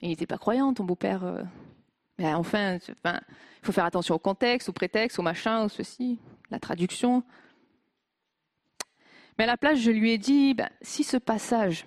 il 0.00 0.08
n'était 0.08 0.26
pas 0.26 0.38
croyant, 0.38 0.74
ton 0.74 0.84
beau-père. 0.84 1.44
Mais 2.18 2.32
enfin, 2.34 2.78
il 3.04 3.34
faut 3.62 3.72
faire 3.72 3.84
attention 3.84 4.14
au 4.14 4.18
contexte, 4.18 4.68
au 4.68 4.72
prétexte, 4.72 5.18
au 5.18 5.22
machin, 5.22 5.64
au 5.64 5.68
ceci, 5.68 6.18
la 6.50 6.58
traduction. 6.58 7.22
Mais 9.38 9.44
à 9.44 9.46
la 9.46 9.56
place, 9.56 9.78
je 9.78 9.90
lui 9.90 10.12
ai 10.12 10.18
dit, 10.18 10.54
ben, 10.54 10.70
si 10.82 11.04
ce 11.04 11.16
passage 11.16 11.86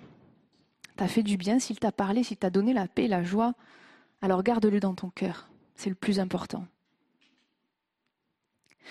t'a 0.96 1.08
fait 1.08 1.22
du 1.22 1.36
bien, 1.36 1.58
s'il 1.58 1.78
t'a 1.78 1.92
parlé, 1.92 2.22
s'il 2.22 2.36
t'a 2.36 2.50
donné 2.50 2.72
la 2.72 2.86
paix, 2.86 3.08
la 3.08 3.22
joie, 3.22 3.54
alors 4.22 4.42
garde-le 4.42 4.80
dans 4.80 4.94
ton 4.94 5.10
cœur. 5.10 5.48
C'est 5.74 5.88
le 5.88 5.96
plus 5.96 6.20
important. 6.20 6.66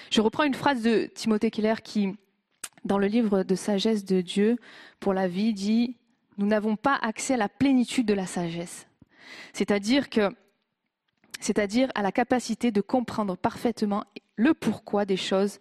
Je 0.09 0.21
reprends 0.21 0.43
une 0.43 0.53
phrase 0.53 0.81
de 0.81 1.09
Timothée 1.13 1.51
Keller 1.51 1.75
qui, 1.83 2.15
dans 2.85 2.97
le 2.97 3.07
livre 3.07 3.43
de 3.43 3.55
sagesse 3.55 4.05
de 4.05 4.21
Dieu 4.21 4.57
pour 4.99 5.13
la 5.13 5.27
vie, 5.27 5.53
dit 5.53 5.97
Nous 6.37 6.47
n'avons 6.47 6.75
pas 6.75 6.95
accès 6.95 7.35
à 7.35 7.37
la 7.37 7.49
plénitude 7.49 8.05
de 8.05 8.13
la 8.13 8.25
sagesse. 8.25 8.87
C'est-à-dire 9.53 10.09
que 10.09 10.31
c'est-à-dire 11.39 11.89
à 11.95 12.01
la 12.01 12.11
capacité 12.11 12.71
de 12.71 12.81
comprendre 12.81 13.37
parfaitement 13.37 14.03
le 14.35 14.53
pourquoi 14.53 15.05
des 15.05 15.15
choses 15.15 15.59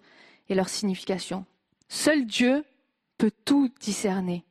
et 0.48 0.54
leur 0.54 0.68
signification. 0.68 1.44
Seul 1.88 2.26
Dieu 2.26 2.64
peut 3.18 3.32
tout 3.44 3.68
discerner. 3.80 4.44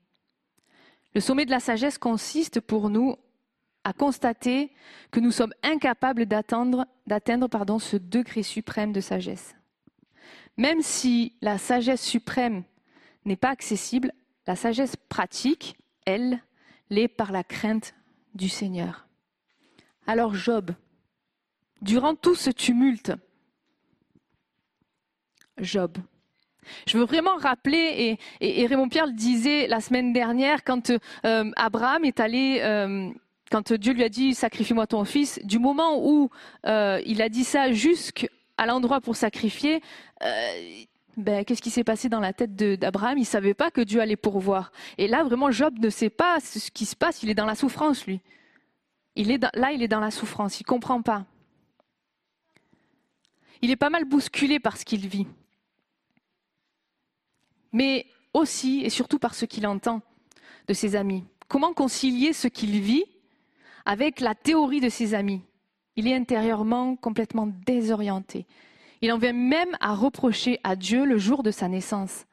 Le 1.16 1.22
sommet 1.22 1.46
de 1.46 1.52
la 1.52 1.60
sagesse 1.60 1.98
consiste 1.98 2.60
pour 2.60 2.90
nous 2.90 3.16
à 3.84 3.94
constater 3.94 4.72
que 5.12 5.22
nous 5.22 5.32
sommes 5.32 5.54
incapables 5.64 6.26
d'atteindre, 6.26 6.86
ce 7.80 7.96
degré 7.98 8.44
suprême 8.44 8.92
de 8.92 9.00
sagesse. 9.00 9.56
Même 10.58 10.82
si 10.82 11.38
la 11.42 11.58
sagesse 11.58 12.02
suprême 12.02 12.64
n'est 13.24 13.38
pas 13.38 13.50
accessible, 13.50 14.12
la 14.46 14.56
sagesse 14.56 14.96
pratique, 14.96 15.78
elle, 16.06 16.44
l'est 16.90 17.08
par 17.08 17.32
la 17.32 17.44
crainte 17.44 17.96
du 18.34 18.50
Seigneur. 18.50 19.08
Alors 20.06 20.36
Job, 20.36 20.72
durant 21.82 22.16
tout 22.16 22.36
ce 22.36 22.50
tumulte, 22.50 23.14
Job, 25.58 25.98
je 26.88 26.98
veux 26.98 27.06
vraiment 27.06 27.36
rappeler, 27.38 28.18
et, 28.42 28.66
Raymond 28.68 28.90
Pierre 28.90 29.08
le 29.08 29.14
disait 29.14 29.68
la 29.68 29.80
semaine 29.80 30.14
dernière, 30.14 30.64
quand 30.64 30.92
euh, 31.26 31.52
Abraham 31.56 32.06
est 32.06 32.20
allé, 32.20 32.60
euh, 32.62 33.10
quand 33.52 33.74
Dieu 33.74 33.94
lui 33.94 34.04
a 34.04 34.10
dit 34.10 34.34
sacrifie-moi 34.34 34.88
ton 34.88 35.06
fils, 35.06 35.40
du 35.44 35.60
moment 35.60 36.06
où 36.06 36.30
euh, 36.66 37.02
il 37.06 37.22
a 37.22 37.30
dit 37.30 37.44
ça 37.44 37.72
jusqu'à 37.72 38.28
l'endroit 38.66 39.02
pour 39.02 39.16
sacrifier, 39.16 39.82
ben, 41.18 41.44
qu'est-ce 41.44 41.62
qui 41.62 41.72
s'est 41.72 41.84
passé 41.84 42.10
dans 42.10 42.20
la 42.20 42.32
tête 42.32 42.56
d'Abraham? 42.56 43.18
Il 43.18 43.22
ne 43.22 43.26
savait 43.26 43.56
pas 43.56 43.72
que 43.72 43.82
Dieu 43.82 44.02
allait 44.02 44.16
pourvoir. 44.16 44.72
Et 45.00 45.08
là, 45.08 45.24
vraiment, 45.24 45.50
Job 45.50 45.74
ne 45.80 45.90
sait 45.90 46.12
pas 46.12 46.40
ce 46.40 46.70
qui 46.70 46.86
se 46.86 46.96
passe, 46.96 47.24
il 47.24 47.30
est 47.30 47.36
dans 47.36 47.46
la 47.46 47.56
souffrance, 47.56 48.06
lui. 48.06 48.22
Il 49.16 49.32
est 49.32 49.44
là, 49.56 49.72
il 49.72 49.82
est 49.82 49.88
dans 49.88 50.00
la 50.00 50.12
souffrance, 50.12 50.60
il 50.60 50.64
ne 50.64 50.68
comprend 50.68 51.02
pas. 51.02 51.26
Il 53.62 53.72
est 53.72 53.76
pas 53.76 53.90
mal 53.90 54.06
bousculé 54.06 54.60
par 54.60 54.78
ce 54.78 54.86
qu'il 54.86 55.08
vit 55.08 55.26
mais 57.72 58.06
aussi 58.34 58.82
et 58.84 58.90
surtout 58.90 59.20
par 59.20 59.36
ce 59.36 59.46
qu'il 59.46 59.68
entend 59.68 60.02
de 60.68 60.74
ses 60.74 60.96
amis. 60.96 61.24
Comment 61.48 61.74
concilier 61.74 62.34
ce 62.34 62.48
qu'il 62.48 62.80
vit 62.82 63.06
avec 63.86 64.20
la 64.20 64.36
théorie 64.36 64.82
de 64.82 64.90
ses 64.90 65.14
amis? 65.14 65.42
Il 65.96 66.08
est 66.08 66.16
intérieurement 66.16 66.96
complètement 66.96 67.48
désorienté. 67.66 68.46
Il 69.02 69.12
en 69.12 69.18
vient 69.18 69.34
même 69.34 69.76
à 69.80 69.94
reprocher 69.96 70.60
à 70.64 70.76
Dieu 70.76 71.06
le 71.06 71.18
jour 71.18 71.44
de 71.44 71.52
sa 71.52 71.68
naissance. 71.68 72.26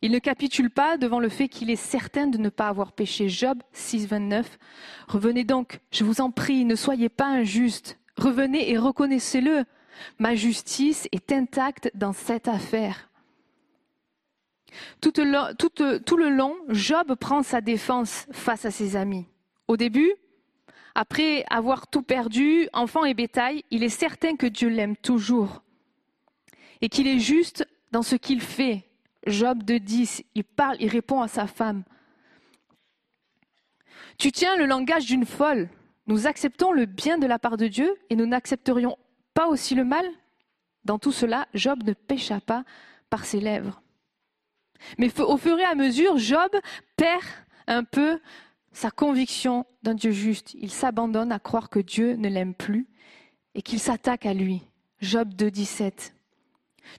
Il 0.00 0.12
ne 0.12 0.18
capitule 0.20 0.70
pas 0.70 0.96
devant 0.96 1.18
le 1.18 1.28
fait 1.28 1.48
qu'il 1.48 1.70
est 1.70 1.76
certain 1.76 2.28
de 2.28 2.38
ne 2.38 2.50
pas 2.50 2.68
avoir 2.68 2.92
péché. 2.92 3.28
Job 3.28 3.60
6, 3.72 4.06
29. 4.06 4.58
Revenez 5.08 5.42
donc, 5.42 5.80
je 5.90 6.04
vous 6.04 6.20
en 6.20 6.30
prie, 6.30 6.64
ne 6.64 6.76
soyez 6.76 7.08
pas 7.08 7.26
injustes. 7.26 7.98
Revenez 8.16 8.70
et 8.70 8.78
reconnaissez-le. 8.78 9.64
Ma 10.20 10.36
justice 10.36 11.08
est 11.10 11.32
intacte 11.32 11.90
dans 11.94 12.12
cette 12.12 12.46
affaire. 12.46 13.07
Tout, 15.00 15.12
le 15.16 16.28
long, 16.28 16.56
Job 16.68 17.14
prend 17.14 17.42
sa 17.42 17.60
défense 17.60 18.26
face 18.32 18.64
à 18.64 18.70
ses 18.70 18.96
amis. 18.96 19.26
Au 19.66 19.76
début, 19.76 20.12
après 20.94 21.44
avoir 21.50 21.86
tout 21.86 22.02
perdu, 22.02 22.68
enfant 22.72 23.04
et 23.04 23.14
bétail, 23.14 23.64
il 23.70 23.82
est 23.82 23.88
certain 23.88 24.36
que 24.36 24.46
Dieu 24.46 24.68
l'aime 24.68 24.96
toujours 24.96 25.62
et 26.80 26.88
qu'il 26.88 27.06
est 27.06 27.18
juste 27.18 27.66
dans 27.92 28.02
ce 28.02 28.16
qu'il 28.16 28.40
fait. 28.40 28.84
Job 29.26 29.62
de 29.62 29.78
10, 29.78 30.24
il 30.34 30.44
parle, 30.44 30.76
il 30.80 30.88
répond 30.88 31.20
à 31.20 31.28
sa 31.28 31.46
femme. 31.46 31.82
Tu 34.16 34.32
tiens 34.32 34.56
le 34.56 34.66
langage 34.66 35.06
d'une 35.06 35.26
folle. 35.26 35.68
Nous 36.06 36.26
acceptons 36.26 36.72
le 36.72 36.86
bien 36.86 37.18
de 37.18 37.26
la 37.26 37.38
part 37.38 37.56
de 37.56 37.68
Dieu 37.68 37.94
et 38.10 38.16
nous 38.16 38.26
n'accepterions 38.26 38.96
pas 39.34 39.46
aussi 39.46 39.74
le 39.74 39.84
mal? 39.84 40.06
Dans 40.84 40.98
tout 40.98 41.12
cela, 41.12 41.46
Job 41.52 41.82
ne 41.84 41.92
pécha 41.92 42.40
pas 42.40 42.64
par 43.10 43.24
ses 43.24 43.40
lèvres. 43.40 43.82
Mais 44.98 45.10
au 45.20 45.36
fur 45.36 45.58
et 45.58 45.64
à 45.64 45.74
mesure, 45.74 46.18
Job 46.18 46.50
perd 46.96 47.22
un 47.66 47.84
peu 47.84 48.20
sa 48.72 48.90
conviction 48.90 49.66
d'un 49.82 49.94
Dieu 49.94 50.12
juste. 50.12 50.54
Il 50.54 50.70
s'abandonne 50.70 51.32
à 51.32 51.38
croire 51.38 51.68
que 51.68 51.80
Dieu 51.80 52.14
ne 52.14 52.28
l'aime 52.28 52.54
plus 52.54 52.86
et 53.54 53.62
qu'il 53.62 53.80
s'attaque 53.80 54.26
à 54.26 54.34
lui. 54.34 54.62
Job 55.00 55.34
2, 55.34 55.50
17. 55.50 56.14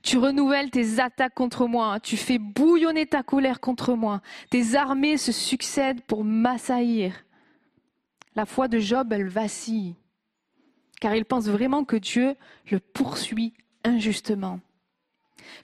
Tu 0.02 0.18
renouvelles 0.18 0.70
tes 0.70 1.00
attaques 1.00 1.34
contre 1.34 1.66
moi, 1.66 1.98
tu 2.00 2.16
fais 2.16 2.38
bouillonner 2.38 3.06
ta 3.06 3.22
colère 3.22 3.60
contre 3.60 3.94
moi, 3.94 4.22
tes 4.50 4.76
armées 4.76 5.16
se 5.16 5.32
succèdent 5.32 6.02
pour 6.02 6.24
m'assaillir. 6.24 7.24
La 8.36 8.46
foi 8.46 8.68
de 8.68 8.78
Job, 8.78 9.12
elle 9.12 9.28
vacille, 9.28 9.96
car 11.00 11.14
il 11.14 11.24
pense 11.24 11.48
vraiment 11.48 11.84
que 11.84 11.96
Dieu 11.96 12.36
le 12.70 12.78
poursuit 12.78 13.52
injustement. 13.84 14.60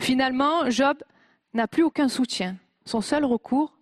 Finalement, 0.00 0.68
Job 0.70 0.98
n'a 1.56 1.68
plus 1.68 1.82
aucun 1.82 2.08
soutien. 2.08 2.56
Son 2.84 3.00
seul 3.00 3.24
recours, 3.24 3.76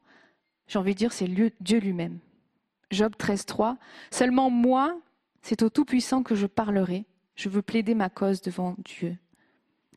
j'ai 0.67 0.79
envie 0.79 0.95
de 0.95 0.99
dire, 0.99 1.13
c'est 1.13 1.29
Dieu 1.29 1.79
lui-même. 1.79 2.19
Job 2.91 3.15
13.3, 3.19 3.77
Seulement 4.11 4.51
moi, 4.51 4.99
c'est 5.43 5.63
au 5.63 5.69
Tout-Puissant 5.69 6.23
que 6.23 6.35
je 6.35 6.47
parlerai. 6.47 7.05
Je 7.37 7.49
veux 7.49 7.63
plaider 7.63 7.95
ma 7.95 8.09
cause 8.09 8.41
devant 8.41 8.77
Dieu. 8.79 9.17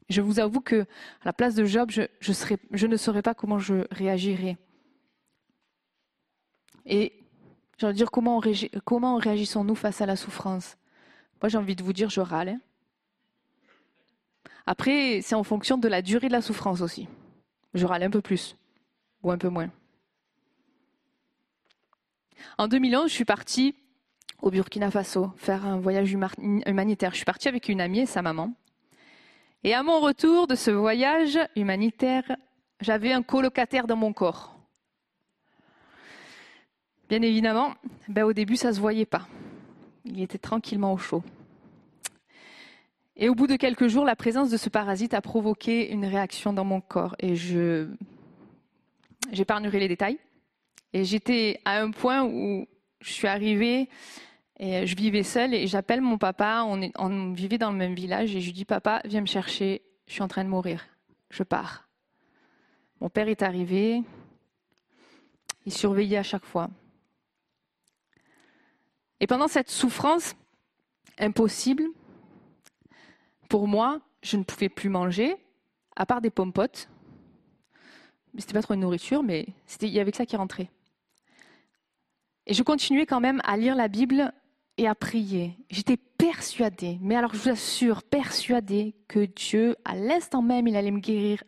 Je 0.10 0.22
vous 0.22 0.40
avoue 0.40 0.62
que, 0.62 0.82
à 0.82 1.26
la 1.26 1.34
place 1.34 1.56
de 1.56 1.66
Job, 1.66 1.92
je, 1.92 2.86
ne 2.86 2.98
saurais 2.98 3.22
pas 3.22 3.34
comment 3.34 3.60
je 3.60 3.86
réagirais. 3.92 4.58
Et 6.86 7.14
j'ai 7.78 7.86
envie 7.86 7.94
de 7.94 7.98
dire, 7.98 8.12
comment, 8.12 8.42
comment 8.86 9.18
réagissons-nous 9.18 9.76
face 9.76 10.02
à 10.02 10.06
la 10.06 10.16
souffrance? 10.16 10.78
Moi, 11.42 11.50
j'ai 11.50 11.58
envie 11.58 11.76
de 11.76 11.84
vous 11.84 11.94
dire, 11.94 12.10
je 12.10 12.22
râle. 12.22 12.50
Hein. 12.50 12.62
Après, 14.66 15.22
c'est 15.22 15.36
en 15.36 15.44
fonction 15.44 15.78
de 15.78 15.88
la 15.88 16.02
durée 16.02 16.28
de 16.28 16.34
la 16.34 16.42
souffrance 16.42 16.82
aussi 16.82 17.08
je 17.78 17.86
râle 17.86 18.04
un 18.04 18.10
peu 18.10 18.22
plus 18.22 18.56
ou 19.24 19.32
un 19.32 19.38
peu 19.38 19.50
moins. 19.50 19.70
En 22.58 22.68
2011, 22.68 23.10
je 23.10 23.14
suis 23.14 23.26
partie 23.26 23.76
au 24.42 24.52
Burkina 24.52 24.92
Faso 24.92 25.32
faire 25.38 25.66
un 25.66 25.78
voyage 25.78 26.12
humanitaire. 26.12 27.12
Je 27.12 27.18
suis 27.18 27.26
partie 27.26 27.48
avec 27.48 27.70
une 27.70 27.82
amie 27.82 28.02
et 28.02 28.06
sa 28.06 28.22
maman. 28.22 28.54
Et 29.64 29.74
à 29.74 29.84
mon 29.84 30.00
retour 30.00 30.48
de 30.48 30.56
ce 30.56 30.72
voyage 30.72 31.40
humanitaire, 31.56 32.36
j'avais 32.80 33.12
un 33.12 33.24
colocataire 33.24 33.88
dans 33.88 33.96
mon 33.96 34.14
corps. 34.14 34.56
Bien 37.10 37.22
évidemment, 37.22 37.74
ben 38.08 38.24
au 38.24 38.34
début, 38.34 38.56
ça 38.56 38.70
ne 38.70 38.74
se 38.74 38.80
voyait 38.80 39.06
pas. 39.06 39.28
Il 40.06 40.22
était 40.22 40.38
tranquillement 40.38 40.94
au 40.94 40.98
chaud. 40.98 41.24
Et 43.20 43.30
au 43.30 43.36
bout 43.36 43.48
de 43.48 43.56
quelques 43.56 43.88
jours, 43.88 44.06
la 44.06 44.16
présence 44.16 44.52
de 44.52 44.58
ce 44.58 44.70
parasite 44.70 45.16
a 45.16 45.22
provoqué 45.22 45.90
une 45.92 46.06
réaction 46.06 46.54
dans 46.54 46.64
mon 46.64 46.82
corps. 46.82 47.16
Et 47.18 47.36
je 47.36 47.88
j'épargnerai 49.32 49.80
les 49.80 49.88
détails. 49.88 50.20
Et 50.94 51.04
j'étais 51.04 51.60
à 51.66 51.82
un 51.82 51.90
point 51.90 52.24
où 52.24 52.68
je 53.02 53.12
suis 53.12 53.28
arrivée 53.28 53.90
et 54.60 54.86
je 54.86 54.96
vivais 54.96 55.24
seule 55.24 55.56
et 55.56 55.66
j'appelle 55.66 56.02
mon 56.02 56.20
papa. 56.20 56.64
On, 56.68 56.90
on 57.00 57.34
vivait 57.34 57.58
dans 57.58 57.72
le 57.72 57.78
même 57.78 57.96
village 57.96 58.36
et 58.36 58.40
je 58.40 58.46
lui 58.46 58.54
dis 58.54 58.66
Papa, 58.66 59.02
viens 59.04 59.22
me 59.22 59.26
chercher. 59.26 59.82
Je 60.06 60.14
suis 60.14 60.22
en 60.22 60.28
train 60.28 60.44
de 60.44 60.50
mourir. 60.50 60.86
Je 61.32 61.42
pars. 61.42 61.90
Mon 63.02 63.10
père 63.10 63.28
est 63.28 63.42
arrivé. 63.42 64.04
Il 65.66 65.74
surveillait 65.74 66.18
à 66.18 66.24
chaque 66.24 66.46
fois. 66.46 66.70
Et 69.20 69.26
pendant 69.26 69.48
cette 69.48 69.72
souffrance 69.72 70.36
impossible, 71.18 71.84
pour 73.48 73.68
moi, 73.68 74.02
je 74.22 74.38
ne 74.38 74.44
pouvais 74.44 74.70
plus 74.70 74.90
manger, 74.90 75.36
à 75.96 76.06
part 76.06 76.22
des 76.22 76.30
pommes 76.30 76.54
potes. 76.54 76.90
C'était 78.38 78.54
pas 78.54 78.62
trop 78.62 78.74
une 78.74 78.82
nourriture, 78.82 79.24
mais 79.24 79.48
il 79.82 79.90
y 79.90 80.00
avait 80.00 80.12
ça 80.12 80.26
qui 80.26 80.36
rentrait. 80.36 80.70
Et 82.46 82.54
je 82.54 82.64
continuais 82.64 83.06
quand 83.06 83.20
même 83.20 83.42
à 83.44 83.58
lire 83.58 83.76
la 83.76 83.88
Bible 83.88 84.32
et 84.78 84.88
à 84.88 84.96
prier. 84.96 85.58
J'étais 85.70 85.98
persuadée, 85.98 86.98
mais 87.02 87.16
alors 87.16 87.34
je 87.34 87.40
vous 87.40 87.50
assure, 87.50 88.04
persuadée 88.04 88.96
que 89.08 89.26
Dieu, 89.26 89.76
à 89.86 89.96
l'instant 89.96 90.42
même, 90.42 90.68
il 90.68 90.76
allait 90.76 90.92
me 90.92 91.00
guérir 91.00 91.44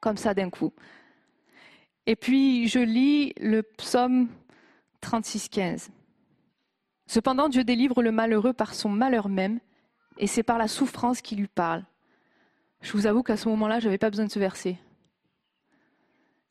comme 0.00 0.16
ça 0.16 0.34
d'un 0.34 0.50
coup. 0.50 0.72
Et 2.06 2.16
puis 2.16 2.68
je 2.68 2.80
lis 2.80 3.32
le 3.40 3.62
psaume 3.62 4.28
36, 5.00 5.48
15. 5.48 5.90
Cependant, 7.06 7.48
Dieu 7.48 7.64
délivre 7.64 8.02
le 8.02 8.12
malheureux 8.12 8.52
par 8.52 8.74
son 8.74 8.88
malheur 8.88 9.28
même, 9.28 9.60
et 10.18 10.26
c'est 10.26 10.42
par 10.42 10.58
la 10.58 10.68
souffrance 10.68 11.20
qu'il 11.20 11.38
lui 11.38 11.48
parle. 11.48 11.84
Je 12.80 12.92
vous 12.92 13.06
avoue 13.06 13.22
qu'à 13.22 13.36
ce 13.36 13.48
moment-là, 13.48 13.80
je 13.80 13.86
n'avais 13.86 13.98
pas 13.98 14.10
besoin 14.10 14.26
de 14.26 14.30
ce 14.30 14.38
verset. 14.38 14.78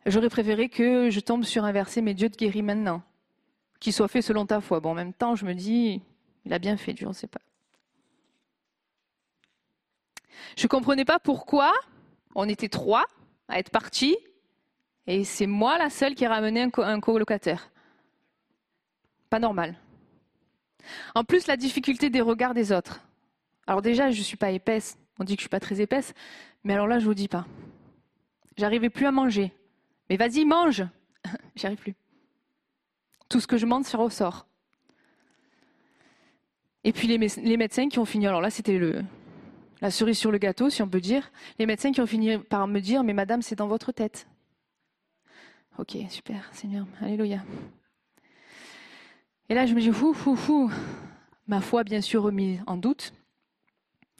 J'aurais 0.05 0.29
préféré 0.29 0.67
que 0.67 1.09
je 1.09 1.19
tombe 1.19 1.43
sur 1.43 1.63
un 1.63 1.71
verset, 1.71 2.01
mais 2.01 2.13
Dieu 2.13 2.29
te 2.29 2.37
guérit 2.37 2.61
maintenant. 2.61 3.01
Qu'il 3.79 3.93
soit 3.93 4.07
fait 4.07 4.21
selon 4.21 4.45
ta 4.45 4.59
foi. 4.59 4.79
Bon, 4.79 4.91
en 4.91 4.95
même 4.95 5.13
temps, 5.13 5.35
je 5.35 5.45
me 5.45 5.53
dis, 5.53 6.01
il 6.45 6.53
a 6.53 6.59
bien 6.59 6.75
fait, 6.75 6.93
Dieu, 6.93 7.05
on 7.05 7.11
ne 7.11 7.15
sait 7.15 7.27
pas. 7.27 7.39
Je 10.57 10.65
ne 10.65 10.67
comprenais 10.67 11.05
pas 11.05 11.19
pourquoi 11.19 11.71
on 12.35 12.49
était 12.49 12.69
trois 12.69 13.05
à 13.47 13.59
être 13.59 13.69
partis, 13.69 14.17
et 15.07 15.23
c'est 15.23 15.47
moi 15.47 15.77
la 15.77 15.89
seule 15.89 16.15
qui 16.15 16.25
ramenait 16.25 16.63
un, 16.63 16.71
un 16.81 16.99
colocataire. 16.99 17.69
Pas 19.29 19.39
normal. 19.39 19.75
En 21.15 21.23
plus, 21.23 21.47
la 21.47 21.57
difficulté 21.57 22.09
des 22.09 22.21
regards 22.21 22.53
des 22.53 22.71
autres. 22.71 22.99
Alors 23.67 23.81
déjà, 23.81 24.11
je 24.11 24.19
ne 24.19 24.23
suis 24.23 24.37
pas 24.37 24.51
épaisse. 24.51 24.97
On 25.19 25.23
dit 25.23 25.35
que 25.35 25.41
je 25.41 25.45
ne 25.45 25.47
suis 25.47 25.49
pas 25.49 25.59
très 25.59 25.81
épaisse. 25.81 26.13
Mais 26.63 26.73
alors 26.73 26.87
là, 26.87 26.99
je 26.99 27.03
ne 27.03 27.09
vous 27.09 27.13
dis 27.13 27.27
pas. 27.27 27.45
J'arrivais 28.57 28.89
plus 28.89 29.05
à 29.05 29.11
manger. 29.11 29.51
Mais 30.09 30.17
vas-y, 30.17 30.45
mange 30.45 30.85
J'y 31.55 31.65
arrive 31.65 31.79
plus. 31.79 31.95
Tout 33.29 33.39
ce 33.39 33.47
que 33.47 33.57
je 33.57 33.65
mange, 33.65 33.85
ça 33.85 33.97
ressort. 33.97 34.47
Et 36.83 36.91
puis 36.91 37.07
les, 37.07 37.17
les, 37.17 37.57
médecins 37.57 37.87
qui 37.87 37.97
ont 37.97 38.05
fini, 38.05 38.27
alors 38.27 38.41
là 38.41 38.49
c'était 38.49 38.77
le, 38.77 39.03
la 39.81 39.89
cerise 39.89 40.17
sur 40.17 40.31
le 40.31 40.37
gâteau, 40.37 40.69
si 40.69 40.81
on 40.81 40.87
peut 40.89 40.99
dire, 40.99 41.31
les 41.59 41.65
médecins 41.65 41.93
qui 41.93 42.01
ont 42.01 42.05
fini 42.05 42.37
par 42.37 42.67
me 42.67 42.81
dire, 42.81 43.03
mais 43.03 43.13
madame, 43.13 43.41
c'est 43.41 43.55
dans 43.55 43.67
votre 43.67 43.93
tête. 43.93 44.27
Ok, 45.77 45.97
super, 46.09 46.49
Seigneur, 46.53 46.85
Alléluia. 47.01 47.43
Et 49.49 49.55
là, 49.55 49.65
je 49.65 49.73
me 49.73 49.81
dis, 49.81 49.91
fou, 49.91 50.13
fou, 50.13 50.35
fou. 50.35 50.71
Ma 51.47 51.61
foi, 51.61 51.83
bien 51.83 52.01
sûr, 52.01 52.23
remise 52.23 52.61
en 52.67 52.77
doute, 52.77 53.13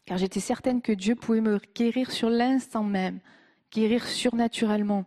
car 0.06 0.18
j'étais 0.18 0.40
certaine 0.40 0.82
que 0.82 0.92
Dieu 0.92 1.16
pouvait 1.16 1.42
me 1.42 1.60
guérir 1.76 2.12
sur 2.12 2.30
l'instant 2.30 2.84
même, 2.84 3.20
guérir 3.72 4.06
surnaturellement. 4.06 5.06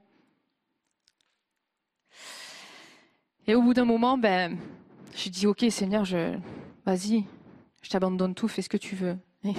Et 3.46 3.54
au 3.54 3.62
bout 3.62 3.74
d'un 3.74 3.84
moment, 3.84 4.18
ben, 4.18 4.58
j'ai 5.14 5.30
dit, 5.30 5.46
ok, 5.46 5.64
Seigneur, 5.70 6.04
vas-y, 6.84 7.24
je 7.82 7.90
t'abandonne 7.90 8.34
tout, 8.34 8.48
fais 8.48 8.62
ce 8.62 8.68
que 8.68 8.76
tu 8.76 8.96
veux. 8.96 9.16
Et 9.44 9.52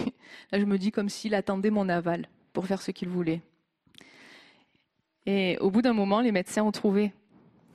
là, 0.52 0.60
je 0.60 0.66
me 0.66 0.78
dis 0.78 0.92
comme 0.92 1.10
s'il 1.10 1.34
attendait 1.34 1.70
mon 1.70 1.88
aval 1.88 2.28
pour 2.52 2.68
faire 2.68 2.82
ce 2.82 2.92
qu'il 2.92 3.10
voulait. 3.10 3.42
Et 5.26 5.58
au 5.60 5.70
bout 5.72 5.82
d'un 5.82 5.94
moment, 5.94 6.22
les 6.22 6.32
médecins 6.32 6.64
ont 6.64 6.72
trouvé 6.72 7.14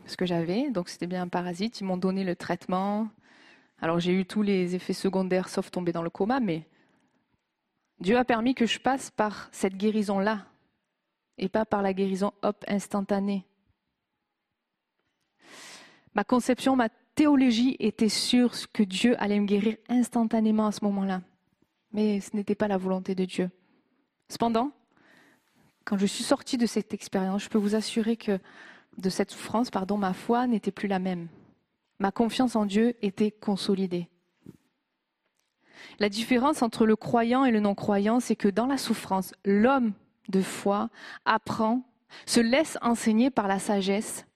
ce 0.06 0.16
que 0.16 0.26
j'avais. 0.26 0.70
Donc 0.70 0.88
c'était 0.88 1.06
bien 1.06 1.22
un 1.22 1.28
parasite. 1.28 1.80
Ils 1.80 1.84
m'ont 1.84 1.96
donné 1.96 2.24
le 2.24 2.36
traitement. 2.36 3.08
Alors 3.80 4.00
j'ai 4.00 4.12
eu 4.12 4.24
tous 4.24 4.42
les 4.42 4.74
effets 4.74 4.92
secondaires 4.92 5.48
sauf 5.48 5.70
tomber 5.70 5.92
dans 5.92 6.02
le 6.02 6.10
coma, 6.10 6.40
mais 6.40 6.66
Dieu 8.02 8.18
a 8.18 8.24
permis 8.24 8.56
que 8.56 8.66
je 8.66 8.80
passe 8.80 9.12
par 9.12 9.48
cette 9.52 9.76
guérison-là 9.76 10.44
et 11.38 11.48
pas 11.48 11.64
par 11.64 11.82
la 11.82 11.94
guérison 11.94 12.32
hop 12.42 12.64
instantanée. 12.66 13.46
Ma 16.12 16.24
conception, 16.24 16.74
ma 16.74 16.88
théologie 17.14 17.76
était 17.78 18.08
sûre 18.08 18.54
que 18.72 18.82
Dieu 18.82 19.14
allait 19.22 19.38
me 19.38 19.46
guérir 19.46 19.76
instantanément 19.88 20.66
à 20.66 20.72
ce 20.72 20.84
moment-là. 20.84 21.22
Mais 21.92 22.20
ce 22.20 22.34
n'était 22.34 22.56
pas 22.56 22.66
la 22.66 22.76
volonté 22.76 23.14
de 23.14 23.24
Dieu. 23.24 23.50
Cependant, 24.28 24.72
quand 25.84 25.96
je 25.96 26.06
suis 26.06 26.24
sortie 26.24 26.58
de 26.58 26.66
cette 26.66 26.92
expérience, 26.92 27.44
je 27.44 27.50
peux 27.50 27.58
vous 27.58 27.76
assurer 27.76 28.16
que 28.16 28.40
de 28.98 29.10
cette 29.10 29.30
souffrance, 29.30 29.70
pardon, 29.70 29.96
ma 29.96 30.12
foi 30.12 30.48
n'était 30.48 30.72
plus 30.72 30.88
la 30.88 30.98
même. 30.98 31.28
Ma 32.00 32.10
confiance 32.10 32.56
en 32.56 32.66
Dieu 32.66 32.96
était 33.00 33.30
consolidée. 33.30 34.08
La 35.98 36.08
différence 36.08 36.62
entre 36.62 36.86
le 36.86 36.96
croyant 36.96 37.44
et 37.44 37.50
le 37.50 37.60
non-croyant, 37.60 38.20
c'est 38.20 38.36
que 38.36 38.48
dans 38.48 38.66
la 38.66 38.78
souffrance, 38.78 39.32
l'homme 39.44 39.92
de 40.28 40.42
foi 40.42 40.90
apprend, 41.24 41.82
se 42.26 42.40
laisse 42.40 42.78
enseigner 42.82 43.30
par 43.30 43.48
la 43.48 43.58
sagesse 43.58 44.26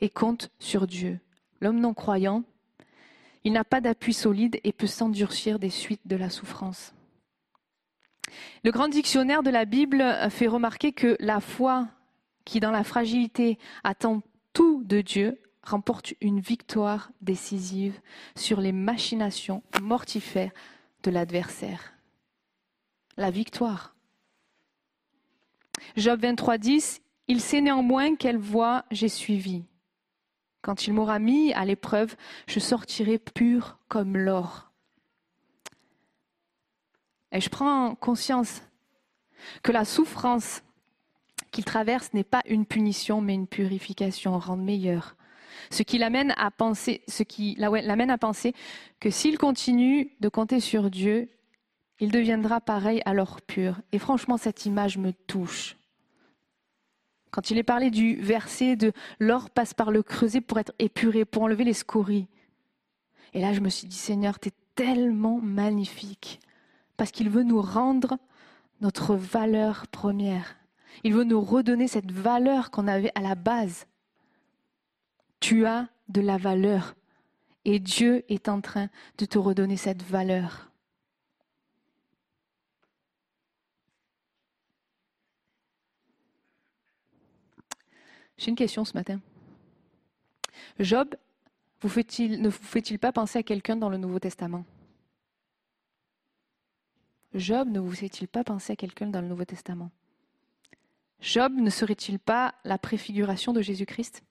et 0.00 0.08
compte 0.08 0.50
sur 0.58 0.86
Dieu. 0.86 1.20
L'homme 1.60 1.80
non-croyant, 1.80 2.42
il 3.44 3.52
n'a 3.52 3.64
pas 3.64 3.80
d'appui 3.80 4.12
solide 4.12 4.58
et 4.64 4.72
peut 4.72 4.86
s'endurcir 4.86 5.58
des 5.58 5.70
suites 5.70 6.06
de 6.06 6.16
la 6.16 6.30
souffrance. 6.30 6.94
Le 8.64 8.70
grand 8.70 8.88
dictionnaire 8.88 9.42
de 9.42 9.50
la 9.50 9.64
Bible 9.64 10.02
fait 10.30 10.48
remarquer 10.48 10.92
que 10.92 11.16
la 11.20 11.40
foi 11.40 11.88
qui 12.44 12.60
dans 12.60 12.70
la 12.70 12.84
fragilité 12.84 13.58
attend 13.84 14.22
tout 14.52 14.82
de 14.84 15.00
Dieu, 15.00 15.40
remporte 15.64 16.14
une 16.20 16.40
victoire 16.40 17.10
décisive 17.20 18.00
sur 18.36 18.60
les 18.60 18.72
machinations 18.72 19.62
mortifères 19.82 20.52
de 21.02 21.10
l'adversaire. 21.10 21.94
La 23.16 23.30
victoire. 23.30 23.94
Job 25.96 26.20
23, 26.20 26.58
10, 26.58 27.02
il 27.28 27.40
sait 27.40 27.60
néanmoins 27.60 28.16
quelle 28.16 28.38
voie 28.38 28.84
j'ai 28.90 29.08
suivie. 29.08 29.64
Quand 30.62 30.86
il 30.86 30.94
m'aura 30.94 31.18
mis 31.18 31.52
à 31.52 31.64
l'épreuve, 31.64 32.16
je 32.46 32.58
sortirai 32.58 33.18
pur 33.18 33.78
comme 33.88 34.16
l'or. 34.16 34.70
Et 37.32 37.40
je 37.40 37.50
prends 37.50 37.94
conscience 37.94 38.62
que 39.62 39.72
la 39.72 39.84
souffrance 39.84 40.62
qu'il 41.50 41.64
traverse 41.64 42.12
n'est 42.14 42.24
pas 42.24 42.42
une 42.46 42.66
punition, 42.66 43.20
mais 43.20 43.34
une 43.34 43.46
purification, 43.46 44.38
rendre 44.38 44.62
meilleur. 44.62 45.16
Ce 45.70 45.82
qui 45.82 45.98
l'amène 45.98 46.32
à 46.36 46.50
penser, 46.50 47.02
que 49.00 49.10
s'il 49.10 49.38
continue 49.38 50.10
de 50.20 50.28
compter 50.28 50.60
sur 50.60 50.90
Dieu, 50.90 51.28
il 52.00 52.10
deviendra 52.10 52.60
pareil 52.60 53.00
à 53.04 53.14
l'or 53.14 53.40
pur. 53.40 53.80
Et 53.92 53.98
franchement, 53.98 54.36
cette 54.36 54.66
image 54.66 54.98
me 54.98 55.12
touche. 55.12 55.76
Quand 57.30 57.50
il 57.50 57.58
est 57.58 57.64
parlé 57.64 57.90
du 57.90 58.16
verset 58.16 58.76
de 58.76 58.92
l'or 59.18 59.50
passe 59.50 59.74
par 59.74 59.90
le 59.90 60.02
creuset 60.02 60.40
pour 60.40 60.58
être 60.58 60.72
épuré, 60.78 61.24
pour 61.24 61.42
enlever 61.42 61.64
les 61.64 61.72
scories. 61.72 62.28
Et 63.32 63.40
là, 63.40 63.52
je 63.52 63.60
me 63.60 63.68
suis 63.68 63.88
dit, 63.88 63.96
Seigneur, 63.96 64.38
tu 64.38 64.48
es 64.48 64.52
tellement 64.74 65.40
magnifique, 65.40 66.40
parce 66.96 67.10
qu'il 67.10 67.30
veut 67.30 67.42
nous 67.42 67.60
rendre 67.60 68.18
notre 68.80 69.14
valeur 69.14 69.86
première. 69.88 70.56
Il 71.02 71.14
veut 71.14 71.24
nous 71.24 71.40
redonner 71.40 71.88
cette 71.88 72.12
valeur 72.12 72.70
qu'on 72.70 72.86
avait 72.86 73.12
à 73.16 73.20
la 73.20 73.34
base. 73.34 73.86
Tu 75.46 75.66
as 75.66 75.88
de 76.08 76.22
la 76.22 76.38
valeur 76.38 76.94
et 77.66 77.78
Dieu 77.78 78.24
est 78.30 78.48
en 78.48 78.62
train 78.62 78.88
de 79.18 79.26
te 79.26 79.36
redonner 79.36 79.76
cette 79.76 80.02
valeur. 80.02 80.70
J'ai 88.38 88.48
une 88.48 88.56
question 88.56 88.86
ce 88.86 88.94
matin. 88.94 89.20
Job 90.78 91.14
ne 91.82 92.48
vous 92.48 92.62
fait-il 92.62 92.98
pas 92.98 93.12
penser 93.12 93.40
à 93.40 93.42
quelqu'un 93.42 93.76
dans 93.76 93.90
le 93.90 93.98
Nouveau 93.98 94.20
Testament? 94.20 94.64
Job 97.34 97.68
ne 97.68 97.80
vous 97.80 97.92
fait-il 97.92 98.28
pas 98.28 98.44
penser 98.44 98.72
à 98.72 98.76
quelqu'un 98.76 99.08
dans 99.08 99.20
le 99.20 99.28
Nouveau 99.28 99.44
Testament? 99.44 99.90
Job 101.20 101.52
ne 101.52 101.68
serait-il 101.68 102.18
pas 102.18 102.54
la 102.64 102.78
préfiguration 102.78 103.52
de 103.52 103.60
Jésus-Christ? 103.60 104.22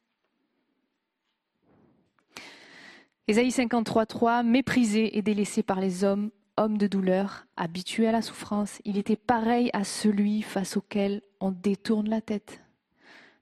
Ésaïe 3.29 3.49
53.3, 3.51 4.45
méprisé 4.45 5.17
et 5.17 5.21
délaissé 5.21 5.63
par 5.63 5.79
les 5.79 6.03
hommes, 6.03 6.29
homme 6.57 6.77
de 6.77 6.87
douleur, 6.87 7.47
habitué 7.55 8.05
à 8.05 8.11
la 8.11 8.21
souffrance, 8.21 8.81
il 8.83 8.97
était 8.97 9.15
pareil 9.15 9.69
à 9.71 9.85
celui 9.85 10.41
face 10.41 10.75
auquel 10.75 11.21
on 11.39 11.51
détourne 11.51 12.09
la 12.09 12.19
tête. 12.19 12.59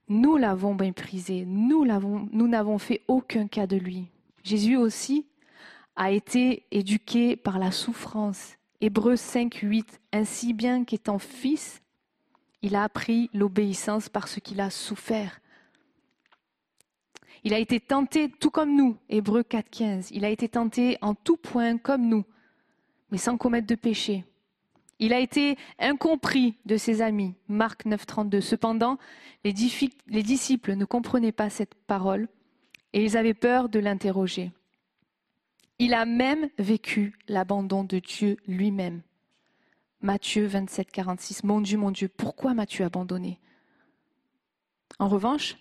Nous 0.08 0.36
l'avons 0.36 0.76
méprisé, 0.76 1.44
nous 1.46 1.84
n'avons 1.84 2.78
fait 2.78 3.02
aucun 3.08 3.48
cas 3.48 3.66
de 3.66 3.76
lui. 3.76 4.06
Jésus 4.44 4.76
aussi 4.76 5.26
a 5.96 6.12
été 6.12 6.64
éduqué 6.70 7.34
par 7.34 7.58
la 7.58 7.72
souffrance. 7.72 8.56
Hébreux 8.80 9.16
5, 9.16 9.52
8, 9.52 10.00
ainsi 10.12 10.52
bien 10.52 10.84
qu'étant 10.84 11.18
fils, 11.18 11.82
il 12.62 12.76
a 12.76 12.84
appris 12.84 13.30
l'obéissance 13.34 14.08
parce 14.08 14.38
qu'il 14.38 14.60
a 14.60 14.70
souffert. 14.70 15.40
Il 17.44 17.54
a 17.54 17.58
été 17.58 17.80
tenté 17.80 18.28
tout 18.28 18.50
comme 18.50 18.76
nous, 18.76 18.96
Hébreux 19.08 19.42
4, 19.42 19.68
15. 19.68 20.10
Il 20.12 20.24
a 20.24 20.30
été 20.30 20.48
tenté 20.48 20.96
en 21.00 21.14
tout 21.14 21.36
point 21.36 21.76
comme 21.76 22.08
nous, 22.08 22.24
mais 23.10 23.18
sans 23.18 23.36
commettre 23.36 23.66
de 23.66 23.74
péché. 23.74 24.24
Il 25.00 25.12
a 25.12 25.18
été 25.18 25.56
incompris 25.80 26.56
de 26.64 26.76
ses 26.76 27.02
amis, 27.02 27.34
Marc 27.48 27.84
9, 27.86 28.06
32. 28.06 28.40
Cependant, 28.40 28.98
les, 29.42 29.52
les 30.06 30.22
disciples 30.22 30.76
ne 30.76 30.84
comprenaient 30.84 31.32
pas 31.32 31.50
cette 31.50 31.74
parole 31.74 32.28
et 32.92 33.04
ils 33.04 33.16
avaient 33.16 33.34
peur 33.34 33.68
de 33.68 33.80
l'interroger. 33.80 34.52
Il 35.80 35.94
a 35.94 36.04
même 36.04 36.48
vécu 36.58 37.18
l'abandon 37.26 37.82
de 37.82 37.98
Dieu 37.98 38.36
lui-même. 38.46 39.02
Matthieu 40.00 40.46
27, 40.46 40.92
46. 40.92 41.42
Mon 41.42 41.60
Dieu, 41.60 41.78
mon 41.78 41.90
Dieu, 41.90 42.08
pourquoi 42.08 42.54
m'as-tu 42.54 42.84
abandonné? 42.84 43.40
En 45.00 45.08
revanche, 45.08 45.56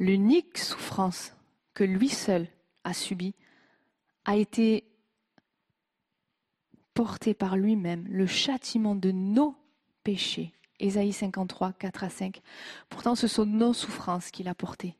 l'unique 0.00 0.58
souffrance 0.58 1.34
que 1.74 1.84
lui 1.84 2.08
seul 2.08 2.48
a 2.82 2.92
subie 2.92 3.34
a 4.24 4.36
été 4.36 4.84
portée 6.94 7.34
par 7.34 7.56
lui-même, 7.56 8.06
le 8.08 8.26
châtiment 8.26 8.96
de 8.96 9.12
nos 9.12 9.54
péchés. 10.02 10.52
Ésaïe 10.80 11.12
53, 11.12 11.74
4 11.74 12.04
à 12.04 12.10
5. 12.10 12.40
Pourtant, 12.88 13.14
ce 13.14 13.28
sont 13.28 13.44
nos 13.44 13.74
souffrances 13.74 14.30
qu'il 14.30 14.48
a 14.48 14.54
portées. 14.54 14.96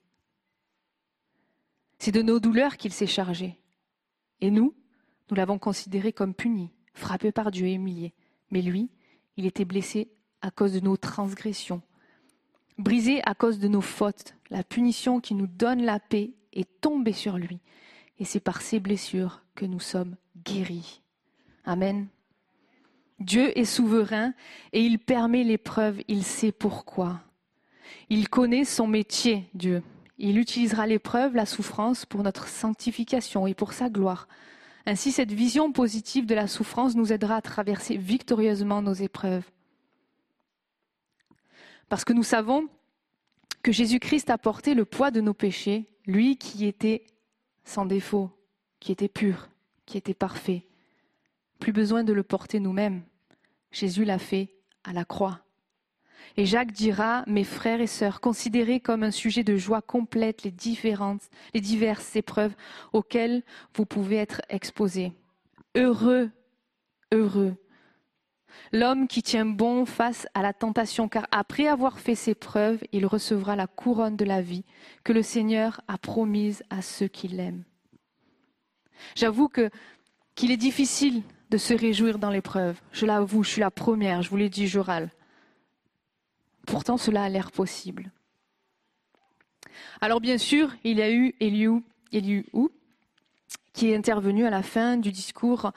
C'est 1.98 2.12
de 2.12 2.22
nos 2.22 2.38
douleurs 2.38 2.76
qu'il 2.76 2.92
s'est 2.92 3.06
chargé. 3.06 3.58
Et 4.42 4.50
nous, 4.50 4.74
nous 5.30 5.36
l'avons 5.36 5.58
considéré 5.58 6.12
comme 6.12 6.34
puni, 6.34 6.70
frappé 6.92 7.32
par 7.32 7.50
Dieu 7.50 7.66
et 7.66 7.74
humilié. 7.74 8.14
Mais 8.50 8.62
lui, 8.62 8.90
il 9.36 9.46
était 9.46 9.64
blessé 9.64 10.10
à 10.42 10.50
cause 10.50 10.74
de 10.74 10.80
nos 10.80 10.96
transgressions, 10.96 11.82
brisé 12.80 13.20
à 13.24 13.34
cause 13.34 13.58
de 13.58 13.68
nos 13.68 13.80
fautes. 13.80 14.34
La 14.50 14.64
punition 14.64 15.20
qui 15.20 15.34
nous 15.34 15.46
donne 15.46 15.82
la 15.82 16.00
paix 16.00 16.30
est 16.52 16.68
tombée 16.80 17.12
sur 17.12 17.38
lui. 17.38 17.60
Et 18.18 18.24
c'est 18.24 18.40
par 18.40 18.62
ces 18.62 18.80
blessures 18.80 19.42
que 19.54 19.64
nous 19.64 19.80
sommes 19.80 20.16
guéris. 20.44 21.00
Amen. 21.64 22.08
Dieu 23.18 23.56
est 23.58 23.64
souverain 23.64 24.32
et 24.72 24.82
il 24.82 24.98
permet 24.98 25.44
l'épreuve, 25.44 26.00
il 26.08 26.24
sait 26.24 26.52
pourquoi. 26.52 27.20
Il 28.08 28.28
connaît 28.28 28.64
son 28.64 28.86
métier, 28.86 29.48
Dieu. 29.54 29.82
Il 30.18 30.38
utilisera 30.38 30.86
l'épreuve, 30.86 31.34
la 31.34 31.46
souffrance 31.46 32.06
pour 32.06 32.22
notre 32.22 32.48
sanctification 32.48 33.46
et 33.46 33.54
pour 33.54 33.72
sa 33.72 33.88
gloire. 33.88 34.26
Ainsi, 34.86 35.12
cette 35.12 35.32
vision 35.32 35.72
positive 35.72 36.26
de 36.26 36.34
la 36.34 36.46
souffrance 36.46 36.94
nous 36.96 37.12
aidera 37.12 37.36
à 37.36 37.42
traverser 37.42 37.96
victorieusement 37.96 38.82
nos 38.82 38.94
épreuves. 38.94 39.44
Parce 41.90 42.04
que 42.04 42.12
nous 42.12 42.22
savons 42.22 42.68
que 43.62 43.72
Jésus-Christ 43.72 44.30
a 44.30 44.38
porté 44.38 44.74
le 44.74 44.84
poids 44.84 45.10
de 45.10 45.20
nos 45.20 45.34
péchés, 45.34 45.88
lui 46.06 46.38
qui 46.38 46.64
était 46.64 47.04
sans 47.64 47.84
défaut, 47.84 48.30
qui 48.78 48.92
était 48.92 49.08
pur, 49.08 49.48
qui 49.86 49.98
était 49.98 50.14
parfait. 50.14 50.66
Plus 51.58 51.72
besoin 51.72 52.04
de 52.04 52.12
le 52.12 52.22
porter 52.22 52.60
nous-mêmes. 52.60 53.02
Jésus 53.72 54.04
l'a 54.04 54.20
fait 54.20 54.54
à 54.84 54.92
la 54.92 55.04
croix. 55.04 55.40
Et 56.36 56.46
Jacques 56.46 56.70
dira, 56.70 57.24
mes 57.26 57.44
frères 57.44 57.80
et 57.80 57.88
sœurs, 57.88 58.20
considérez 58.20 58.78
comme 58.78 59.02
un 59.02 59.10
sujet 59.10 59.42
de 59.42 59.56
joie 59.56 59.82
complète 59.82 60.44
les 60.44 60.52
diverses 60.52 62.14
épreuves 62.14 62.54
auxquelles 62.92 63.42
vous 63.74 63.84
pouvez 63.84 64.16
être 64.16 64.42
exposés. 64.48 65.12
Heureux, 65.74 66.30
heureux. 67.12 67.56
L'homme 68.72 69.08
qui 69.08 69.22
tient 69.22 69.46
bon 69.46 69.86
face 69.86 70.26
à 70.34 70.42
la 70.42 70.52
tentation, 70.52 71.08
car 71.08 71.26
après 71.30 71.66
avoir 71.66 71.98
fait 71.98 72.14
ses 72.14 72.34
preuves, 72.34 72.80
il 72.92 73.06
recevra 73.06 73.56
la 73.56 73.66
couronne 73.66 74.16
de 74.16 74.24
la 74.24 74.40
vie 74.42 74.64
que 75.04 75.12
le 75.12 75.22
Seigneur 75.22 75.80
a 75.88 75.98
promise 75.98 76.62
à 76.70 76.82
ceux 76.82 77.08
qui 77.08 77.28
l'aiment. 77.28 77.64
J'avoue 79.14 79.48
qu'il 79.48 80.50
est 80.50 80.56
difficile 80.56 81.22
de 81.50 81.58
se 81.58 81.74
réjouir 81.74 82.18
dans 82.18 82.30
l'épreuve. 82.30 82.80
Je 82.92 83.06
l'avoue, 83.06 83.42
je 83.42 83.50
suis 83.50 83.60
la 83.60 83.70
première, 83.70 84.22
je 84.22 84.30
vous 84.30 84.36
l'ai 84.36 84.50
dit, 84.50 84.66
Joral. 84.66 85.10
Pourtant, 86.66 86.96
cela 86.96 87.24
a 87.24 87.28
l'air 87.28 87.50
possible. 87.50 88.12
Alors 90.00 90.20
bien 90.20 90.38
sûr, 90.38 90.74
il 90.84 90.98
y 90.98 91.02
a 91.02 91.10
eu 91.10 91.34
Eliou, 91.40 91.82
Eliou 92.12 92.70
qui 93.72 93.90
est 93.90 93.96
intervenu 93.96 94.44
à 94.44 94.50
la 94.50 94.62
fin 94.62 94.96
du 94.96 95.12
discours 95.12 95.72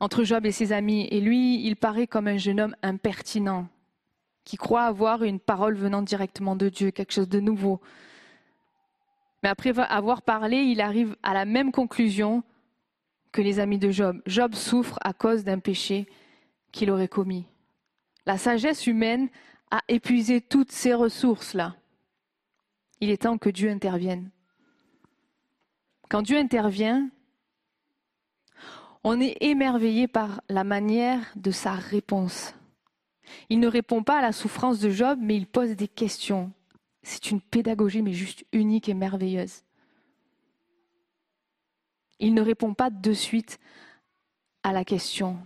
entre 0.00 0.24
Job 0.24 0.46
et 0.46 0.52
ses 0.52 0.72
amis. 0.72 1.08
Et 1.10 1.20
lui, 1.20 1.64
il 1.66 1.76
paraît 1.76 2.06
comme 2.06 2.28
un 2.28 2.36
jeune 2.36 2.60
homme 2.60 2.76
impertinent, 2.82 3.68
qui 4.44 4.56
croit 4.56 4.84
avoir 4.84 5.22
une 5.22 5.40
parole 5.40 5.76
venant 5.76 6.02
directement 6.02 6.56
de 6.56 6.68
Dieu, 6.68 6.90
quelque 6.90 7.12
chose 7.12 7.28
de 7.28 7.40
nouveau. 7.40 7.80
Mais 9.42 9.48
après 9.48 9.78
avoir 9.78 10.22
parlé, 10.22 10.58
il 10.58 10.80
arrive 10.80 11.16
à 11.22 11.34
la 11.34 11.44
même 11.44 11.72
conclusion 11.72 12.42
que 13.32 13.42
les 13.42 13.60
amis 13.60 13.78
de 13.78 13.90
Job. 13.90 14.20
Job 14.26 14.54
souffre 14.54 14.98
à 15.02 15.12
cause 15.12 15.44
d'un 15.44 15.58
péché 15.58 16.06
qu'il 16.72 16.90
aurait 16.90 17.08
commis. 17.08 17.46
La 18.24 18.38
sagesse 18.38 18.86
humaine 18.86 19.28
a 19.70 19.82
épuisé 19.88 20.40
toutes 20.40 20.72
ces 20.72 20.94
ressources-là. 20.94 21.76
Il 23.00 23.10
est 23.10 23.22
temps 23.22 23.38
que 23.38 23.50
Dieu 23.50 23.70
intervienne. 23.70 24.30
Quand 26.08 26.22
Dieu 26.22 26.38
intervient, 26.38 27.10
on 29.06 29.20
est 29.20 29.36
émerveillé 29.40 30.08
par 30.08 30.42
la 30.48 30.64
manière 30.64 31.32
de 31.36 31.50
sa 31.50 31.72
réponse. 31.72 32.54
Il 33.48 33.60
ne 33.60 33.68
répond 33.68 34.02
pas 34.02 34.18
à 34.18 34.22
la 34.22 34.32
souffrance 34.32 34.80
de 34.80 34.90
Job, 34.90 35.18
mais 35.22 35.36
il 35.36 35.46
pose 35.46 35.70
des 35.76 35.88
questions. 35.88 36.52
C'est 37.02 37.30
une 37.30 37.40
pédagogie, 37.40 38.02
mais 38.02 38.12
juste 38.12 38.44
unique 38.52 38.88
et 38.88 38.94
merveilleuse. 38.94 39.62
Il 42.18 42.34
ne 42.34 42.42
répond 42.42 42.74
pas 42.74 42.90
de 42.90 43.12
suite 43.12 43.58
à 44.62 44.72
la 44.72 44.84
question 44.84 45.38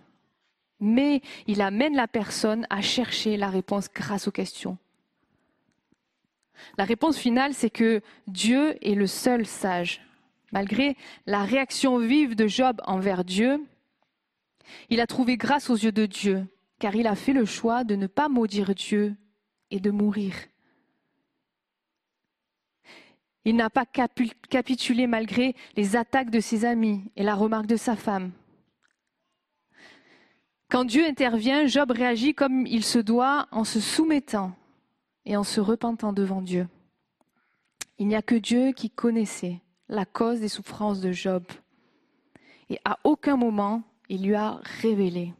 mais 0.80 1.20
il 1.46 1.60
amène 1.60 1.94
la 1.94 2.08
personne 2.08 2.66
à 2.70 2.80
chercher 2.80 3.36
la 3.36 3.48
réponse 3.48 3.88
grâce 3.92 4.26
aux 4.26 4.32
questions. 4.32 4.78
La 6.76 6.84
réponse 6.84 7.18
finale, 7.18 7.54
c'est 7.54 7.70
que 7.70 8.02
Dieu 8.26 8.76
est 8.86 8.94
le 8.94 9.06
seul 9.06 9.46
sage. 9.46 10.00
Malgré 10.52 10.96
la 11.26 11.44
réaction 11.44 11.98
vive 11.98 12.34
de 12.34 12.46
Job 12.46 12.80
envers 12.84 13.24
Dieu, 13.24 13.64
il 14.88 15.00
a 15.00 15.06
trouvé 15.06 15.36
grâce 15.36 15.70
aux 15.70 15.76
yeux 15.76 15.92
de 15.92 16.06
Dieu, 16.06 16.46
car 16.78 16.94
il 16.94 17.06
a 17.06 17.14
fait 17.14 17.32
le 17.32 17.44
choix 17.44 17.84
de 17.84 17.94
ne 17.94 18.06
pas 18.06 18.28
maudire 18.28 18.74
Dieu 18.74 19.14
et 19.70 19.80
de 19.80 19.90
mourir. 19.90 20.34
Il 23.44 23.56
n'a 23.56 23.70
pas 23.70 23.86
capitulé 23.86 25.06
malgré 25.06 25.54
les 25.76 25.96
attaques 25.96 26.30
de 26.30 26.40
ses 26.40 26.64
amis 26.64 27.04
et 27.16 27.22
la 27.22 27.34
remarque 27.34 27.66
de 27.66 27.76
sa 27.76 27.96
femme. 27.96 28.32
Quand 30.68 30.84
Dieu 30.84 31.04
intervient, 31.06 31.66
Job 31.66 31.90
réagit 31.90 32.34
comme 32.34 32.66
il 32.66 32.84
se 32.84 32.98
doit 32.98 33.48
en 33.50 33.64
se 33.64 33.80
soumettant 33.80 34.52
et 35.24 35.36
en 35.36 35.42
se 35.42 35.60
repentant 35.60 36.12
devant 36.12 36.42
Dieu. 36.42 36.68
Il 37.98 38.08
n'y 38.08 38.14
a 38.14 38.22
que 38.22 38.34
Dieu 38.34 38.72
qui 38.72 38.90
connaissait 38.90 39.60
la 39.90 40.06
cause 40.06 40.40
des 40.40 40.48
souffrances 40.48 41.00
de 41.00 41.12
Job. 41.12 41.44
Et 42.70 42.78
à 42.84 42.98
aucun 43.04 43.36
moment, 43.36 43.82
il 44.08 44.24
lui 44.24 44.36
a 44.36 44.60
révélé. 44.80 45.34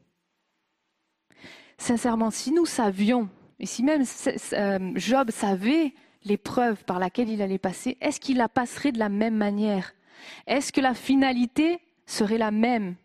Sincèrement, 1.79 2.31
si 2.31 2.53
nous 2.53 2.67
savions, 2.67 3.31
et 3.59 3.67
si 3.67 3.83
même 3.83 4.05
euh, 4.53 4.93
Job 4.97 5.31
savait 5.31 5.95
l'épreuve 6.25 6.85
par 6.85 6.99
laquelle 6.99 7.31
il 7.31 7.41
allait 7.41 7.59
passer, 7.59 7.97
est-ce 8.01 8.21
qu'il 8.21 8.37
la 8.37 8.49
passerait 8.49 8.93
de 8.93 8.99
la 8.99 9.09
même 9.09 9.37
manière? 9.37 9.95
Est-ce 10.47 10.73
que 10.73 10.81
la 10.81 10.95
finalité 10.95 11.81
serait 12.05 12.37
la 12.37 12.51
même? 12.51 12.97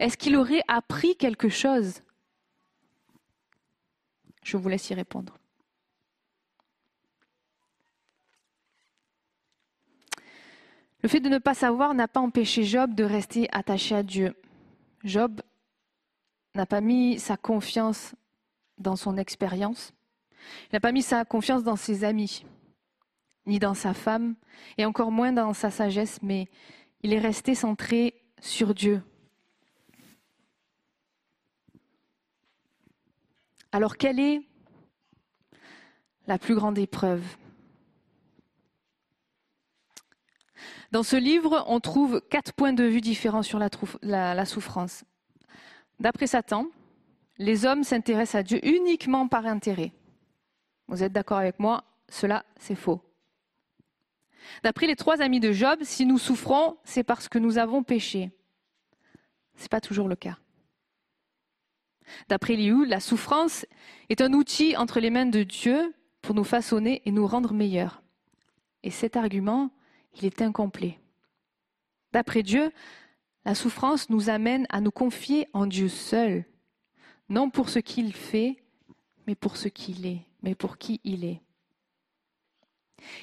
Est-ce 0.00 0.16
qu'il 0.16 0.36
aurait 0.36 0.62
appris 0.66 1.16
quelque 1.16 1.48
chose? 1.48 2.02
Je 4.42 4.56
vous 4.56 4.68
laisse 4.68 4.90
y 4.90 4.94
répondre. 4.94 5.38
Le 11.06 11.08
fait 11.08 11.20
de 11.20 11.28
ne 11.28 11.38
pas 11.38 11.54
savoir 11.54 11.94
n'a 11.94 12.08
pas 12.08 12.18
empêché 12.18 12.64
Job 12.64 12.92
de 12.92 13.04
rester 13.04 13.46
attaché 13.52 13.94
à 13.94 14.02
Dieu. 14.02 14.34
Job 15.04 15.40
n'a 16.56 16.66
pas 16.66 16.80
mis 16.80 17.20
sa 17.20 17.36
confiance 17.36 18.16
dans 18.78 18.96
son 18.96 19.16
expérience. 19.16 19.92
Il 20.64 20.70
n'a 20.72 20.80
pas 20.80 20.90
mis 20.90 21.02
sa 21.02 21.24
confiance 21.24 21.62
dans 21.62 21.76
ses 21.76 22.02
amis, 22.02 22.44
ni 23.46 23.60
dans 23.60 23.74
sa 23.74 23.94
femme, 23.94 24.34
et 24.78 24.84
encore 24.84 25.12
moins 25.12 25.32
dans 25.32 25.52
sa 25.52 25.70
sagesse, 25.70 26.18
mais 26.24 26.48
il 27.04 27.12
est 27.12 27.20
resté 27.20 27.54
centré 27.54 28.20
sur 28.40 28.74
Dieu. 28.74 29.00
Alors 33.70 33.96
quelle 33.96 34.18
est 34.18 34.40
la 36.26 36.36
plus 36.36 36.56
grande 36.56 36.78
épreuve? 36.78 37.22
Dans 40.92 41.02
ce 41.02 41.16
livre, 41.16 41.64
on 41.66 41.80
trouve 41.80 42.20
quatre 42.30 42.52
points 42.52 42.72
de 42.72 42.84
vue 42.84 43.00
différents 43.00 43.42
sur 43.42 43.58
la, 43.58 44.44
souffrance. 44.44 45.04
D'après 45.98 46.26
Satan, 46.26 46.66
les 47.38 47.66
hommes 47.66 47.84
s'intéressent 47.84 48.40
à 48.40 48.42
Dieu 48.42 48.64
uniquement 48.66 49.28
par 49.28 49.46
intérêt. 49.46 49.92
Vous 50.88 51.02
êtes 51.02 51.12
d'accord 51.12 51.38
avec 51.38 51.58
moi 51.58 51.84
Cela, 52.08 52.44
c'est 52.58 52.76
faux. 52.76 53.00
D'après 54.62 54.86
les 54.86 54.94
trois 54.94 55.20
amis 55.20 55.40
de 55.40 55.50
Job, 55.50 55.80
si 55.82 56.06
nous 56.06 56.18
souffrons, 56.18 56.76
c'est 56.84 57.02
parce 57.02 57.28
que 57.28 57.38
nous 57.38 57.58
avons 57.58 57.82
péché. 57.82 58.30
Ce 59.56 59.62
n'est 59.62 59.68
pas 59.68 59.80
toujours 59.80 60.08
le 60.08 60.14
cas. 60.16 60.38
D'après 62.28 62.54
Liu, 62.54 62.86
la 62.86 63.00
souffrance 63.00 63.66
est 64.08 64.20
un 64.20 64.32
outil 64.32 64.76
entre 64.76 65.00
les 65.00 65.10
mains 65.10 65.26
de 65.26 65.42
Dieu 65.42 65.92
pour 66.22 66.36
nous 66.36 66.44
façonner 66.44 67.02
et 67.04 67.10
nous 67.10 67.26
rendre 67.26 67.52
meilleurs. 67.52 68.02
Et 68.84 68.90
cet 68.90 69.16
argument 69.16 69.70
il 70.16 70.26
est 70.26 70.42
incomplet. 70.42 70.98
D'après 72.12 72.42
Dieu, 72.42 72.72
la 73.44 73.54
souffrance 73.54 74.10
nous 74.10 74.30
amène 74.30 74.66
à 74.70 74.80
nous 74.80 74.90
confier 74.90 75.46
en 75.52 75.66
Dieu 75.66 75.88
seul, 75.88 76.44
non 77.28 77.50
pour 77.50 77.68
ce 77.68 77.78
qu'il 77.78 78.12
fait, 78.12 78.56
mais 79.26 79.34
pour 79.34 79.56
ce 79.56 79.68
qu'il 79.68 80.06
est, 80.06 80.22
mais 80.42 80.54
pour 80.54 80.78
qui 80.78 81.00
il 81.04 81.24
est. 81.24 81.40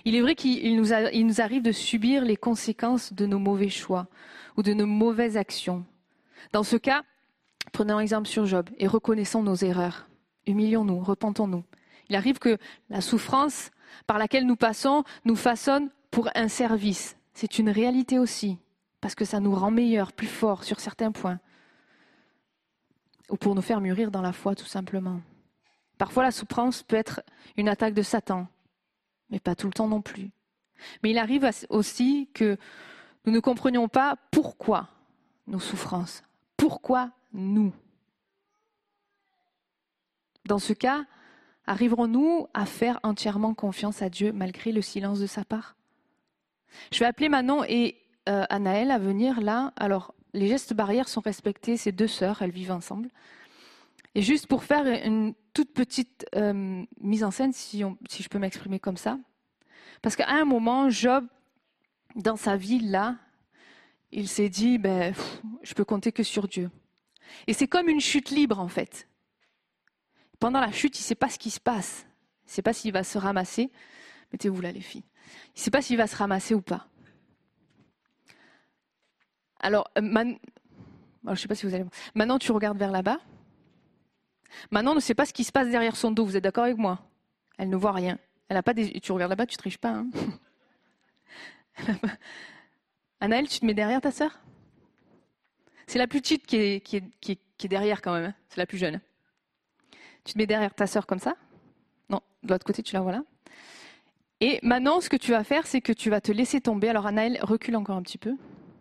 Il 0.06 0.16
est 0.16 0.22
vrai 0.22 0.36
qu'il 0.36 0.76
nous, 0.76 0.94
arrive 1.42 1.62
de 1.62 1.72
subir 1.72 2.24
les 2.24 2.38
conséquences 2.38 3.14
de 3.14 3.26
nos 3.26 3.40
mauvais 3.40 3.70
choix 3.70 4.08
ou 4.56 4.64
de 4.64 4.74
nos 4.74 4.86
mauvaises 4.86 5.38
actions. 5.38 5.86
Dans 6.52 6.64
ce 6.64 6.78
cas, 6.78 7.04
prenons 7.72 8.00
exemple 8.00 8.28
sur 8.28 8.46
Job 8.46 8.70
et 8.78 8.88
reconnaissons 8.88 9.44
nos 9.44 9.56
erreurs. 9.56 10.08
Humilions-nous, 10.46 11.00
repentons-nous. 11.00 11.64
Il 12.10 12.16
arrive 12.16 12.40
que 12.40 12.58
la 12.90 13.02
souffrance 13.02 13.72
par 14.08 14.18
laquelle 14.18 14.46
nous 14.46 14.56
passons 14.56 15.04
nous 15.26 15.36
façonne 15.36 15.90
pour 16.14 16.30
un 16.36 16.48
service. 16.48 17.18
C'est 17.34 17.58
une 17.58 17.72
réalité 17.72 18.20
aussi, 18.20 18.60
parce 19.02 19.16
que 19.16 19.26
ça 19.26 19.40
nous 19.40 19.56
rend 19.56 19.72
meilleurs, 19.72 20.14
plus 20.14 20.28
forts 20.28 20.64
sur 20.64 20.80
certains 20.80 21.12
points. 21.12 21.40
Ou 23.30 23.36
pour 23.36 23.56
nous 23.56 23.64
faire 23.64 23.82
mûrir 23.82 24.12
dans 24.12 24.22
la 24.22 24.32
foi, 24.32 24.54
tout 24.54 24.68
simplement. 24.68 25.22
Parfois, 25.98 26.22
la 26.22 26.30
souffrance 26.30 26.84
peut 26.84 26.96
être 26.96 27.24
une 27.58 27.68
attaque 27.68 27.96
de 27.96 28.04
Satan, 28.04 28.48
mais 29.32 29.40
pas 29.40 29.56
tout 29.56 29.66
le 29.66 29.74
temps 29.74 29.88
non 29.88 30.04
plus. 30.04 30.30
Mais 31.02 31.10
il 31.10 31.18
arrive 31.18 31.50
aussi 31.70 32.30
que 32.36 32.58
nous 33.26 33.34
ne 33.34 33.40
comprenions 33.40 33.88
pas 33.88 34.16
pourquoi 34.30 34.90
nos 35.48 35.60
souffrances, 35.60 36.22
pourquoi 36.58 37.10
nous. 37.34 37.74
Dans 40.46 40.60
ce 40.60 40.74
cas, 40.74 41.06
arriverons-nous 41.66 42.50
à 42.54 42.68
faire 42.68 43.00
entièrement 43.02 43.56
confiance 43.56 44.04
à 44.04 44.10
Dieu 44.10 44.32
malgré 44.32 44.72
le 44.72 44.84
silence 44.84 45.20
de 45.20 45.26
sa 45.26 45.44
part? 45.44 45.76
Je 46.92 47.00
vais 47.00 47.06
appeler 47.06 47.30
Manon 47.30 47.64
et 47.64 48.04
euh, 48.30 48.46
Anaël 48.50 48.92
à 48.92 49.00
venir 49.00 49.42
là. 49.42 49.74
Alors, 49.76 50.14
les 50.34 50.48
gestes 50.48 50.74
barrières 50.74 51.10
sont 51.10 51.22
respectés. 51.22 51.78
Ces 51.78 51.92
deux 51.92 52.08
sœurs, 52.08 52.42
elles 52.42 52.52
vivent 52.52 52.72
ensemble. 52.72 53.10
Et 54.16 54.22
juste 54.22 54.48
pour 54.48 54.64
faire 54.64 54.86
une 54.86 55.34
toute 55.54 55.74
petite 55.74 56.26
euh, 56.36 56.84
mise 57.00 57.24
en 57.24 57.32
scène, 57.32 57.52
si, 57.54 57.80
je 57.82 58.28
peux 58.30 58.40
m'exprimer 58.40 58.80
comme 58.80 58.98
ça. 58.98 59.18
Parce 60.02 60.16
qu'à 60.16 60.30
un 60.30 60.46
moment, 60.46 60.90
Job, 60.90 61.26
dans 62.16 62.36
sa 62.36 62.56
vie 62.56 62.80
là, 62.80 63.16
il 64.12 64.28
s'est 64.28 64.50
dit, 64.50 64.78
ben, 64.78 65.14
je 65.64 65.74
peux 65.74 65.86
compter 65.86 66.12
que 66.12 66.24
sur 66.24 66.48
Dieu. 66.48 66.70
Et 67.48 67.54
c'est 67.54 67.68
comme 67.68 67.90
une 67.90 68.02
chute 68.02 68.30
libre 68.30 68.60
en 68.60 68.68
fait. 68.68 69.08
Pendant 70.40 70.60
la 70.60 70.72
chute, 70.72 70.98
il 71.00 71.02
ne 71.02 71.06
sait 71.06 71.16
pas 71.16 71.30
ce 71.30 71.40
qui 71.40 71.50
se 71.50 71.60
passe. 71.60 72.06
Il 72.44 72.50
ne 72.50 72.52
sait 72.52 72.62
pas 72.62 72.74
s'il 72.74 72.92
va 72.92 73.04
se 73.04 73.18
ramasser. 73.18 73.72
Mettez-vous 74.32 74.62
là 74.62 74.72
les 74.72 74.82
filles. 74.82 75.06
Il 75.56 75.60
ne 75.60 75.62
sait 75.62 75.72
pas 75.72 75.82
s'il 75.82 75.98
va 75.98 76.08
se 76.08 76.16
ramasser 76.16 76.54
ou 76.54 76.62
pas. 76.62 76.88
Alors, 79.60 79.90
euh, 79.98 80.02
je 80.02 81.30
ne 81.32 81.36
sais 81.36 81.48
pas 81.48 81.56
si 81.56 81.66
vous 81.66 81.74
allez. 81.74 81.86
Maintenant, 82.16 82.38
tu 82.38 82.52
regardes 82.52 82.78
vers 82.78 82.92
là-bas. 82.92 83.20
Maintenant, 84.72 84.94
ne 84.94 85.00
sait 85.00 85.16
pas 85.16 85.26
ce 85.26 85.34
qui 85.34 85.44
se 85.44 85.52
passe 85.52 85.70
derrière 85.70 85.96
son 85.96 86.12
dos. 86.12 86.26
Vous 86.26 86.36
êtes 86.36 86.44
d'accord 86.44 86.66
avec 86.66 86.78
moi? 86.78 87.00
Elle 87.58 87.70
ne 87.70 87.78
voit 87.78 87.94
rien. 87.94 88.18
Elle 88.50 88.62
pas. 88.62 88.74
Tu 88.74 89.12
regardes 89.12 89.32
là-bas, 89.32 89.46
tu 89.46 89.58
triches 89.58 89.78
pas. 89.78 89.90
Hein 89.90 90.10
Anaël, 93.20 93.48
tu 93.48 93.60
te 93.60 93.66
mets 93.66 93.74
derrière 93.74 94.02
ta 94.02 94.12
sœur? 94.12 94.40
C'est 95.88 96.00
la 96.00 96.08
plus 96.08 96.22
petite 96.22 96.46
qui 96.46 96.58
est, 96.58 96.80
qui, 96.82 96.98
est, 96.98 97.68
derrière 97.68 98.02
quand 98.02 98.14
même. 98.14 98.26
Hein. 98.26 98.36
C'est 98.50 98.58
la 98.58 98.66
plus 98.66 98.78
jeune. 98.78 99.00
Tu 100.24 100.34
te 100.34 100.38
mets 100.38 100.46
derrière 100.46 100.74
ta 100.74 100.88
sœur 100.88 101.06
comme 101.08 101.20
ça? 101.20 101.36
Non, 102.10 102.22
de 102.44 102.50
l'autre 102.50 102.66
côté, 102.66 102.84
tu 102.84 102.94
la 102.94 103.02
vois 103.02 103.14
là? 103.14 103.24
Et 104.46 104.60
maintenant, 104.62 105.00
ce 105.00 105.08
que 105.08 105.16
tu 105.16 105.32
vas 105.32 105.46
faire, 105.46 105.66
c'est 105.66 105.80
que 105.80 105.94
tu 105.94 106.10
vas 106.10 106.20
te 106.20 106.34
laisser 106.34 106.60
tomber. 106.60 106.90
Alors, 106.90 107.08
Anaël, 107.08 107.40
recule 107.44 107.78
encore 107.78 107.96
un 107.96 108.02
petit 108.02 108.18
peu. 108.18 108.36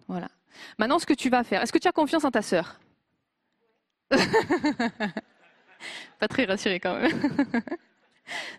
Voilà. 0.09 0.28
Maintenant, 0.76 0.98
ce 0.98 1.06
que 1.06 1.14
tu 1.14 1.30
vas 1.30 1.44
faire, 1.44 1.62
est-ce 1.62 1.72
que 1.72 1.78
tu 1.78 1.86
as 1.86 1.93
confiance 1.93 2.24
en 2.24 2.32
ta 2.32 2.43
sœur? 2.43 2.80
Pas 4.10 4.18
très 6.28 6.47
rassuré 6.47 6.80
quand 6.80 6.98
même. 6.98 7.12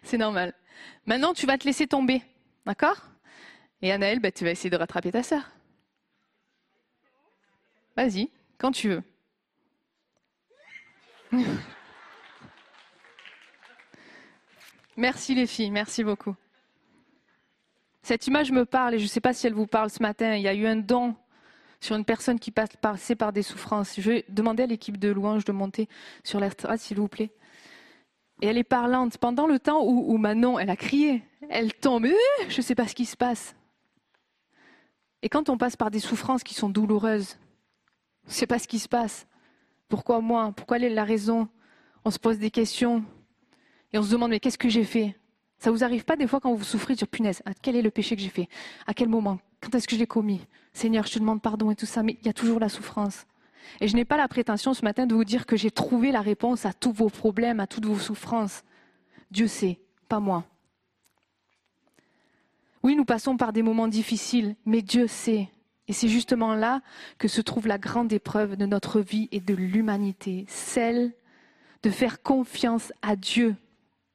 c'est 0.03 0.17
normal. 0.17 0.53
Maintenant, 1.05 1.34
tu 1.34 1.45
vas 1.45 1.57
te 1.57 1.65
laisser 1.65 1.88
tomber. 1.88 2.23
D'accord? 2.65 3.01
Et 3.81 3.91
Anaël, 3.91 4.21
bah, 4.21 4.31
tu 4.31 4.45
vas 4.45 4.51
essayer 4.51 4.69
de 4.69 4.77
rattraper 4.77 5.11
ta 5.11 5.23
sœur. 5.23 5.51
Vas-y, 7.97 8.30
quand 8.57 8.71
tu 8.71 8.88
veux. 8.88 9.03
merci 14.95 15.35
les 15.35 15.47
filles, 15.47 15.71
merci 15.71 16.05
beaucoup. 16.05 16.38
Cette 18.03 18.27
image 18.27 18.51
me 18.51 18.65
parle 18.65 18.95
et 18.95 18.99
je 18.99 19.05
ne 19.05 19.09
sais 19.09 19.21
pas 19.21 19.34
si 19.34 19.47
elle 19.47 19.53
vous 19.53 19.65
parle 19.65 19.89
ce 19.89 20.03
matin. 20.03 20.35
Il 20.35 20.41
y 20.41 20.47
a 20.49 20.53
eu 20.53 20.67
un 20.67 20.75
don 20.75 21.15
sur 21.80 21.95
une 21.95 22.03
personne 22.03 22.38
qui 22.38 22.51
passe 22.51 22.69
par 23.17 23.31
des 23.31 23.43
souffrances. 23.43 23.95
Je 23.97 24.11
vais 24.11 24.25
demander 24.27 24.63
à 24.63 24.65
l'équipe 24.65 24.97
de 24.97 25.09
louange 25.09 25.45
de 25.45 25.53
monter 25.53 25.88
sur 26.23 26.41
la 26.41 26.49
s'il 26.77 26.97
vous 26.97 27.07
plaît. 27.07 27.31
Et 28.41 28.47
elle 28.47 28.57
est 28.57 28.65
parlante. 28.65 29.17
Pendant 29.17 29.47
le 29.47 29.57
temps 29.57 29.81
où, 29.81 30.17
Manon, 30.17 30.59
elle 30.59 30.69
a 30.69 30.75
crié, 30.75 31.23
elle 31.49 31.73
tombe, 31.73 32.05
euh, 32.05 32.13
je 32.49 32.57
ne 32.57 32.61
sais 32.61 32.75
pas 32.75 32.88
ce 32.89 32.95
qui 32.95 33.05
se 33.05 33.15
passe. 33.15 33.55
Et 35.21 35.30
quand 35.30 35.47
on 35.47 35.57
passe 35.57 35.77
par 35.77 35.89
des 35.89 35.99
souffrances 35.99 36.43
qui 36.43 36.53
sont 36.53 36.69
douloureuses, 36.69 37.38
on 38.25 38.30
ne 38.30 38.34
sait 38.34 38.47
pas 38.47 38.59
ce 38.59 38.67
qui 38.67 38.80
se 38.80 38.89
passe. 38.89 39.27
Pourquoi 39.88 40.19
moi? 40.19 40.51
Pourquoi 40.53 40.77
la 40.77 41.05
raison? 41.05 41.47
On 42.03 42.11
se 42.11 42.19
pose 42.19 42.38
des 42.38 42.51
questions 42.51 43.05
et 43.93 43.97
on 43.97 44.03
se 44.03 44.11
demande 44.11 44.31
mais 44.31 44.41
qu'est-ce 44.41 44.57
que 44.57 44.67
j'ai 44.67 44.84
fait? 44.84 45.15
Ça 45.64 45.72
vous 45.72 45.85
arrive 45.85 46.03
pas 46.03 46.18
des 46.18 46.27
fois 46.27 46.41
quand 46.41 46.53
vous 46.53 46.64
souffrez, 46.65 46.94
dire 46.94 47.07
punaise, 47.07 47.41
ah, 47.45 47.52
quel 47.61 47.77
est 47.77 47.81
le 47.81 47.90
péché 47.90 48.18
que 48.18 48.22
j'ai 48.22 48.27
fait? 48.27 48.49
À 48.85 48.94
quel 48.94 49.07
moment? 49.07 49.40
Quand 49.61 49.73
est-ce 49.73 49.88
que 49.88 49.95
je 49.95 49.99
l'ai 50.02 50.06
commis? 50.06 50.41
Seigneur, 50.73 51.07
je 51.07 51.14
te 51.14 51.19
demande 51.19 51.41
pardon 51.41 51.72
et 51.72 51.76
tout 51.76 51.85
ça, 51.85 52.03
mais 52.03 52.18
il 52.19 52.26
y 52.26 52.30
a 52.30 52.34
toujours 52.34 52.60
la 52.60 52.68
souffrance. 52.68 53.26
Et 53.80 53.88
je 53.88 53.95
n'ai 53.95 54.03
pas 54.03 54.18
la 54.18 54.27
prétention 54.27 54.73
ce 54.73 54.84
matin 54.84 55.06
de 55.06 55.15
vous 55.15 55.23
dire 55.23 55.45
que 55.45 55.56
j'ai 55.56 55.72
trouvé 55.72 56.11
la 56.11 56.19
réponse 56.19 56.65
à 56.65 56.73
tous 56.73 56.91
vos 56.91 57.07
problèmes, 57.07 57.61
à 57.61 57.68
toutes 57.68 57.85
vos 57.85 57.98
souffrances. 57.98 58.64
Dieu 59.31 59.48
sait, 59.48 59.80
pas 60.10 60.19
moi. 60.19 60.44
Oui, 62.84 62.98
nous 62.98 63.06
passons 63.06 63.38
par 63.38 63.53
des 63.53 63.64
moments 63.64 63.88
difficiles, 63.88 64.57
mais 64.65 64.81
Dieu 64.81 65.07
sait. 65.07 65.48
Et 65.88 65.94
c'est 65.94 66.10
justement 66.10 66.56
là 66.56 66.81
que 67.18 67.30
se 67.30 67.40
trouve 67.40 67.68
la 67.68 67.77
grande 67.77 68.11
épreuve 68.11 68.57
de 68.57 68.65
notre 68.65 68.99
vie 68.99 69.30
et 69.31 69.40
de 69.40 69.53
l'humanité, 69.53 70.44
celle 70.49 71.14
de 71.84 71.90
faire 71.90 72.22
confiance 72.22 72.91
à 73.02 73.15
Dieu 73.15 73.56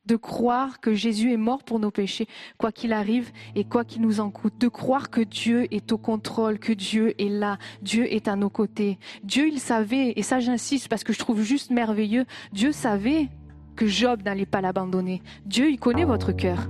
de 0.08 0.16
croire 0.16 0.80
que 0.80 0.94
Jésus 0.94 1.32
est 1.32 1.36
mort 1.36 1.62
pour 1.62 1.78
nos 1.78 1.90
péchés, 1.90 2.26
quoi 2.56 2.72
qu'il 2.72 2.94
arrive 2.94 3.30
et 3.54 3.64
quoi 3.64 3.84
qu'il 3.84 4.00
nous 4.00 4.20
en 4.20 4.30
coûte, 4.30 4.54
de 4.58 4.68
croire 4.68 5.10
que 5.10 5.20
Dieu 5.20 5.72
est 5.72 5.92
au 5.92 5.98
contrôle, 5.98 6.58
que 6.58 6.72
Dieu 6.72 7.14
est 7.20 7.28
là, 7.28 7.58
Dieu 7.82 8.10
est 8.12 8.26
à 8.26 8.34
nos 8.34 8.48
côtés. 8.48 8.98
Dieu, 9.22 9.46
il 9.48 9.60
savait, 9.60 10.14
et 10.16 10.22
ça 10.22 10.40
j'insiste 10.40 10.88
parce 10.88 11.04
que 11.04 11.12
je 11.12 11.18
trouve 11.18 11.42
juste 11.42 11.70
merveilleux, 11.70 12.24
Dieu 12.52 12.72
savait 12.72 13.28
que 13.76 13.86
Job 13.86 14.22
n'allait 14.24 14.46
pas 14.46 14.62
l'abandonner. 14.62 15.22
Dieu, 15.44 15.70
il 15.70 15.78
connaît 15.78 16.06
votre 16.06 16.32
cœur. 16.32 16.68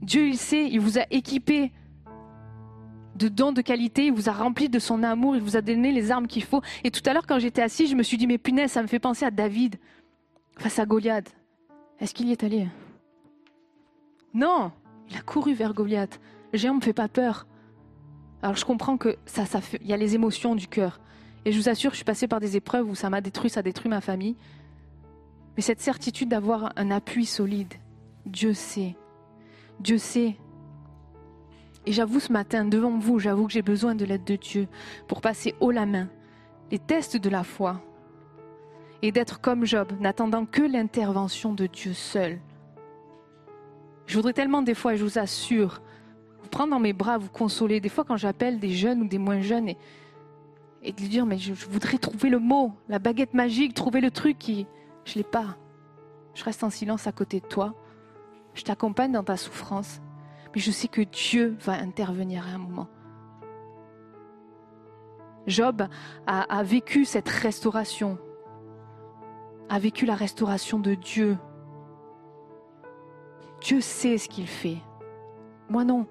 Dieu, 0.00 0.28
il 0.28 0.36
sait, 0.36 0.68
il 0.70 0.80
vous 0.80 0.98
a 0.98 1.02
équipé 1.10 1.72
de 3.16 3.28
dons 3.28 3.52
de 3.52 3.62
qualité, 3.62 4.06
il 4.06 4.12
vous 4.12 4.28
a 4.28 4.32
rempli 4.32 4.68
de 4.68 4.78
son 4.78 5.02
amour, 5.02 5.34
il 5.34 5.42
vous 5.42 5.56
a 5.56 5.60
donné 5.60 5.90
les 5.90 6.12
armes 6.12 6.28
qu'il 6.28 6.44
faut. 6.44 6.62
Et 6.84 6.92
tout 6.92 7.02
à 7.06 7.12
l'heure, 7.12 7.26
quand 7.26 7.40
j'étais 7.40 7.62
assis, 7.62 7.88
je 7.88 7.96
me 7.96 8.04
suis 8.04 8.16
dit, 8.16 8.28
mais 8.28 8.38
punaise, 8.38 8.70
ça 8.70 8.82
me 8.82 8.86
fait 8.86 9.00
penser 9.00 9.24
à 9.24 9.32
David 9.32 9.76
face 10.56 10.78
à 10.78 10.86
Goliath. 10.86 11.34
Est-ce 12.00 12.14
qu'il 12.14 12.28
y 12.28 12.32
est 12.32 12.44
allé? 12.44 12.68
Non, 14.32 14.72
il 15.10 15.16
a 15.16 15.20
couru 15.20 15.54
vers 15.54 15.74
Goliath. 15.74 16.20
Géant 16.52 16.74
ne 16.74 16.78
me 16.78 16.82
fait 16.82 16.92
pas 16.92 17.08
peur. 17.08 17.46
Alors 18.42 18.56
je 18.56 18.64
comprends 18.64 18.96
que 18.96 19.16
ça, 19.26 19.46
ça 19.46 19.60
fait, 19.60 19.78
il 19.80 19.86
y 19.86 19.92
a 19.92 19.96
les 19.96 20.14
émotions 20.14 20.54
du 20.54 20.68
cœur. 20.68 21.00
Et 21.44 21.52
je 21.52 21.58
vous 21.58 21.68
assure, 21.68 21.90
je 21.90 21.96
suis 21.96 22.04
passée 22.04 22.28
par 22.28 22.40
des 22.40 22.56
épreuves 22.56 22.88
où 22.88 22.94
ça 22.94 23.10
m'a 23.10 23.20
détruit, 23.20 23.50
ça 23.50 23.62
détruit 23.62 23.90
ma 23.90 24.00
famille. 24.00 24.36
Mais 25.56 25.62
cette 25.62 25.80
certitude 25.80 26.28
d'avoir 26.28 26.72
un 26.76 26.90
appui 26.90 27.26
solide, 27.26 27.74
Dieu 28.26 28.54
sait. 28.54 28.96
Dieu 29.80 29.98
sait. 29.98 30.36
Et 31.86 31.92
j'avoue 31.92 32.20
ce 32.20 32.32
matin, 32.32 32.64
devant 32.64 32.98
vous, 32.98 33.18
j'avoue 33.18 33.46
que 33.46 33.52
j'ai 33.52 33.62
besoin 33.62 33.94
de 33.94 34.04
l'aide 34.04 34.24
de 34.24 34.36
Dieu 34.36 34.68
pour 35.06 35.20
passer 35.20 35.54
haut 35.60 35.70
la 35.70 35.86
main 35.86 36.08
les 36.70 36.78
tests 36.78 37.16
de 37.16 37.28
la 37.28 37.44
foi 37.44 37.80
et 39.04 39.12
d'être 39.12 39.42
comme 39.42 39.66
Job, 39.66 39.92
n'attendant 40.00 40.46
que 40.46 40.62
l'intervention 40.62 41.52
de 41.52 41.66
Dieu 41.66 41.92
seul. 41.92 42.40
Je 44.06 44.16
voudrais 44.16 44.32
tellement 44.32 44.62
des 44.62 44.72
fois, 44.72 44.94
je 44.96 45.04
vous 45.04 45.18
assure, 45.18 45.82
vous 46.40 46.48
prendre 46.48 46.70
dans 46.70 46.80
mes 46.80 46.94
bras, 46.94 47.18
vous 47.18 47.28
consoler. 47.28 47.80
Des 47.80 47.90
fois, 47.90 48.04
quand 48.04 48.16
j'appelle 48.16 48.58
des 48.58 48.70
jeunes 48.70 49.02
ou 49.02 49.06
des 49.06 49.18
moins 49.18 49.42
jeunes, 49.42 49.68
et, 50.82 50.92
de 50.92 51.00
lui 51.02 51.08
dire, 51.10 51.26
mais 51.26 51.36
je, 51.36 51.52
voudrais 51.52 51.98
trouver 51.98 52.30
le 52.30 52.38
mot, 52.38 52.72
la 52.88 52.98
baguette 52.98 53.34
magique, 53.34 53.74
trouver 53.74 54.00
le 54.00 54.10
truc 54.10 54.38
qui... 54.38 54.66
Je 55.04 55.16
l'ai 55.16 55.22
pas. 55.22 55.58
Je 56.32 56.42
reste 56.42 56.64
en 56.64 56.70
silence 56.70 57.06
à 57.06 57.12
côté 57.12 57.40
de 57.40 57.46
toi. 57.46 57.74
Je 58.54 58.62
t'accompagne 58.62 59.12
dans 59.12 59.22
ta 59.22 59.36
souffrance. 59.36 60.00
Mais 60.54 60.62
je 60.62 60.70
sais 60.70 60.88
que 60.88 61.02
Dieu 61.02 61.58
va 61.60 61.74
intervenir 61.74 62.46
à 62.46 62.52
un 62.52 62.58
moment. 62.58 62.88
Job 65.46 65.86
a 66.26 66.62
vécu 66.62 67.04
cette 67.04 67.28
restauration, 67.28 68.18
a 69.68 69.78
vécu 69.78 70.06
la 70.06 70.14
restauration 70.14 70.78
de 70.78 70.94
Dieu. 70.94 71.36
Dieu 73.60 73.80
sait 73.80 74.18
ce 74.18 74.28
qu'il 74.28 74.46
fait. 74.46 74.78
Moi 75.68 75.84
non. 75.84 76.06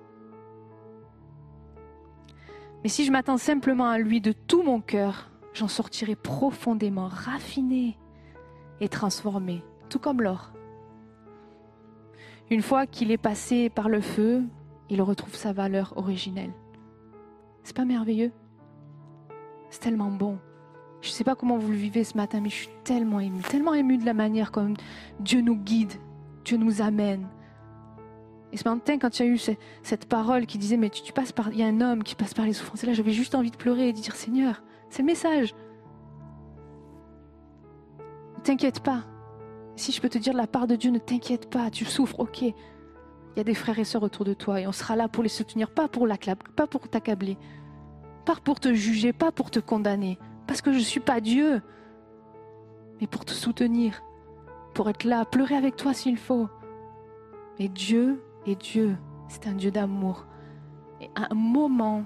Mais 2.83 2.89
si 2.89 3.05
je 3.05 3.11
m'attends 3.11 3.37
simplement 3.37 3.87
à 3.87 3.97
lui 3.97 4.19
de 4.21 4.31
tout 4.31 4.63
mon 4.63 4.81
cœur, 4.81 5.29
j'en 5.53 5.67
sortirai 5.67 6.15
profondément 6.15 7.07
raffiné 7.07 7.97
et 8.81 8.89
transformé, 8.89 9.63
tout 9.89 9.99
comme 9.99 10.21
l'or. 10.21 10.51
Une 12.49 12.61
fois 12.61 12.85
qu'il 12.85 13.11
est 13.11 13.17
passé 13.17 13.69
par 13.69 13.87
le 13.87 14.01
feu, 14.01 14.43
il 14.89 15.01
retrouve 15.01 15.35
sa 15.35 15.53
valeur 15.53 15.93
originelle. 15.95 16.51
C'est 17.63 17.75
pas 17.75 17.85
merveilleux? 17.85 18.31
C'est 19.69 19.79
tellement 19.79 20.11
bon. 20.11 20.37
Je 21.03 21.09
ne 21.09 21.11
sais 21.11 21.25
pas 21.25 21.35
comment 21.35 21.57
vous 21.57 21.67
le 21.69 21.75
vivez 21.75 22.05
ce 22.05 22.15
matin, 22.15 22.39
mais 22.39 22.47
je 22.49 22.55
suis 22.55 22.69
tellement 22.85 23.19
émue, 23.19 23.41
tellement 23.41 23.73
émue 23.73 23.97
de 23.97 24.05
la 24.05 24.13
manière 24.13 24.53
comme 24.53 24.75
Dieu 25.19 25.41
nous 25.41 25.57
guide, 25.57 25.91
Dieu 26.45 26.55
nous 26.55 26.81
amène. 26.81 27.27
Et 28.53 28.57
ce 28.57 28.67
matin, 28.69 28.97
quand 28.97 29.19
il 29.19 29.25
y 29.25 29.29
a 29.29 29.31
eu 29.31 29.37
ce- 29.37 29.51
cette 29.81 30.05
parole 30.07 30.45
qui 30.45 30.57
disait, 30.57 30.77
mais 30.77 30.89
tu, 30.89 31.11
passes 31.11 31.33
par, 31.33 31.51
il 31.51 31.59
y 31.59 31.63
a 31.63 31.67
un 31.67 31.81
homme 31.81 32.03
qui 32.03 32.15
passe 32.15 32.33
par 32.33 32.45
les 32.45 32.53
souffrances, 32.53 32.85
et 32.85 32.87
là 32.87 32.93
j'avais 32.93 33.11
juste 33.11 33.35
envie 33.35 33.51
de 33.51 33.57
pleurer 33.57 33.89
et 33.89 33.93
de 33.93 33.99
dire, 33.99 34.15
Seigneur, 34.15 34.63
c'est 34.89 35.01
le 35.01 35.07
message. 35.07 35.53
Ne 38.37 38.41
t'inquiète 38.43 38.79
pas. 38.79 39.03
Si 39.75 39.91
je 39.91 39.99
peux 39.99 40.09
te 40.09 40.17
dire 40.17 40.33
la 40.33 40.47
part 40.47 40.67
de 40.67 40.77
Dieu, 40.77 40.89
ne 40.89 40.99
t'inquiète 40.99 41.49
pas, 41.49 41.69
tu 41.69 41.83
souffres, 41.83 42.17
ok. 42.21 42.43
Il 42.43 42.53
y 43.35 43.41
a 43.41 43.43
des 43.43 43.55
frères 43.55 43.77
et 43.79 43.83
sœurs 43.83 44.03
autour 44.03 44.23
de 44.23 44.33
toi 44.33 44.61
et 44.61 44.67
on 44.67 44.71
sera 44.71 44.95
là 44.95 45.09
pour 45.09 45.21
les 45.23 45.29
soutenir, 45.29 45.69
pas 45.69 45.89
pour 45.89 46.07
l'acclab- 46.07 46.47
pas 46.55 46.67
pour 46.67 46.87
t'accabler, 46.87 47.37
pas 48.23 48.35
pour 48.41 48.61
te 48.61 48.73
juger, 48.73 49.11
pas 49.11 49.33
pour 49.33 49.51
te 49.51 49.59
condamner, 49.59 50.17
parce 50.47 50.61
que 50.61 50.71
je 50.71 50.77
ne 50.77 50.83
suis 50.83 50.99
pas 50.99 51.21
Dieu, 51.21 51.61
mais 52.99 53.07
pour 53.07 53.25
te 53.25 53.31
soutenir, 53.31 54.01
pour 54.73 54.89
être 54.89 55.03
là, 55.03 55.25
pleurer 55.25 55.55
avec 55.55 55.75
toi 55.75 55.93
s'il 55.93 56.17
faut. 56.17 56.47
Mais 57.59 57.67
Dieu 57.67 58.23
est 58.45 58.59
Dieu, 58.59 58.97
c'est 59.27 59.47
un 59.47 59.53
Dieu 59.53 59.71
d'amour. 59.71 60.25
Et 61.01 61.09
à 61.15 61.31
un 61.31 61.35
moment, 61.35 62.03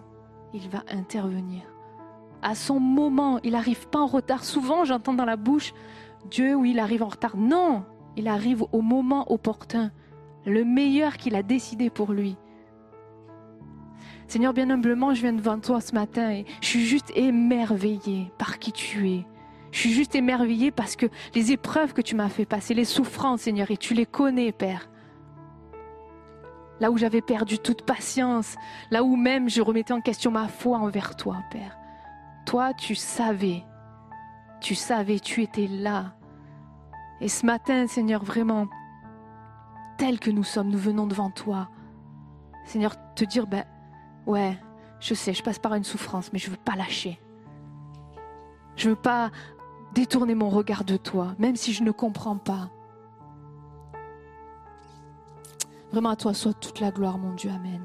il 0.53 0.69
va 0.69 0.83
intervenir. 0.89 1.61
À 2.41 2.55
son 2.55 2.79
moment, 2.79 3.39
il 3.43 3.53
n'arrive 3.53 3.87
pas 3.87 3.99
en 3.99 4.07
retard. 4.07 4.43
Souvent, 4.43 4.85
j'entends 4.85 5.13
dans 5.13 5.25
la 5.25 5.37
bouche 5.37 5.73
Dieu, 6.29 6.55
oui, 6.55 6.71
il 6.71 6.79
arrive 6.79 7.03
en 7.03 7.07
retard. 7.07 7.37
Non, 7.37 7.83
il 8.15 8.27
arrive 8.27 8.65
au 8.71 8.81
moment 8.81 9.31
opportun, 9.31 9.91
le 10.45 10.63
meilleur 10.63 11.17
qu'il 11.17 11.35
a 11.35 11.43
décidé 11.43 11.89
pour 11.89 12.11
lui. 12.11 12.37
Seigneur, 14.27 14.53
bien 14.53 14.69
humblement, 14.69 15.13
je 15.13 15.21
viens 15.21 15.33
devant 15.33 15.57
toi 15.57 15.79
ce 15.79 15.93
matin 15.93 16.31
et 16.31 16.45
je 16.61 16.67
suis 16.67 16.85
juste 16.85 17.11
émerveillée 17.15 18.29
par 18.37 18.59
qui 18.59 18.73
tu 18.73 19.09
es. 19.09 19.25
Je 19.71 19.79
suis 19.79 19.91
juste 19.91 20.15
émerveillée 20.15 20.71
parce 20.71 20.97
que 20.97 21.05
les 21.33 21.53
épreuves 21.53 21.93
que 21.93 22.01
tu 22.01 22.15
m'as 22.15 22.27
fait 22.27 22.45
passer, 22.45 22.73
les 22.73 22.85
souffrances, 22.85 23.41
Seigneur, 23.41 23.71
et 23.71 23.77
tu 23.77 23.93
les 23.93 24.05
connais, 24.05 24.51
Père. 24.51 24.89
Là 26.81 26.91
où 26.91 26.97
j'avais 26.97 27.21
perdu 27.21 27.57
toute 27.57 27.83
patience, 27.83 28.55
là 28.91 29.01
où 29.03 29.15
même 29.15 29.49
je 29.49 29.61
remettais 29.61 29.93
en 29.93 30.01
question 30.01 30.29
ma 30.29 30.47
foi 30.49 30.77
envers 30.77 31.15
toi, 31.15 31.37
Père. 31.49 31.77
Toi, 32.45 32.73
tu 32.73 32.95
savais, 32.95 33.63
tu 34.59 34.75
savais, 34.75 35.19
tu 35.19 35.41
étais 35.41 35.67
là. 35.67 36.15
Et 37.21 37.29
ce 37.29 37.45
matin, 37.45 37.87
Seigneur, 37.87 38.23
vraiment, 38.23 38.67
tel 39.97 40.19
que 40.19 40.31
nous 40.31 40.43
sommes, 40.43 40.69
nous 40.69 40.77
venons 40.77 41.07
devant 41.07 41.31
toi. 41.31 41.69
Seigneur, 42.65 42.95
te 43.15 43.23
dire, 43.23 43.47
ben, 43.47 43.63
ouais, 44.27 44.57
je 44.99 45.13
sais, 45.13 45.33
je 45.33 45.41
passe 45.41 45.57
par 45.57 45.73
une 45.73 45.83
souffrance, 45.83 46.31
mais 46.31 46.39
je 46.39 46.51
veux 46.51 46.57
pas 46.57 46.75
lâcher. 46.75 47.19
Je 48.75 48.89
veux 48.89 48.95
pas 48.95 49.31
détourner 49.95 50.35
mon 50.35 50.49
regard 50.49 50.83
de 50.83 50.97
toi, 50.97 51.33
même 51.39 51.55
si 51.55 51.73
je 51.73 51.83
ne 51.83 51.91
comprends 51.91 52.37
pas. 52.37 52.69
Vraiment 55.91 56.09
à 56.09 56.15
toi 56.15 56.33
soit 56.33 56.53
toute 56.53 56.79
la 56.79 56.91
gloire, 56.91 57.17
mon 57.17 57.33
Dieu. 57.33 57.49
Amen. 57.49 57.81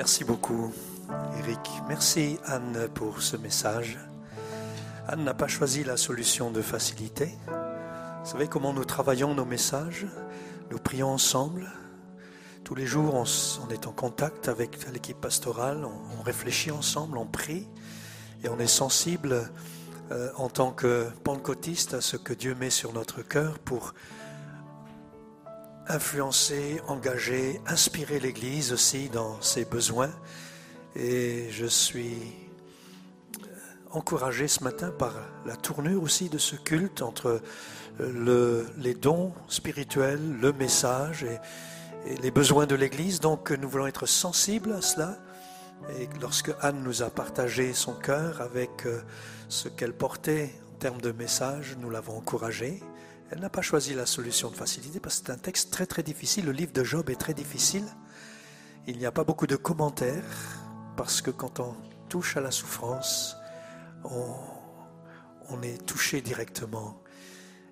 Merci 0.00 0.24
beaucoup, 0.24 0.72
Eric. 1.40 1.60
Merci, 1.86 2.38
Anne, 2.46 2.88
pour 2.94 3.20
ce 3.20 3.36
message. 3.36 3.98
Anne 5.06 5.24
n'a 5.24 5.34
pas 5.34 5.46
choisi 5.46 5.84
la 5.84 5.98
solution 5.98 6.50
de 6.50 6.62
facilité. 6.62 7.28
Vous 7.46 8.30
savez 8.30 8.48
comment 8.48 8.72
nous 8.72 8.86
travaillons 8.86 9.34
nos 9.34 9.44
messages? 9.44 10.06
Nous 10.70 10.78
prions 10.78 11.08
ensemble. 11.08 11.70
Tous 12.64 12.74
les 12.74 12.86
jours, 12.86 13.12
on, 13.14 13.68
est 13.68 13.86
en 13.86 13.92
contact 13.92 14.48
avec 14.48 14.90
l'équipe 14.90 15.20
pastorale, 15.20 15.84
on, 15.84 16.18
on 16.18 16.22
réfléchit 16.22 16.70
ensemble, 16.70 17.18
on 17.18 17.26
prie 17.26 17.68
et 18.42 18.48
on 18.48 18.58
est 18.58 18.66
sensible 18.66 19.50
euh, 20.12 20.30
en 20.36 20.48
tant 20.48 20.72
que 20.72 21.10
pentecôtiste 21.24 21.92
à 21.92 22.00
ce 22.00 22.16
que 22.16 22.32
Dieu 22.32 22.54
met 22.54 22.70
sur 22.70 22.94
notre 22.94 23.20
cœur 23.20 23.58
pour 23.58 23.92
influencer, 25.88 26.80
engager, 26.86 27.60
inspirer 27.66 28.20
l'Église 28.20 28.72
aussi 28.72 29.08
dans 29.08 29.40
ses 29.40 29.64
besoins. 29.64 30.10
Et 30.96 31.48
je 31.50 31.66
suis 31.66 32.18
euh, 33.42 33.46
encouragé 33.90 34.48
ce 34.48 34.62
matin 34.64 34.90
par 34.90 35.14
la 35.46 35.56
tournure 35.56 36.02
aussi 36.02 36.28
de 36.28 36.38
ce 36.38 36.56
culte 36.56 37.02
entre 37.02 37.40
euh, 38.00 38.12
le- 38.12 38.66
les 38.78 38.94
dons 38.94 39.32
spirituels, 39.48 40.36
le 40.40 40.52
message 40.52 41.24
et, 41.24 41.38
et 42.10 42.16
les 42.16 42.30
besoins 42.30 42.66
de 42.66 42.74
l'Église. 42.74 43.20
Donc 43.20 43.50
nous 43.50 43.68
voulons 43.68 43.86
être 43.86 44.06
sensibles 44.06 44.72
à 44.72 44.82
cela. 44.82 45.18
Et 45.98 46.08
lorsque 46.20 46.52
Anne 46.60 46.82
nous 46.82 47.02
a 47.02 47.10
partagé 47.10 47.72
son 47.72 47.94
cœur 47.94 48.40
avec 48.42 48.84
euh, 48.86 49.00
ce 49.48 49.68
qu'elle 49.68 49.94
portait 49.94 50.52
en 50.74 50.78
termes 50.78 51.00
de 51.00 51.10
message, 51.12 51.76
nous 51.80 51.90
l'avons 51.90 52.16
encouragée. 52.18 52.82
Elle 53.30 53.38
n'a 53.38 53.50
pas 53.50 53.62
choisi 53.62 53.94
la 53.94 54.06
solution 54.06 54.50
de 54.50 54.56
facilité 54.56 54.98
parce 54.98 55.20
que 55.20 55.26
c'est 55.26 55.32
un 55.32 55.38
texte 55.38 55.72
très 55.72 55.86
très 55.86 56.02
difficile. 56.02 56.46
Le 56.46 56.52
livre 56.52 56.72
de 56.72 56.82
Job 56.82 57.10
est 57.10 57.20
très 57.20 57.34
difficile. 57.34 57.84
Il 58.88 58.98
n'y 58.98 59.06
a 59.06 59.12
pas 59.12 59.22
beaucoup 59.22 59.46
de 59.46 59.54
commentaires 59.54 60.24
parce 60.96 61.22
que 61.22 61.30
quand 61.30 61.60
on 61.60 61.76
touche 62.08 62.36
à 62.36 62.40
la 62.40 62.50
souffrance, 62.50 63.36
on, 64.04 65.62
est 65.62 65.84
touché 65.84 66.22
directement 66.22 67.02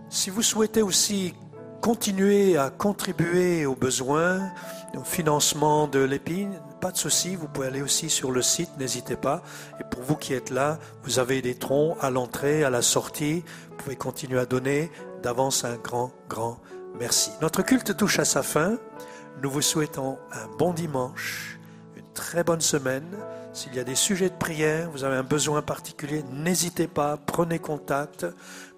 si 0.10 0.32
vous 0.32 0.42
souhaitez 0.42 0.82
aussi 0.82 1.36
continuer 1.80 2.58
à 2.58 2.72
contribuer 2.72 3.68
aux 3.68 3.76
besoins, 3.76 4.52
au 4.98 5.04
financement 5.04 5.88
de 5.88 6.00
l'EPI, 6.00 6.48
pas 6.82 6.92
de 6.92 6.98
souci, 6.98 7.36
vous 7.36 7.48
pouvez 7.48 7.68
aller 7.68 7.84
aussi 7.84 8.10
sur 8.10 8.32
le 8.32 8.42
site, 8.42 8.72
n'hésitez 8.80 9.16
pas. 9.16 9.44
Et 9.80 9.84
pour 9.84 10.02
vous 10.02 10.16
qui 10.16 10.34
êtes 10.34 10.50
là, 10.50 10.80
vous 11.04 11.20
avez 11.20 11.44
des 11.44 11.54
troncs 11.54 11.96
à 12.02 12.10
l'entrée, 12.10 12.64
à 12.64 12.72
la 12.72 12.82
sortie, 12.82 13.44
vous 13.70 13.76
pouvez 13.76 13.96
continuer 13.96 14.40
à 14.40 14.48
donner. 14.48 14.90
D'avance 15.24 15.64
un 15.64 15.78
grand, 15.78 16.12
grand 16.28 16.60
merci. 17.00 17.32
Notre 17.42 17.62
culte 17.62 17.96
touche 17.96 18.20
à 18.20 18.26
sa 18.26 18.44
fin. 18.44 18.78
Nous 19.42 19.50
vous 19.50 19.62
souhaitons 19.62 20.20
un 20.34 20.48
bon 20.58 20.74
dimanche, 20.74 21.58
une 21.96 22.12
très 22.14 22.44
bonne 22.44 22.60
semaine. 22.60 23.08
S'il 23.54 23.74
y 23.74 23.80
a 23.80 23.86
des 23.86 23.96
sujets 23.96 24.30
de 24.30 24.36
prière, 24.36 24.92
vous 24.92 25.06
avez 25.06 25.16
un 25.16 25.24
besoin 25.24 25.62
particulier, 25.62 26.24
n'hésitez 26.34 26.88
pas, 26.88 27.16
prenez 27.16 27.58
contact. 27.58 28.26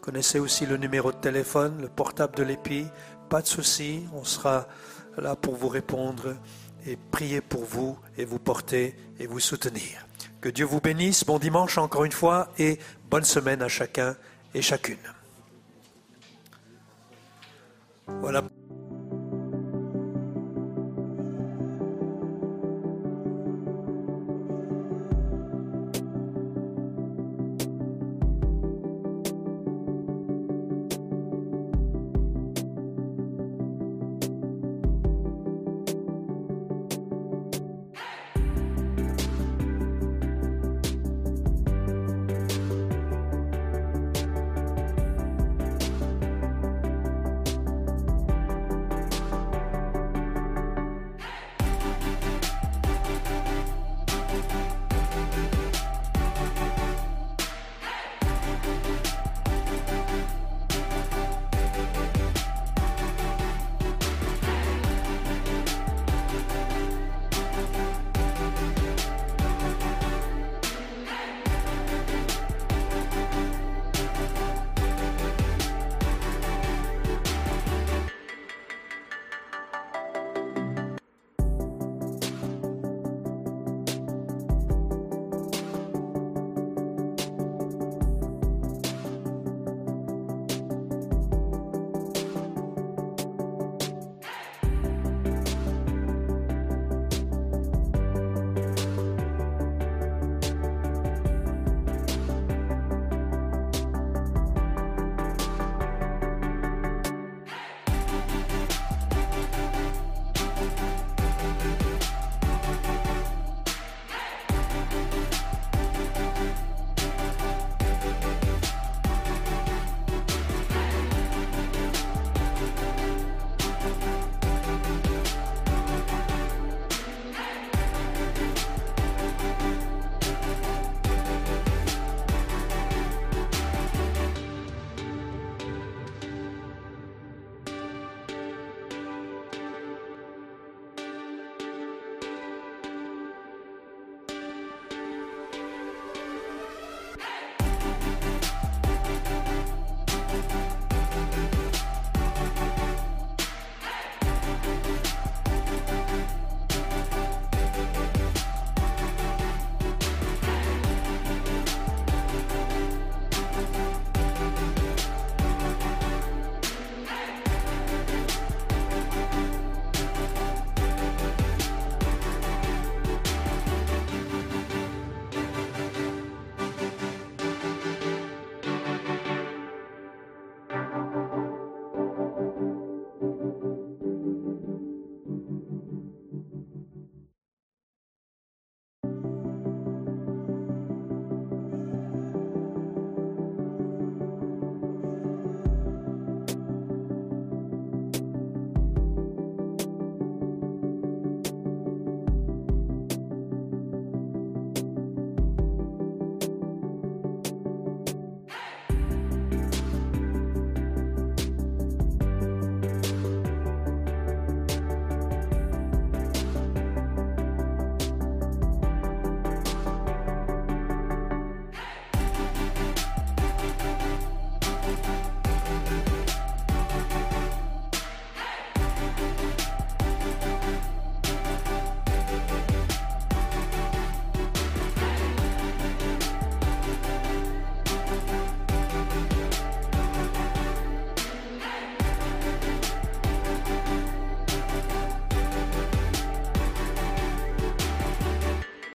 Connaissez 0.01 0.37
aussi 0.37 0.67
le 0.67 0.77
numéro 0.77 1.11
de 1.11 1.17
téléphone, 1.17 1.81
le 1.81 1.89
portable 1.89 2.35
de 2.35 2.43
l'EPI. 2.43 2.85
Pas 3.27 3.41
de 3.41 3.47
souci, 3.47 4.05
on 4.13 4.23
sera 4.23 4.67
là 5.17 5.35
pour 5.35 5.55
vous 5.55 5.69
répondre 5.69 6.35
et 6.85 6.95
prier 6.95 7.41
pour 7.41 7.65
vous 7.65 7.97
et 8.19 8.25
vous 8.25 8.37
porter 8.37 8.95
et 9.19 9.25
vous 9.25 9.39
soutenir. 9.39 10.05
Que 10.41 10.49
Dieu 10.49 10.65
vous 10.65 10.79
bénisse. 10.79 11.25
Bon 11.25 11.39
dimanche 11.39 11.79
encore 11.79 12.05
une 12.05 12.11
fois 12.11 12.49
et 12.59 12.77
bonne 13.09 13.23
semaine 13.23 13.63
à 13.63 13.67
chacun 13.67 14.15
et 14.53 14.61
chacune. 14.61 15.14
Voilà. 18.07 18.43